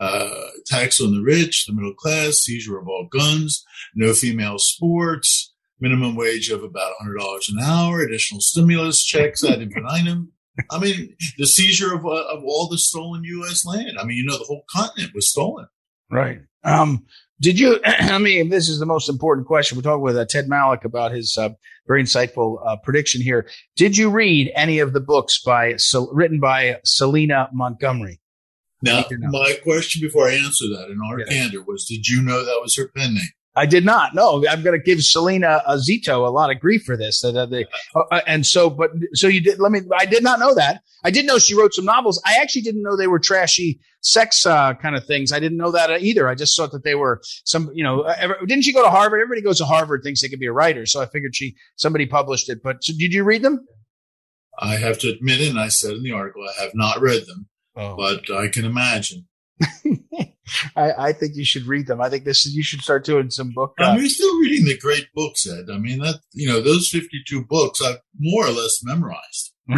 uh, 0.00 0.48
tax 0.66 1.00
on 1.00 1.12
the 1.12 1.22
rich, 1.22 1.66
the 1.66 1.72
middle 1.72 1.94
class, 1.94 2.38
seizure 2.38 2.78
of 2.78 2.88
all 2.88 3.08
guns, 3.10 3.64
no 3.94 4.12
female 4.12 4.58
sports, 4.58 5.54
minimum 5.80 6.16
wage 6.16 6.50
of 6.50 6.62
about 6.62 6.92
$100 7.04 7.48
an 7.48 7.58
hour, 7.62 8.00
additional 8.00 8.40
stimulus 8.40 9.04
checks 9.04 9.44
ad 9.44 9.62
infinitum. 9.62 10.32
I 10.70 10.78
mean, 10.78 11.16
the 11.38 11.46
seizure 11.46 11.94
of, 11.94 12.04
uh, 12.04 12.24
of 12.28 12.42
all 12.44 12.68
the 12.68 12.78
stolen 12.78 13.24
U.S. 13.24 13.64
land. 13.64 13.96
I 13.98 14.04
mean, 14.04 14.16
you 14.16 14.24
know, 14.24 14.38
the 14.38 14.44
whole 14.44 14.64
continent 14.70 15.12
was 15.14 15.30
stolen. 15.30 15.66
Right. 16.10 16.40
Um, 16.64 17.06
did 17.42 17.58
you? 17.58 17.80
I 17.84 18.18
mean, 18.18 18.48
this 18.48 18.68
is 18.68 18.78
the 18.78 18.86
most 18.86 19.08
important 19.08 19.46
question. 19.46 19.76
We're 19.76 19.82
talking 19.82 20.02
with 20.02 20.16
uh, 20.16 20.24
Ted 20.24 20.48
Malloch 20.48 20.84
about 20.84 21.12
his 21.12 21.36
uh, 21.36 21.50
very 21.86 22.02
insightful 22.02 22.64
uh, 22.64 22.76
prediction 22.76 23.20
here. 23.20 23.48
Did 23.76 23.98
you 23.98 24.08
read 24.08 24.50
any 24.54 24.78
of 24.78 24.92
the 24.92 25.00
books 25.00 25.42
by 25.42 25.76
written 26.12 26.40
by 26.40 26.78
Selena 26.84 27.50
Montgomery? 27.52 28.20
Now, 28.84 29.04
my 29.10 29.58
question 29.62 30.00
before 30.00 30.28
I 30.28 30.34
answer 30.34 30.66
that 30.68 30.88
in 30.90 30.98
our 31.04 31.20
yeah. 31.20 31.26
candor 31.26 31.62
was: 31.62 31.84
Did 31.84 32.08
you 32.08 32.22
know 32.22 32.44
that 32.44 32.60
was 32.62 32.76
her 32.76 32.88
pen 32.96 33.14
name? 33.14 33.28
I 33.54 33.66
did 33.66 33.84
not. 33.84 34.14
No, 34.14 34.42
I'm 34.48 34.62
going 34.62 34.78
to 34.78 34.82
give 34.82 35.02
Selena 35.02 35.62
Zito 35.68 36.26
a 36.26 36.30
lot 36.30 36.50
of 36.50 36.58
grief 36.58 36.84
for 36.84 36.96
this. 36.96 37.22
Uh, 37.22 37.46
uh, 37.94 38.20
and 38.26 38.46
so, 38.46 38.70
but 38.70 38.90
so 39.12 39.28
you 39.28 39.42
did. 39.42 39.60
Let 39.60 39.72
me. 39.72 39.80
I 39.96 40.06
did 40.06 40.22
not 40.22 40.38
know 40.38 40.54
that. 40.54 40.80
I 41.04 41.10
did 41.10 41.26
know 41.26 41.38
she 41.38 41.54
wrote 41.54 41.74
some 41.74 41.84
novels. 41.84 42.20
I 42.24 42.38
actually 42.40 42.62
didn't 42.62 42.82
know 42.82 42.96
they 42.96 43.08
were 43.08 43.18
trashy 43.18 43.80
sex 44.00 44.46
uh, 44.46 44.72
kind 44.74 44.96
of 44.96 45.04
things. 45.04 45.32
I 45.32 45.40
didn't 45.40 45.58
know 45.58 45.72
that 45.72 46.02
either. 46.02 46.28
I 46.28 46.34
just 46.34 46.56
thought 46.56 46.72
that 46.72 46.82
they 46.82 46.94
were 46.94 47.20
some. 47.44 47.70
You 47.74 47.84
know, 47.84 48.02
ever, 48.02 48.38
didn't 48.46 48.64
she 48.64 48.72
go 48.72 48.82
to 48.82 48.90
Harvard? 48.90 49.20
Everybody 49.20 49.42
goes 49.42 49.58
to 49.58 49.66
Harvard, 49.66 50.02
thinks 50.02 50.22
they 50.22 50.28
could 50.28 50.40
be 50.40 50.46
a 50.46 50.52
writer. 50.52 50.86
So 50.86 51.02
I 51.02 51.06
figured 51.06 51.36
she 51.36 51.54
somebody 51.76 52.06
published 52.06 52.48
it. 52.48 52.62
But 52.62 52.82
so 52.82 52.94
did 52.96 53.12
you 53.12 53.22
read 53.22 53.42
them? 53.42 53.66
I 54.58 54.76
have 54.76 54.98
to 55.00 55.08
admit, 55.08 55.40
and 55.40 55.58
I 55.58 55.68
said 55.68 55.92
in 55.92 56.02
the 56.02 56.12
article, 56.12 56.44
I 56.44 56.62
have 56.62 56.74
not 56.74 57.00
read 57.00 57.26
them, 57.26 57.48
oh. 57.76 57.96
but 57.96 58.30
I 58.30 58.48
can 58.48 58.64
imagine. 58.64 59.26
I, 60.76 60.92
I, 60.92 61.12
think 61.12 61.36
you 61.36 61.44
should 61.44 61.66
read 61.66 61.86
them. 61.86 62.00
I 62.00 62.08
think 62.08 62.24
this 62.24 62.44
is, 62.44 62.54
you 62.54 62.62
should 62.62 62.80
start 62.80 63.04
doing 63.04 63.30
some 63.30 63.52
book. 63.52 63.74
Uh, 63.80 63.84
I'm 63.84 64.08
still 64.08 64.40
reading 64.40 64.64
the 64.64 64.76
great 64.76 65.06
books, 65.14 65.46
Ed. 65.46 65.66
I 65.72 65.78
mean, 65.78 66.00
that, 66.00 66.20
you 66.32 66.48
know, 66.48 66.60
those 66.60 66.88
52 66.88 67.44
books 67.44 67.80
I've 67.80 67.98
more 68.18 68.46
or 68.46 68.50
less 68.50 68.80
memorized. 68.82 69.52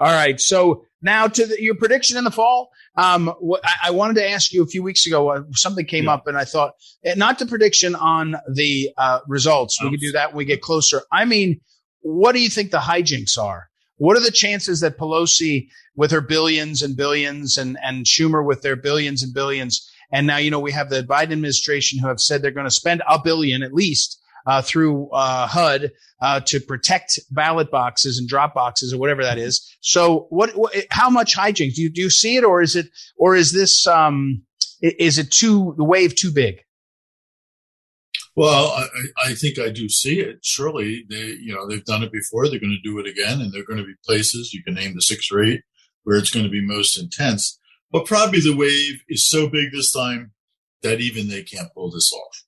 All 0.00 0.12
right. 0.12 0.40
So 0.40 0.84
now 1.02 1.26
to 1.26 1.46
the, 1.46 1.60
your 1.60 1.74
prediction 1.74 2.16
in 2.16 2.24
the 2.24 2.30
fall. 2.30 2.70
Um, 2.96 3.34
what, 3.40 3.60
I, 3.64 3.88
I, 3.88 3.90
wanted 3.90 4.14
to 4.14 4.28
ask 4.28 4.52
you 4.52 4.62
a 4.62 4.66
few 4.66 4.82
weeks 4.82 5.06
ago, 5.06 5.30
uh, 5.30 5.42
something 5.52 5.86
came 5.86 6.04
yeah. 6.04 6.14
up 6.14 6.26
and 6.26 6.36
I 6.36 6.44
thought 6.44 6.74
eh, 7.04 7.14
not 7.16 7.38
the 7.38 7.46
prediction 7.46 7.94
on 7.94 8.36
the, 8.52 8.90
uh, 8.96 9.20
results. 9.26 9.80
We 9.80 9.88
oh. 9.88 9.90
can 9.90 9.98
do 9.98 10.12
that 10.12 10.30
when 10.30 10.38
we 10.38 10.44
get 10.44 10.60
closer. 10.60 11.02
I 11.10 11.24
mean, 11.24 11.60
what 12.02 12.32
do 12.32 12.40
you 12.40 12.48
think 12.48 12.70
the 12.70 12.78
hijinks 12.78 13.38
are? 13.38 13.68
What 14.02 14.16
are 14.16 14.20
the 14.20 14.32
chances 14.32 14.80
that 14.80 14.98
Pelosi, 14.98 15.68
with 15.94 16.10
her 16.10 16.20
billions 16.20 16.82
and 16.82 16.96
billions, 16.96 17.56
and, 17.56 17.78
and 17.84 18.04
Schumer 18.04 18.44
with 18.44 18.62
their 18.62 18.74
billions 18.74 19.22
and 19.22 19.32
billions, 19.32 19.88
and 20.10 20.26
now, 20.26 20.38
you 20.38 20.50
know, 20.50 20.58
we 20.58 20.72
have 20.72 20.90
the 20.90 21.04
Biden 21.04 21.30
administration 21.30 22.00
who 22.00 22.08
have 22.08 22.18
said 22.18 22.42
they're 22.42 22.50
going 22.50 22.66
to 22.66 22.70
spend 22.72 23.04
a 23.08 23.20
billion 23.22 23.62
at 23.62 23.72
least 23.72 24.20
uh, 24.44 24.60
through 24.60 25.08
uh, 25.10 25.46
HUD 25.46 25.92
uh, 26.20 26.40
to 26.40 26.58
protect 26.58 27.20
ballot 27.30 27.70
boxes 27.70 28.18
and 28.18 28.28
drop 28.28 28.54
boxes 28.54 28.92
or 28.92 28.98
whatever 28.98 29.22
that 29.22 29.38
is. 29.38 29.72
So, 29.82 30.26
what, 30.30 30.50
what 30.56 30.74
how 30.90 31.08
much 31.08 31.36
hijinks 31.36 31.74
do 31.74 31.82
you 31.82 31.88
do 31.88 32.02
you 32.02 32.10
see 32.10 32.36
it, 32.36 32.42
or 32.42 32.60
is 32.60 32.74
it, 32.74 32.88
or 33.16 33.36
is 33.36 33.52
this 33.52 33.86
um, 33.86 34.42
is 34.80 35.18
it 35.18 35.30
too 35.30 35.74
the 35.76 35.84
wave 35.84 36.16
too 36.16 36.32
big? 36.32 36.56
Well, 38.34 38.68
I, 38.68 38.86
I, 39.26 39.34
think 39.34 39.58
I 39.58 39.68
do 39.68 39.88
see 39.90 40.20
it. 40.20 40.38
Surely 40.42 41.04
they, 41.08 41.36
you 41.40 41.54
know, 41.54 41.68
they've 41.68 41.84
done 41.84 42.02
it 42.02 42.12
before. 42.12 42.48
They're 42.48 42.58
going 42.58 42.78
to 42.82 42.88
do 42.88 42.98
it 42.98 43.06
again, 43.06 43.40
and 43.40 43.52
there 43.52 43.60
are 43.60 43.66
going 43.66 43.78
to 43.78 43.84
be 43.84 43.94
places 44.06 44.54
you 44.54 44.62
can 44.62 44.74
name 44.74 44.94
the 44.94 45.02
six 45.02 45.30
or 45.30 45.44
eight 45.44 45.62
where 46.04 46.16
it's 46.16 46.30
going 46.30 46.44
to 46.44 46.50
be 46.50 46.64
most 46.64 46.98
intense. 46.98 47.58
But 47.90 48.06
probably 48.06 48.40
the 48.40 48.56
wave 48.56 49.02
is 49.08 49.28
so 49.28 49.48
big 49.48 49.70
this 49.72 49.92
time 49.92 50.32
that 50.82 51.00
even 51.00 51.28
they 51.28 51.42
can't 51.42 51.72
pull 51.74 51.90
this 51.90 52.12
off. 52.12 52.44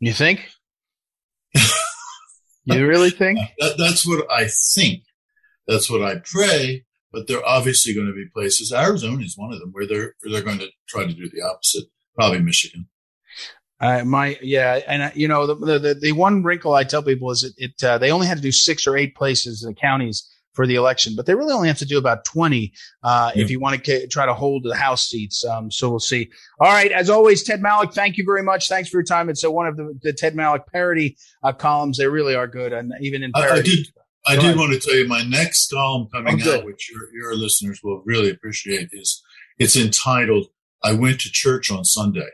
You 0.00 0.12
think? 0.12 0.48
you 2.64 2.86
really 2.86 3.10
think? 3.10 3.38
That, 3.58 3.76
that's 3.78 4.06
what 4.06 4.30
I 4.30 4.48
think. 4.74 5.04
That's 5.66 5.90
what 5.90 6.02
I 6.02 6.16
pray. 6.24 6.84
But 7.12 7.28
there 7.28 7.38
are 7.38 7.46
obviously 7.46 7.94
going 7.94 8.06
to 8.06 8.12
be 8.12 8.26
places. 8.32 8.72
Arizona 8.72 9.22
is 9.22 9.36
one 9.36 9.52
of 9.52 9.60
them 9.60 9.70
where 9.72 9.86
they're 9.86 10.14
they're 10.22 10.42
going 10.42 10.58
to 10.58 10.68
try 10.88 11.04
to 11.04 11.12
do 11.12 11.28
the 11.28 11.42
opposite. 11.42 11.84
Probably 12.14 12.40
Michigan. 12.40 12.88
Uh, 13.82 14.04
my 14.04 14.38
yeah, 14.40 14.78
and 14.86 15.02
uh, 15.02 15.10
you 15.12 15.26
know 15.26 15.44
the, 15.44 15.78
the 15.78 15.94
the 15.94 16.12
one 16.12 16.44
wrinkle 16.44 16.72
I 16.72 16.84
tell 16.84 17.02
people 17.02 17.32
is 17.32 17.42
it, 17.42 17.52
it 17.56 17.84
uh, 17.84 17.98
they 17.98 18.12
only 18.12 18.28
had 18.28 18.36
to 18.36 18.42
do 18.42 18.52
six 18.52 18.86
or 18.86 18.96
eight 18.96 19.16
places 19.16 19.64
in 19.64 19.70
the 19.70 19.74
counties 19.74 20.28
for 20.52 20.68
the 20.68 20.76
election, 20.76 21.14
but 21.16 21.26
they 21.26 21.34
really 21.34 21.52
only 21.52 21.66
have 21.66 21.78
to 21.78 21.84
do 21.84 21.98
about 21.98 22.24
twenty 22.24 22.72
uh, 23.02 23.32
yeah. 23.34 23.42
if 23.42 23.50
you 23.50 23.58
want 23.58 23.82
to 23.82 24.06
try 24.06 24.24
to 24.24 24.34
hold 24.34 24.62
the 24.62 24.76
House 24.76 25.08
seats. 25.08 25.44
Um, 25.44 25.68
so 25.72 25.90
we'll 25.90 25.98
see. 25.98 26.30
All 26.60 26.70
right, 26.70 26.92
as 26.92 27.10
always, 27.10 27.42
Ted 27.42 27.60
Malloch, 27.60 27.92
thank 27.92 28.18
you 28.18 28.24
very 28.24 28.44
much. 28.44 28.68
Thanks 28.68 28.88
for 28.88 28.98
your 28.98 29.04
time. 29.04 29.28
It's 29.28 29.44
uh, 29.44 29.50
one 29.50 29.66
of 29.66 29.76
the, 29.76 29.98
the 30.00 30.12
Ted 30.12 30.36
Malloch 30.36 30.64
parody 30.70 31.16
uh, 31.42 31.52
columns. 31.52 31.98
They 31.98 32.06
really 32.06 32.36
are 32.36 32.46
good, 32.46 32.72
and 32.72 32.92
even 33.00 33.24
in 33.24 33.32
parody. 33.32 33.52
I, 33.52 33.58
I 33.58 33.62
did. 33.62 33.86
I 34.24 34.36
did 34.36 34.56
want 34.56 34.72
to 34.74 34.78
tell 34.78 34.94
you 34.94 35.08
my 35.08 35.24
next 35.24 35.72
column 35.72 36.06
coming 36.12 36.40
oh, 36.46 36.58
out, 36.58 36.64
which 36.64 36.88
your, 36.88 37.12
your 37.12 37.34
listeners 37.34 37.80
will 37.82 38.00
really 38.06 38.30
appreciate, 38.30 38.90
is 38.92 39.20
it's 39.58 39.74
entitled 39.74 40.46
"I 40.84 40.92
Went 40.92 41.20
to 41.22 41.32
Church 41.32 41.68
on 41.72 41.84
Sunday." 41.84 42.28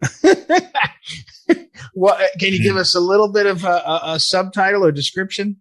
well, 1.94 2.14
uh, 2.14 2.26
can 2.38 2.52
you 2.52 2.62
give 2.62 2.76
us 2.76 2.94
a 2.94 3.00
little 3.00 3.32
bit 3.32 3.46
of 3.46 3.64
a, 3.64 3.68
a, 3.68 4.00
a 4.04 4.20
subtitle 4.20 4.84
or 4.84 4.92
description? 4.92 5.56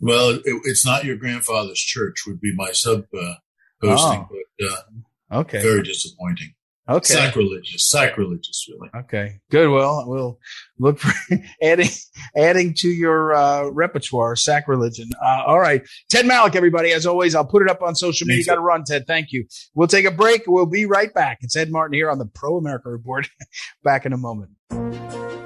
Well, 0.00 0.30
it, 0.30 0.42
it's 0.64 0.84
not 0.84 1.04
your 1.04 1.16
grandfather's 1.16 1.78
church 1.78 2.24
would 2.26 2.40
be 2.40 2.52
my 2.54 2.72
sub 2.72 3.04
uh, 3.16 3.34
posting, 3.80 4.26
oh. 4.26 4.28
but 4.30 4.66
uh, 4.66 5.40
okay, 5.40 5.62
very 5.62 5.82
disappointing. 5.82 6.54
Okay. 6.88 7.14
Sacrilegious, 7.14 7.88
sacrilegious, 7.88 8.66
really. 8.68 8.90
Okay. 9.04 9.38
Good. 9.50 9.70
Well, 9.70 10.04
we'll 10.06 10.38
look 10.78 10.98
for 10.98 11.12
adding, 11.62 11.88
adding 12.36 12.74
to 12.78 12.88
your, 12.88 13.34
uh, 13.34 13.68
repertoire, 13.68 14.34
sacrilegion. 14.34 15.10
Uh, 15.24 15.44
all 15.46 15.60
right. 15.60 15.82
Ted 16.10 16.26
Malloch, 16.26 16.56
everybody. 16.56 16.92
As 16.92 17.06
always, 17.06 17.34
I'll 17.34 17.44
put 17.44 17.62
it 17.62 17.70
up 17.70 17.82
on 17.82 17.94
social 17.94 18.26
media. 18.26 18.40
You 18.40 18.46
got 18.46 18.56
to 18.56 18.60
run, 18.60 18.82
Ted. 18.84 19.06
Thank 19.06 19.28
you. 19.30 19.46
We'll 19.74 19.88
take 19.88 20.06
a 20.06 20.10
break. 20.10 20.42
We'll 20.46 20.66
be 20.66 20.84
right 20.86 21.12
back. 21.14 21.38
It's 21.42 21.56
Ed 21.56 21.70
Martin 21.70 21.94
here 21.94 22.10
on 22.10 22.18
the 22.18 22.26
Pro 22.26 22.56
America 22.56 22.88
Report. 22.90 23.28
back 23.84 24.06
in 24.06 24.12
a 24.12 24.18
moment. 24.18 24.50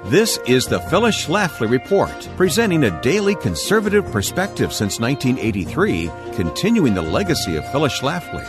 This 0.05 0.39
is 0.47 0.67
the 0.67 0.79
Phyllis 0.79 1.25
Schlafly 1.25 1.69
Report, 1.69 2.29
presenting 2.37 2.85
a 2.85 3.01
daily 3.01 3.35
conservative 3.35 4.09
perspective 4.11 4.71
since 4.71 4.99
1983, 4.99 6.09
continuing 6.33 6.93
the 6.93 7.01
legacy 7.01 7.57
of 7.57 7.69
Phyllis 7.71 7.99
Schlafly. 7.99 8.45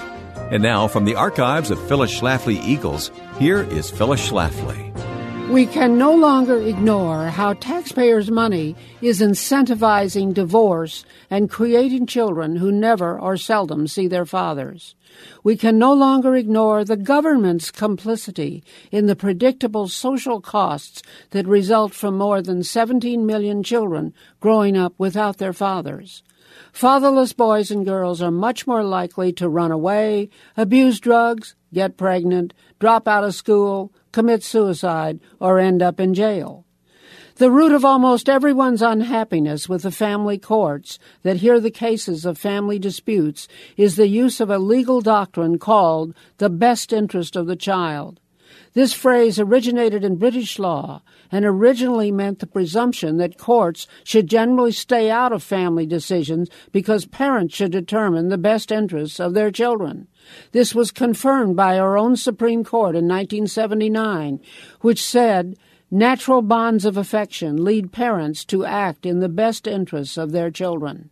And 0.50 0.62
now, 0.62 0.88
from 0.88 1.04
the 1.04 1.14
archives 1.14 1.70
of 1.70 1.78
Phyllis 1.88 2.10
Schlafly 2.18 2.62
Eagles, 2.64 3.10
here 3.38 3.64
is 3.64 3.90
Phyllis 3.90 4.30
Schlafly. 4.30 4.88
We 5.50 5.66
can 5.66 5.98
no 5.98 6.14
longer 6.14 6.58
ignore 6.60 7.26
how 7.26 7.52
taxpayers' 7.52 8.30
money 8.30 8.74
is 9.02 9.20
incentivizing 9.20 10.32
divorce 10.32 11.04
and 11.30 11.50
creating 11.50 12.06
children 12.06 12.56
who 12.56 12.72
never 12.72 13.18
or 13.18 13.36
seldom 13.36 13.86
see 13.86 14.08
their 14.08 14.24
fathers. 14.24 14.94
We 15.44 15.56
can 15.56 15.78
no 15.78 15.92
longer 15.92 16.34
ignore 16.34 16.82
the 16.82 16.96
government's 16.96 17.70
complicity 17.70 18.64
in 18.90 19.06
the 19.06 19.16
predictable 19.16 19.88
social 19.88 20.40
costs 20.40 21.02
that 21.30 21.46
result 21.46 21.92
from 21.92 22.16
more 22.16 22.40
than 22.40 22.62
17 22.62 23.26
million 23.26 23.62
children 23.62 24.14
growing 24.40 24.78
up 24.78 24.94
without 24.96 25.36
their 25.36 25.52
fathers. 25.52 26.22
Fatherless 26.72 27.32
boys 27.32 27.70
and 27.70 27.84
girls 27.84 28.22
are 28.22 28.30
much 28.30 28.66
more 28.66 28.84
likely 28.84 29.32
to 29.34 29.48
run 29.48 29.72
away, 29.72 30.30
abuse 30.56 31.00
drugs, 31.00 31.54
get 31.72 31.96
pregnant, 31.96 32.54
drop 32.78 33.08
out 33.08 33.24
of 33.24 33.34
school, 33.34 33.92
commit 34.12 34.42
suicide, 34.42 35.20
or 35.40 35.58
end 35.58 35.82
up 35.82 35.98
in 36.00 36.14
jail. 36.14 36.64
The 37.36 37.50
root 37.52 37.70
of 37.70 37.84
almost 37.84 38.28
everyone's 38.28 38.82
unhappiness 38.82 39.68
with 39.68 39.82
the 39.82 39.92
family 39.92 40.38
courts 40.38 40.98
that 41.22 41.36
hear 41.36 41.60
the 41.60 41.70
cases 41.70 42.24
of 42.24 42.36
family 42.36 42.80
disputes 42.80 43.46
is 43.76 43.94
the 43.94 44.08
use 44.08 44.40
of 44.40 44.50
a 44.50 44.58
legal 44.58 45.00
doctrine 45.00 45.58
called 45.60 46.14
the 46.38 46.50
best 46.50 46.92
interest 46.92 47.36
of 47.36 47.46
the 47.46 47.54
child. 47.54 48.18
This 48.78 48.92
phrase 48.92 49.40
originated 49.40 50.04
in 50.04 50.18
British 50.18 50.56
law 50.56 51.02
and 51.32 51.44
originally 51.44 52.12
meant 52.12 52.38
the 52.38 52.46
presumption 52.46 53.16
that 53.16 53.36
courts 53.36 53.88
should 54.04 54.28
generally 54.28 54.70
stay 54.70 55.10
out 55.10 55.32
of 55.32 55.42
family 55.42 55.84
decisions 55.84 56.48
because 56.70 57.04
parents 57.04 57.56
should 57.56 57.72
determine 57.72 58.28
the 58.28 58.38
best 58.38 58.70
interests 58.70 59.18
of 59.18 59.34
their 59.34 59.50
children. 59.50 60.06
This 60.52 60.76
was 60.76 60.92
confirmed 60.92 61.56
by 61.56 61.76
our 61.76 61.98
own 61.98 62.14
Supreme 62.14 62.62
Court 62.62 62.94
in 62.94 63.08
1979, 63.08 64.38
which 64.80 65.02
said 65.02 65.56
natural 65.90 66.40
bonds 66.40 66.84
of 66.84 66.96
affection 66.96 67.64
lead 67.64 67.90
parents 67.90 68.44
to 68.44 68.64
act 68.64 69.04
in 69.04 69.18
the 69.18 69.28
best 69.28 69.66
interests 69.66 70.16
of 70.16 70.30
their 70.30 70.52
children. 70.52 71.10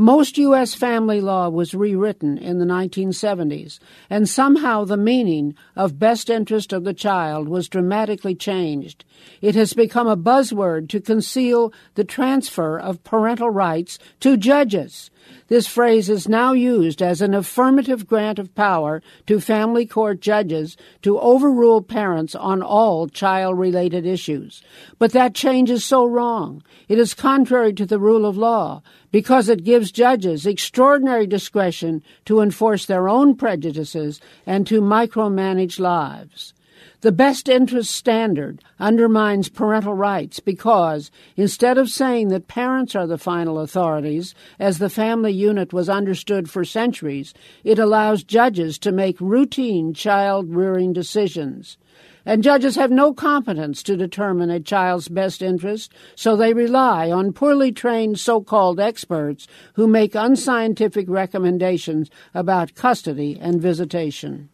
Most 0.00 0.38
U.S. 0.38 0.72
family 0.72 1.20
law 1.20 1.50
was 1.50 1.74
rewritten 1.74 2.38
in 2.38 2.58
the 2.58 2.64
1970s, 2.64 3.78
and 4.08 4.26
somehow 4.26 4.86
the 4.86 4.96
meaning 4.96 5.54
of 5.76 5.98
best 5.98 6.30
interest 6.30 6.72
of 6.72 6.84
the 6.84 6.94
child 6.94 7.50
was 7.50 7.68
dramatically 7.68 8.34
changed. 8.34 9.04
It 9.42 9.54
has 9.56 9.74
become 9.74 10.06
a 10.06 10.16
buzzword 10.16 10.88
to 10.88 11.02
conceal 11.02 11.70
the 11.96 12.04
transfer 12.04 12.78
of 12.78 13.04
parental 13.04 13.50
rights 13.50 13.98
to 14.20 14.38
judges. 14.38 15.10
This 15.48 15.66
phrase 15.66 16.08
is 16.08 16.28
now 16.28 16.52
used 16.52 17.02
as 17.02 17.20
an 17.20 17.34
affirmative 17.34 18.06
grant 18.06 18.38
of 18.38 18.54
power 18.54 19.02
to 19.26 19.40
family 19.40 19.84
court 19.84 20.20
judges 20.20 20.76
to 21.02 21.18
overrule 21.18 21.82
parents 21.82 22.34
on 22.34 22.62
all 22.62 23.08
child 23.08 23.58
related 23.58 24.06
issues. 24.06 24.62
But 24.98 25.12
that 25.12 25.34
change 25.34 25.70
is 25.70 25.84
so 25.84 26.06
wrong. 26.06 26.62
It 26.88 26.98
is 26.98 27.14
contrary 27.14 27.72
to 27.74 27.86
the 27.86 27.98
rule 27.98 28.24
of 28.24 28.36
law 28.36 28.82
because 29.10 29.48
it 29.48 29.64
gives 29.64 29.90
judges 29.90 30.46
extraordinary 30.46 31.26
discretion 31.26 32.02
to 32.26 32.40
enforce 32.40 32.86
their 32.86 33.08
own 33.08 33.34
prejudices 33.34 34.20
and 34.46 34.66
to 34.66 34.80
micromanage 34.80 35.80
lives. 35.80 36.54
The 37.02 37.12
best 37.12 37.48
interest 37.48 37.92
standard 37.92 38.62
undermines 38.78 39.48
parental 39.48 39.94
rights 39.94 40.38
because 40.38 41.10
instead 41.34 41.78
of 41.78 41.88
saying 41.88 42.28
that 42.28 42.46
parents 42.46 42.94
are 42.94 43.06
the 43.06 43.16
final 43.16 43.58
authorities, 43.58 44.34
as 44.58 44.76
the 44.76 44.90
family 44.90 45.32
unit 45.32 45.72
was 45.72 45.88
understood 45.88 46.50
for 46.50 46.62
centuries, 46.62 47.32
it 47.64 47.78
allows 47.78 48.22
judges 48.22 48.78
to 48.80 48.92
make 48.92 49.18
routine 49.18 49.94
child 49.94 50.54
rearing 50.54 50.92
decisions. 50.92 51.78
And 52.26 52.42
judges 52.42 52.76
have 52.76 52.90
no 52.90 53.14
competence 53.14 53.82
to 53.84 53.96
determine 53.96 54.50
a 54.50 54.60
child's 54.60 55.08
best 55.08 55.40
interest, 55.40 55.94
so 56.14 56.36
they 56.36 56.52
rely 56.52 57.10
on 57.10 57.32
poorly 57.32 57.72
trained 57.72 58.20
so 58.20 58.42
called 58.42 58.78
experts 58.78 59.46
who 59.72 59.88
make 59.88 60.14
unscientific 60.14 61.08
recommendations 61.08 62.10
about 62.34 62.74
custody 62.74 63.38
and 63.40 63.58
visitation. 63.58 64.50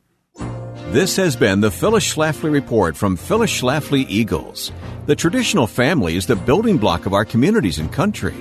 This 0.97 1.15
has 1.17 1.37
been 1.37 1.61
the 1.61 1.71
Phyllis 1.71 2.15
Schlafly 2.15 2.51
Report 2.51 2.97
from 2.97 3.17
Phyllis 3.17 3.51
Schlafly 3.51 4.07
Eagles. 4.09 4.73
The 5.05 5.15
traditional 5.15 5.67
family 5.67 6.17
is 6.17 6.25
the 6.25 6.37
building 6.37 6.79
block 6.79 7.05
of 7.05 7.13
our 7.13 7.27
communities 7.27 7.79
and 7.79 7.93
country. 7.93 8.35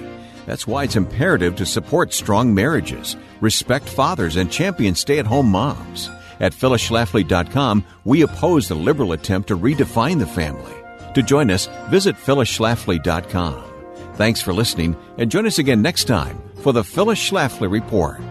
That's 0.46 0.66
why 0.66 0.86
it's 0.86 0.96
imperative 0.96 1.58
to 1.58 1.66
support 1.66 2.14
strong 2.14 2.56
marriages, 2.56 3.18
respect 3.42 3.90
fathers, 3.90 4.38
and 4.38 4.50
champion 4.50 4.96
stay 4.96 5.20
at 5.20 5.26
home 5.26 5.52
moms. 5.52 6.10
At 6.40 6.54
phyllisschlafly.com, 6.54 7.86
we 8.06 8.22
oppose 8.22 8.70
the 8.70 8.76
liberal 8.76 9.12
attempt 9.12 9.50
to 9.50 9.58
redefine 9.58 10.20
the 10.20 10.26
family. 10.26 10.76
To 11.14 11.22
join 11.22 11.52
us, 11.52 11.68
visit 11.90 12.16
phyllisschlafly.com. 12.16 13.64
Thanks 14.14 14.40
for 14.40 14.54
listening, 14.54 14.96
and 15.18 15.30
join 15.30 15.46
us 15.46 15.60
again 15.60 15.82
next 15.82 16.06
time 16.06 16.42
for 16.62 16.72
the 16.72 16.86
Phyllis 16.86 17.20
Schlafly 17.20 17.70
Report. 17.70 18.22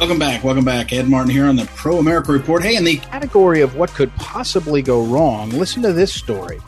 Welcome 0.00 0.18
back. 0.18 0.42
Welcome 0.42 0.64
back. 0.64 0.94
Ed 0.94 1.10
Martin 1.10 1.30
here 1.30 1.44
on 1.44 1.56
the 1.56 1.66
Pro 1.76 1.98
America 1.98 2.32
Report. 2.32 2.62
Hey, 2.62 2.74
in 2.74 2.84
the 2.84 2.96
category 2.96 3.60
of 3.60 3.76
what 3.76 3.90
could 3.90 4.10
possibly 4.16 4.80
go 4.80 5.04
wrong, 5.04 5.50
listen 5.50 5.82
to 5.82 5.92
this 5.92 6.10
story. 6.10 6.58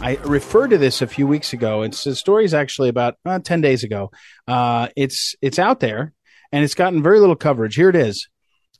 I 0.00 0.16
referred 0.24 0.70
to 0.70 0.78
this 0.78 1.00
a 1.00 1.06
few 1.06 1.28
weeks 1.28 1.52
ago. 1.52 1.82
It's 1.82 2.02
the 2.02 2.16
story 2.16 2.44
is 2.44 2.54
actually 2.54 2.88
about 2.88 3.14
uh, 3.24 3.38
ten 3.38 3.60
days 3.60 3.84
ago. 3.84 4.10
Uh, 4.48 4.88
it's 4.96 5.36
it's 5.40 5.60
out 5.60 5.78
there 5.78 6.12
and 6.50 6.64
it's 6.64 6.74
gotten 6.74 7.04
very 7.04 7.20
little 7.20 7.36
coverage. 7.36 7.76
Here 7.76 7.88
it 7.88 7.94
is. 7.94 8.28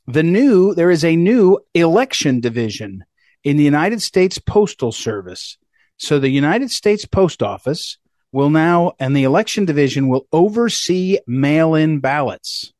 The 0.05 0.21
new 0.21 0.75
there 0.75 0.91
is 0.91 1.05
a 1.05 1.15
new 1.15 1.59
election 1.73 2.41
division 2.41 3.05
in 3.45 3.55
the 3.55 3.63
United 3.63 4.01
States 4.01 4.37
Postal 4.37 4.91
Service. 4.91 5.57
So 5.95 6.19
the 6.19 6.27
United 6.27 6.71
States 6.71 7.05
Post 7.05 7.41
Office 7.41 7.99
will 8.33 8.49
now 8.49 8.91
and 8.99 9.15
the 9.15 9.23
election 9.23 9.63
division 9.63 10.09
will 10.09 10.27
oversee 10.33 11.19
mail-in 11.25 12.01
ballots. 12.01 12.72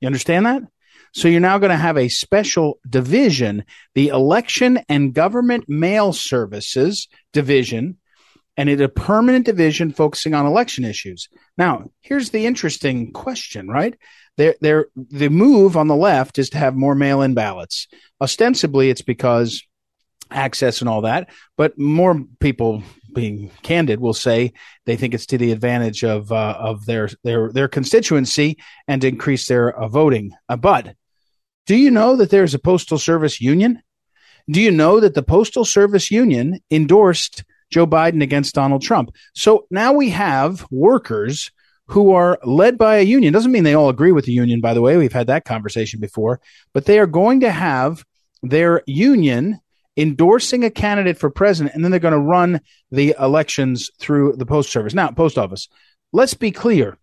You 0.00 0.06
understand 0.06 0.46
that? 0.46 0.62
So 1.12 1.28
you're 1.28 1.40
now 1.40 1.58
going 1.58 1.70
to 1.70 1.76
have 1.76 1.96
a 1.96 2.08
special 2.08 2.78
division, 2.88 3.64
the 3.94 4.08
Election 4.08 4.80
and 4.88 5.12
Government 5.12 5.68
Mail 5.68 6.12
Services 6.12 7.08
Division, 7.32 7.98
and 8.56 8.68
it 8.68 8.80
a 8.80 8.88
permanent 8.88 9.46
division 9.46 9.92
focusing 9.92 10.34
on 10.34 10.46
election 10.46 10.84
issues. 10.84 11.28
Now, 11.56 11.90
here's 12.00 12.30
the 12.30 12.46
interesting 12.46 13.12
question, 13.12 13.68
right? 13.68 13.96
There, 14.36 14.54
there, 14.60 14.86
the 14.96 15.28
move 15.28 15.76
on 15.76 15.88
the 15.88 15.96
left 15.96 16.38
is 16.38 16.50
to 16.50 16.58
have 16.58 16.76
more 16.76 16.94
mail-in 16.94 17.34
ballots. 17.34 17.88
Ostensibly, 18.20 18.90
it's 18.90 19.02
because 19.02 19.62
access 20.30 20.80
and 20.80 20.88
all 20.88 21.02
that, 21.02 21.28
but 21.56 21.78
more 21.78 22.22
people 22.38 22.82
being 23.14 23.50
candid, 23.62 24.00
will 24.00 24.14
say 24.14 24.52
they 24.86 24.96
think 24.96 25.14
it's 25.14 25.26
to 25.26 25.38
the 25.38 25.52
advantage 25.52 26.04
of 26.04 26.32
uh, 26.32 26.56
of 26.58 26.86
their 26.86 27.08
their 27.22 27.50
their 27.52 27.68
constituency 27.68 28.58
and 28.88 29.04
increase 29.04 29.46
their 29.46 29.76
uh, 29.76 29.88
voting. 29.88 30.32
Uh, 30.48 30.56
but 30.56 30.94
do 31.66 31.76
you 31.76 31.90
know 31.90 32.16
that 32.16 32.30
there's 32.30 32.54
a 32.54 32.58
postal 32.58 32.98
service 32.98 33.40
union? 33.40 33.82
Do 34.48 34.60
you 34.60 34.70
know 34.70 35.00
that 35.00 35.14
the 35.14 35.22
postal 35.22 35.64
service 35.64 36.10
union 36.10 36.60
endorsed 36.70 37.44
Joe 37.70 37.86
Biden 37.86 38.22
against 38.22 38.54
Donald 38.54 38.82
Trump? 38.82 39.14
So 39.34 39.66
now 39.70 39.92
we 39.92 40.10
have 40.10 40.66
workers 40.70 41.52
who 41.86 42.12
are 42.12 42.38
led 42.44 42.78
by 42.78 42.96
a 42.96 43.02
union. 43.02 43.32
Doesn't 43.32 43.52
mean 43.52 43.64
they 43.64 43.74
all 43.74 43.88
agree 43.88 44.12
with 44.12 44.24
the 44.24 44.32
union, 44.32 44.60
by 44.60 44.74
the 44.74 44.80
way. 44.80 44.96
We've 44.96 45.12
had 45.12 45.26
that 45.26 45.44
conversation 45.44 46.00
before, 46.00 46.40
but 46.72 46.84
they 46.84 46.98
are 46.98 47.06
going 47.06 47.40
to 47.40 47.50
have 47.50 48.04
their 48.42 48.82
union 48.86 49.60
endorsing 49.96 50.64
a 50.64 50.70
candidate 50.70 51.18
for 51.18 51.30
president, 51.30 51.74
and 51.74 51.84
then 51.84 51.90
they're 51.90 52.00
going 52.00 52.12
to 52.12 52.18
run 52.18 52.60
the 52.90 53.14
elections 53.18 53.90
through 53.98 54.34
the 54.36 54.46
post 54.46 54.70
service. 54.70 54.94
Now, 54.94 55.10
post 55.10 55.38
office. 55.38 55.68
Let's 56.12 56.34
be 56.34 56.50
clear. 56.50 56.96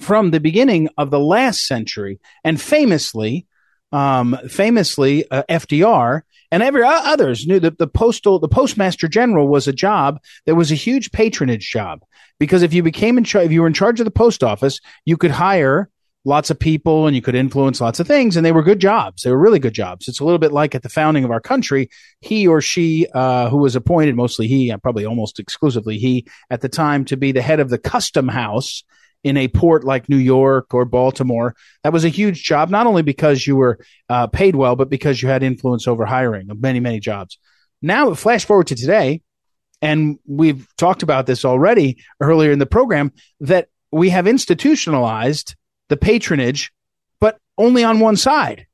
From 0.00 0.32
the 0.32 0.40
beginning 0.40 0.88
of 0.98 1.10
the 1.10 1.20
last 1.20 1.66
century, 1.66 2.18
and 2.42 2.60
famously, 2.60 3.46
um, 3.92 4.36
famously, 4.48 5.30
uh, 5.30 5.44
FDR 5.48 6.22
and 6.50 6.62
every 6.62 6.82
uh, 6.82 6.88
others 7.04 7.46
knew 7.46 7.60
that 7.60 7.78
the 7.78 7.86
postal, 7.86 8.38
the 8.38 8.48
postmaster 8.48 9.08
general 9.08 9.46
was 9.46 9.68
a 9.68 9.72
job 9.72 10.20
that 10.46 10.56
was 10.56 10.72
a 10.72 10.76
huge 10.76 11.12
patronage 11.12 11.70
job 11.70 12.04
because 12.38 12.62
if 12.62 12.74
you 12.74 12.82
became 12.82 13.18
in 13.18 13.24
charge, 13.24 13.46
if 13.46 13.52
you 13.52 13.60
were 13.60 13.66
in 13.66 13.72
charge 13.72 14.00
of 14.00 14.04
the 14.04 14.10
post 14.10 14.42
office, 14.42 14.80
you 15.04 15.16
could 15.16 15.30
hire 15.30 15.88
lots 16.24 16.50
of 16.50 16.58
people 16.58 17.06
and 17.06 17.14
you 17.14 17.22
could 17.22 17.34
influence 17.34 17.80
lots 17.80 18.00
of 18.00 18.06
things 18.06 18.36
and 18.36 18.44
they 18.44 18.52
were 18.52 18.62
good 18.62 18.80
jobs. 18.80 19.22
They 19.22 19.30
were 19.30 19.38
really 19.38 19.58
good 19.58 19.74
jobs. 19.74 20.08
It's 20.08 20.20
a 20.20 20.24
little 20.24 20.38
bit 20.38 20.52
like 20.52 20.74
at 20.74 20.82
the 20.82 20.88
founding 20.88 21.24
of 21.24 21.30
our 21.30 21.40
country 21.40 21.90
he 22.20 22.46
or 22.46 22.60
she 22.60 23.06
uh, 23.14 23.50
who 23.50 23.58
was 23.58 23.76
appointed 23.76 24.16
mostly 24.16 24.48
he 24.48 24.70
uh, 24.70 24.78
probably 24.78 25.04
almost 25.04 25.38
exclusively 25.38 25.98
he 25.98 26.26
at 26.50 26.60
the 26.60 26.68
time 26.68 27.04
to 27.06 27.16
be 27.16 27.32
the 27.32 27.42
head 27.42 27.60
of 27.60 27.68
the 27.68 27.78
custom 27.78 28.28
house 28.28 28.84
in 29.22 29.36
a 29.36 29.48
port 29.48 29.84
like 29.84 30.08
new 30.08 30.18
york 30.18 30.74
or 30.74 30.84
baltimore 30.84 31.54
that 31.82 31.94
was 31.94 32.04
a 32.04 32.10
huge 32.10 32.42
job 32.42 32.68
not 32.68 32.86
only 32.86 33.00
because 33.00 33.46
you 33.46 33.56
were 33.56 33.78
uh, 34.10 34.26
paid 34.26 34.54
well 34.54 34.76
but 34.76 34.90
because 34.90 35.22
you 35.22 35.28
had 35.28 35.42
influence 35.42 35.88
over 35.88 36.04
hiring 36.04 36.50
of 36.50 36.60
many 36.60 36.80
many 36.80 37.00
jobs. 37.00 37.38
Now 37.82 38.14
flash 38.14 38.44
forward 38.44 38.68
to 38.68 38.74
today 38.74 39.22
and 39.82 40.18
we've 40.26 40.66
talked 40.76 41.02
about 41.02 41.26
this 41.26 41.44
already 41.44 41.98
earlier 42.20 42.52
in 42.52 42.58
the 42.58 42.66
program 42.66 43.12
that 43.40 43.68
we 43.92 44.08
have 44.10 44.26
institutionalized 44.26 45.54
the 45.88 45.96
patronage, 45.96 46.72
but 47.20 47.38
only 47.58 47.84
on 47.84 48.00
one 48.00 48.16
side, 48.16 48.66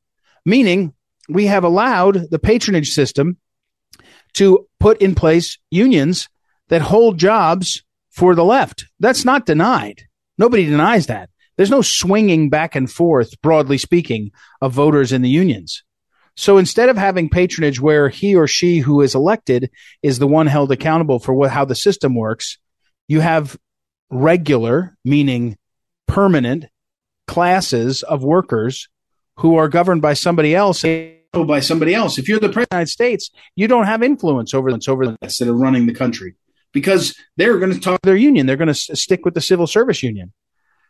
meaning 0.44 0.94
we 1.28 1.46
have 1.46 1.64
allowed 1.64 2.30
the 2.30 2.38
patronage 2.38 2.90
system 2.90 3.36
to 4.34 4.66
put 4.78 5.00
in 5.00 5.14
place 5.14 5.58
unions 5.70 6.28
that 6.68 6.82
hold 6.82 7.18
jobs 7.18 7.82
for 8.10 8.34
the 8.34 8.44
left. 8.44 8.86
That's 8.98 9.24
not 9.24 9.46
denied. 9.46 10.02
Nobody 10.38 10.64
denies 10.64 11.06
that. 11.06 11.30
There's 11.56 11.70
no 11.70 11.82
swinging 11.82 12.48
back 12.48 12.74
and 12.74 12.90
forth, 12.90 13.40
broadly 13.42 13.76
speaking, 13.76 14.30
of 14.60 14.72
voters 14.72 15.12
in 15.12 15.22
the 15.22 15.28
unions. 15.28 15.82
So 16.36 16.56
instead 16.56 16.88
of 16.88 16.96
having 16.96 17.28
patronage 17.28 17.80
where 17.80 18.08
he 18.08 18.34
or 18.34 18.46
she 18.46 18.78
who 18.78 19.02
is 19.02 19.14
elected 19.14 19.70
is 20.02 20.18
the 20.18 20.26
one 20.26 20.46
held 20.46 20.72
accountable 20.72 21.18
for 21.18 21.34
what, 21.34 21.50
how 21.50 21.66
the 21.66 21.74
system 21.74 22.14
works, 22.14 22.58
you 23.08 23.20
have 23.20 23.58
regular, 24.08 24.96
meaning 25.04 25.58
permanent 26.06 26.64
classes 27.30 28.02
of 28.02 28.24
workers 28.24 28.88
who 29.36 29.54
are 29.54 29.68
governed 29.68 30.02
by 30.02 30.14
somebody 30.14 30.52
else 30.52 30.84
oh, 30.84 31.44
by 31.44 31.60
somebody 31.60 31.94
else. 31.94 32.18
If 32.18 32.28
you're 32.28 32.40
the 32.40 32.48
president 32.48 32.64
of 32.64 32.70
the 32.70 32.76
United 32.78 32.90
States, 32.90 33.30
you 33.54 33.68
don't 33.68 33.86
have 33.86 34.02
influence 34.02 34.52
over 34.52 34.68
over 34.68 35.06
the 35.06 35.16
that 35.20 35.48
are 35.48 35.52
running 35.52 35.86
the 35.86 35.94
country 35.94 36.34
because 36.72 37.14
they're 37.36 37.58
going 37.58 37.72
to 37.72 37.78
talk 37.78 38.02
to 38.02 38.06
their 38.08 38.16
union. 38.16 38.46
They're 38.46 38.56
going 38.56 38.74
to 38.74 38.96
stick 38.96 39.24
with 39.24 39.34
the 39.34 39.40
civil 39.40 39.68
service 39.68 40.02
union. 40.02 40.32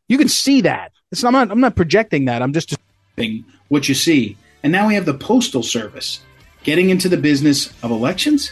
You 0.09 0.17
can 0.17 0.29
see 0.29 0.63
that. 0.63 0.93
It's, 1.13 1.23
I'm 1.23 1.35
not. 1.35 1.51
I'm 1.51 1.61
not 1.61 1.77
projecting 1.77 2.25
that. 2.25 2.41
I'm 2.41 2.55
just 2.55 2.75
what 3.69 3.87
you 3.91 3.95
see. 3.95 4.39
And 4.63 4.73
now 4.73 4.89
we 4.89 4.95
have 4.95 5.05
the 5.05 5.15
postal 5.15 5.63
service 5.63 6.21
getting 6.63 6.89
into 6.89 7.11
the 7.11 7.19
business 7.19 7.71
of 7.83 7.91
elections. 7.91 8.49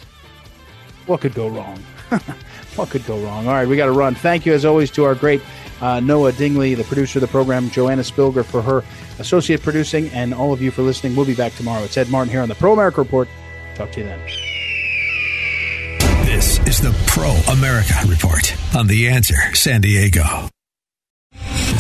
What 1.07 1.23
could 1.23 1.35
go 1.35 1.49
wrong? 1.49 1.83
what 2.79 2.91
could 2.91 3.05
go 3.07 3.19
wrong? 3.19 3.47
All 3.47 3.53
right, 3.53 3.69
we 3.69 3.77
got 3.77 3.87
to 3.87 3.93
run. 3.93 4.15
Thank 4.15 4.47
you 4.47 4.55
as 4.55 4.65
always 4.65 4.91
to 4.93 5.05
our 5.05 5.15
great 5.15 5.43
uh, 5.81 6.01
Noah 6.01 6.33
Dingley, 6.33 6.75
the 6.75 6.85
producer 6.85 7.19
of 7.19 7.23
the 7.23 7.29
program, 7.29 7.71
Joanna 7.71 8.03
Spilger 8.03 8.45
for 8.45 8.63
her 8.63 8.85
associate 9.19 9.63
producing, 9.63 10.09
and 10.11 10.33
all 10.33 10.53
of 10.53 10.63
you 10.63 10.71
for 10.71 10.83
listening. 10.83 11.15
We'll 11.17 11.27
be 11.27 11.35
back 11.35 11.55
tomorrow. 11.55 11.83
It's 11.85 11.97
Ed 11.97 12.09
Martin 12.09 12.31
here 12.31 12.41
on 12.41 12.49
the 12.49 12.55
Pro 12.55 12.73
America 12.73 13.01
Report. 13.01 13.29
Talk 13.75 13.93
to 13.93 14.01
you 14.01 14.07
then. 14.07 14.21
This 16.25 16.59
is 16.67 16.81
the 16.81 16.95
Pro 17.07 17.31
America 17.53 17.95
Report 18.07 18.55
on 18.77 18.87
The 18.87 19.09
Answer 19.09 19.55
San 19.55 19.81
Diego. 19.81 20.49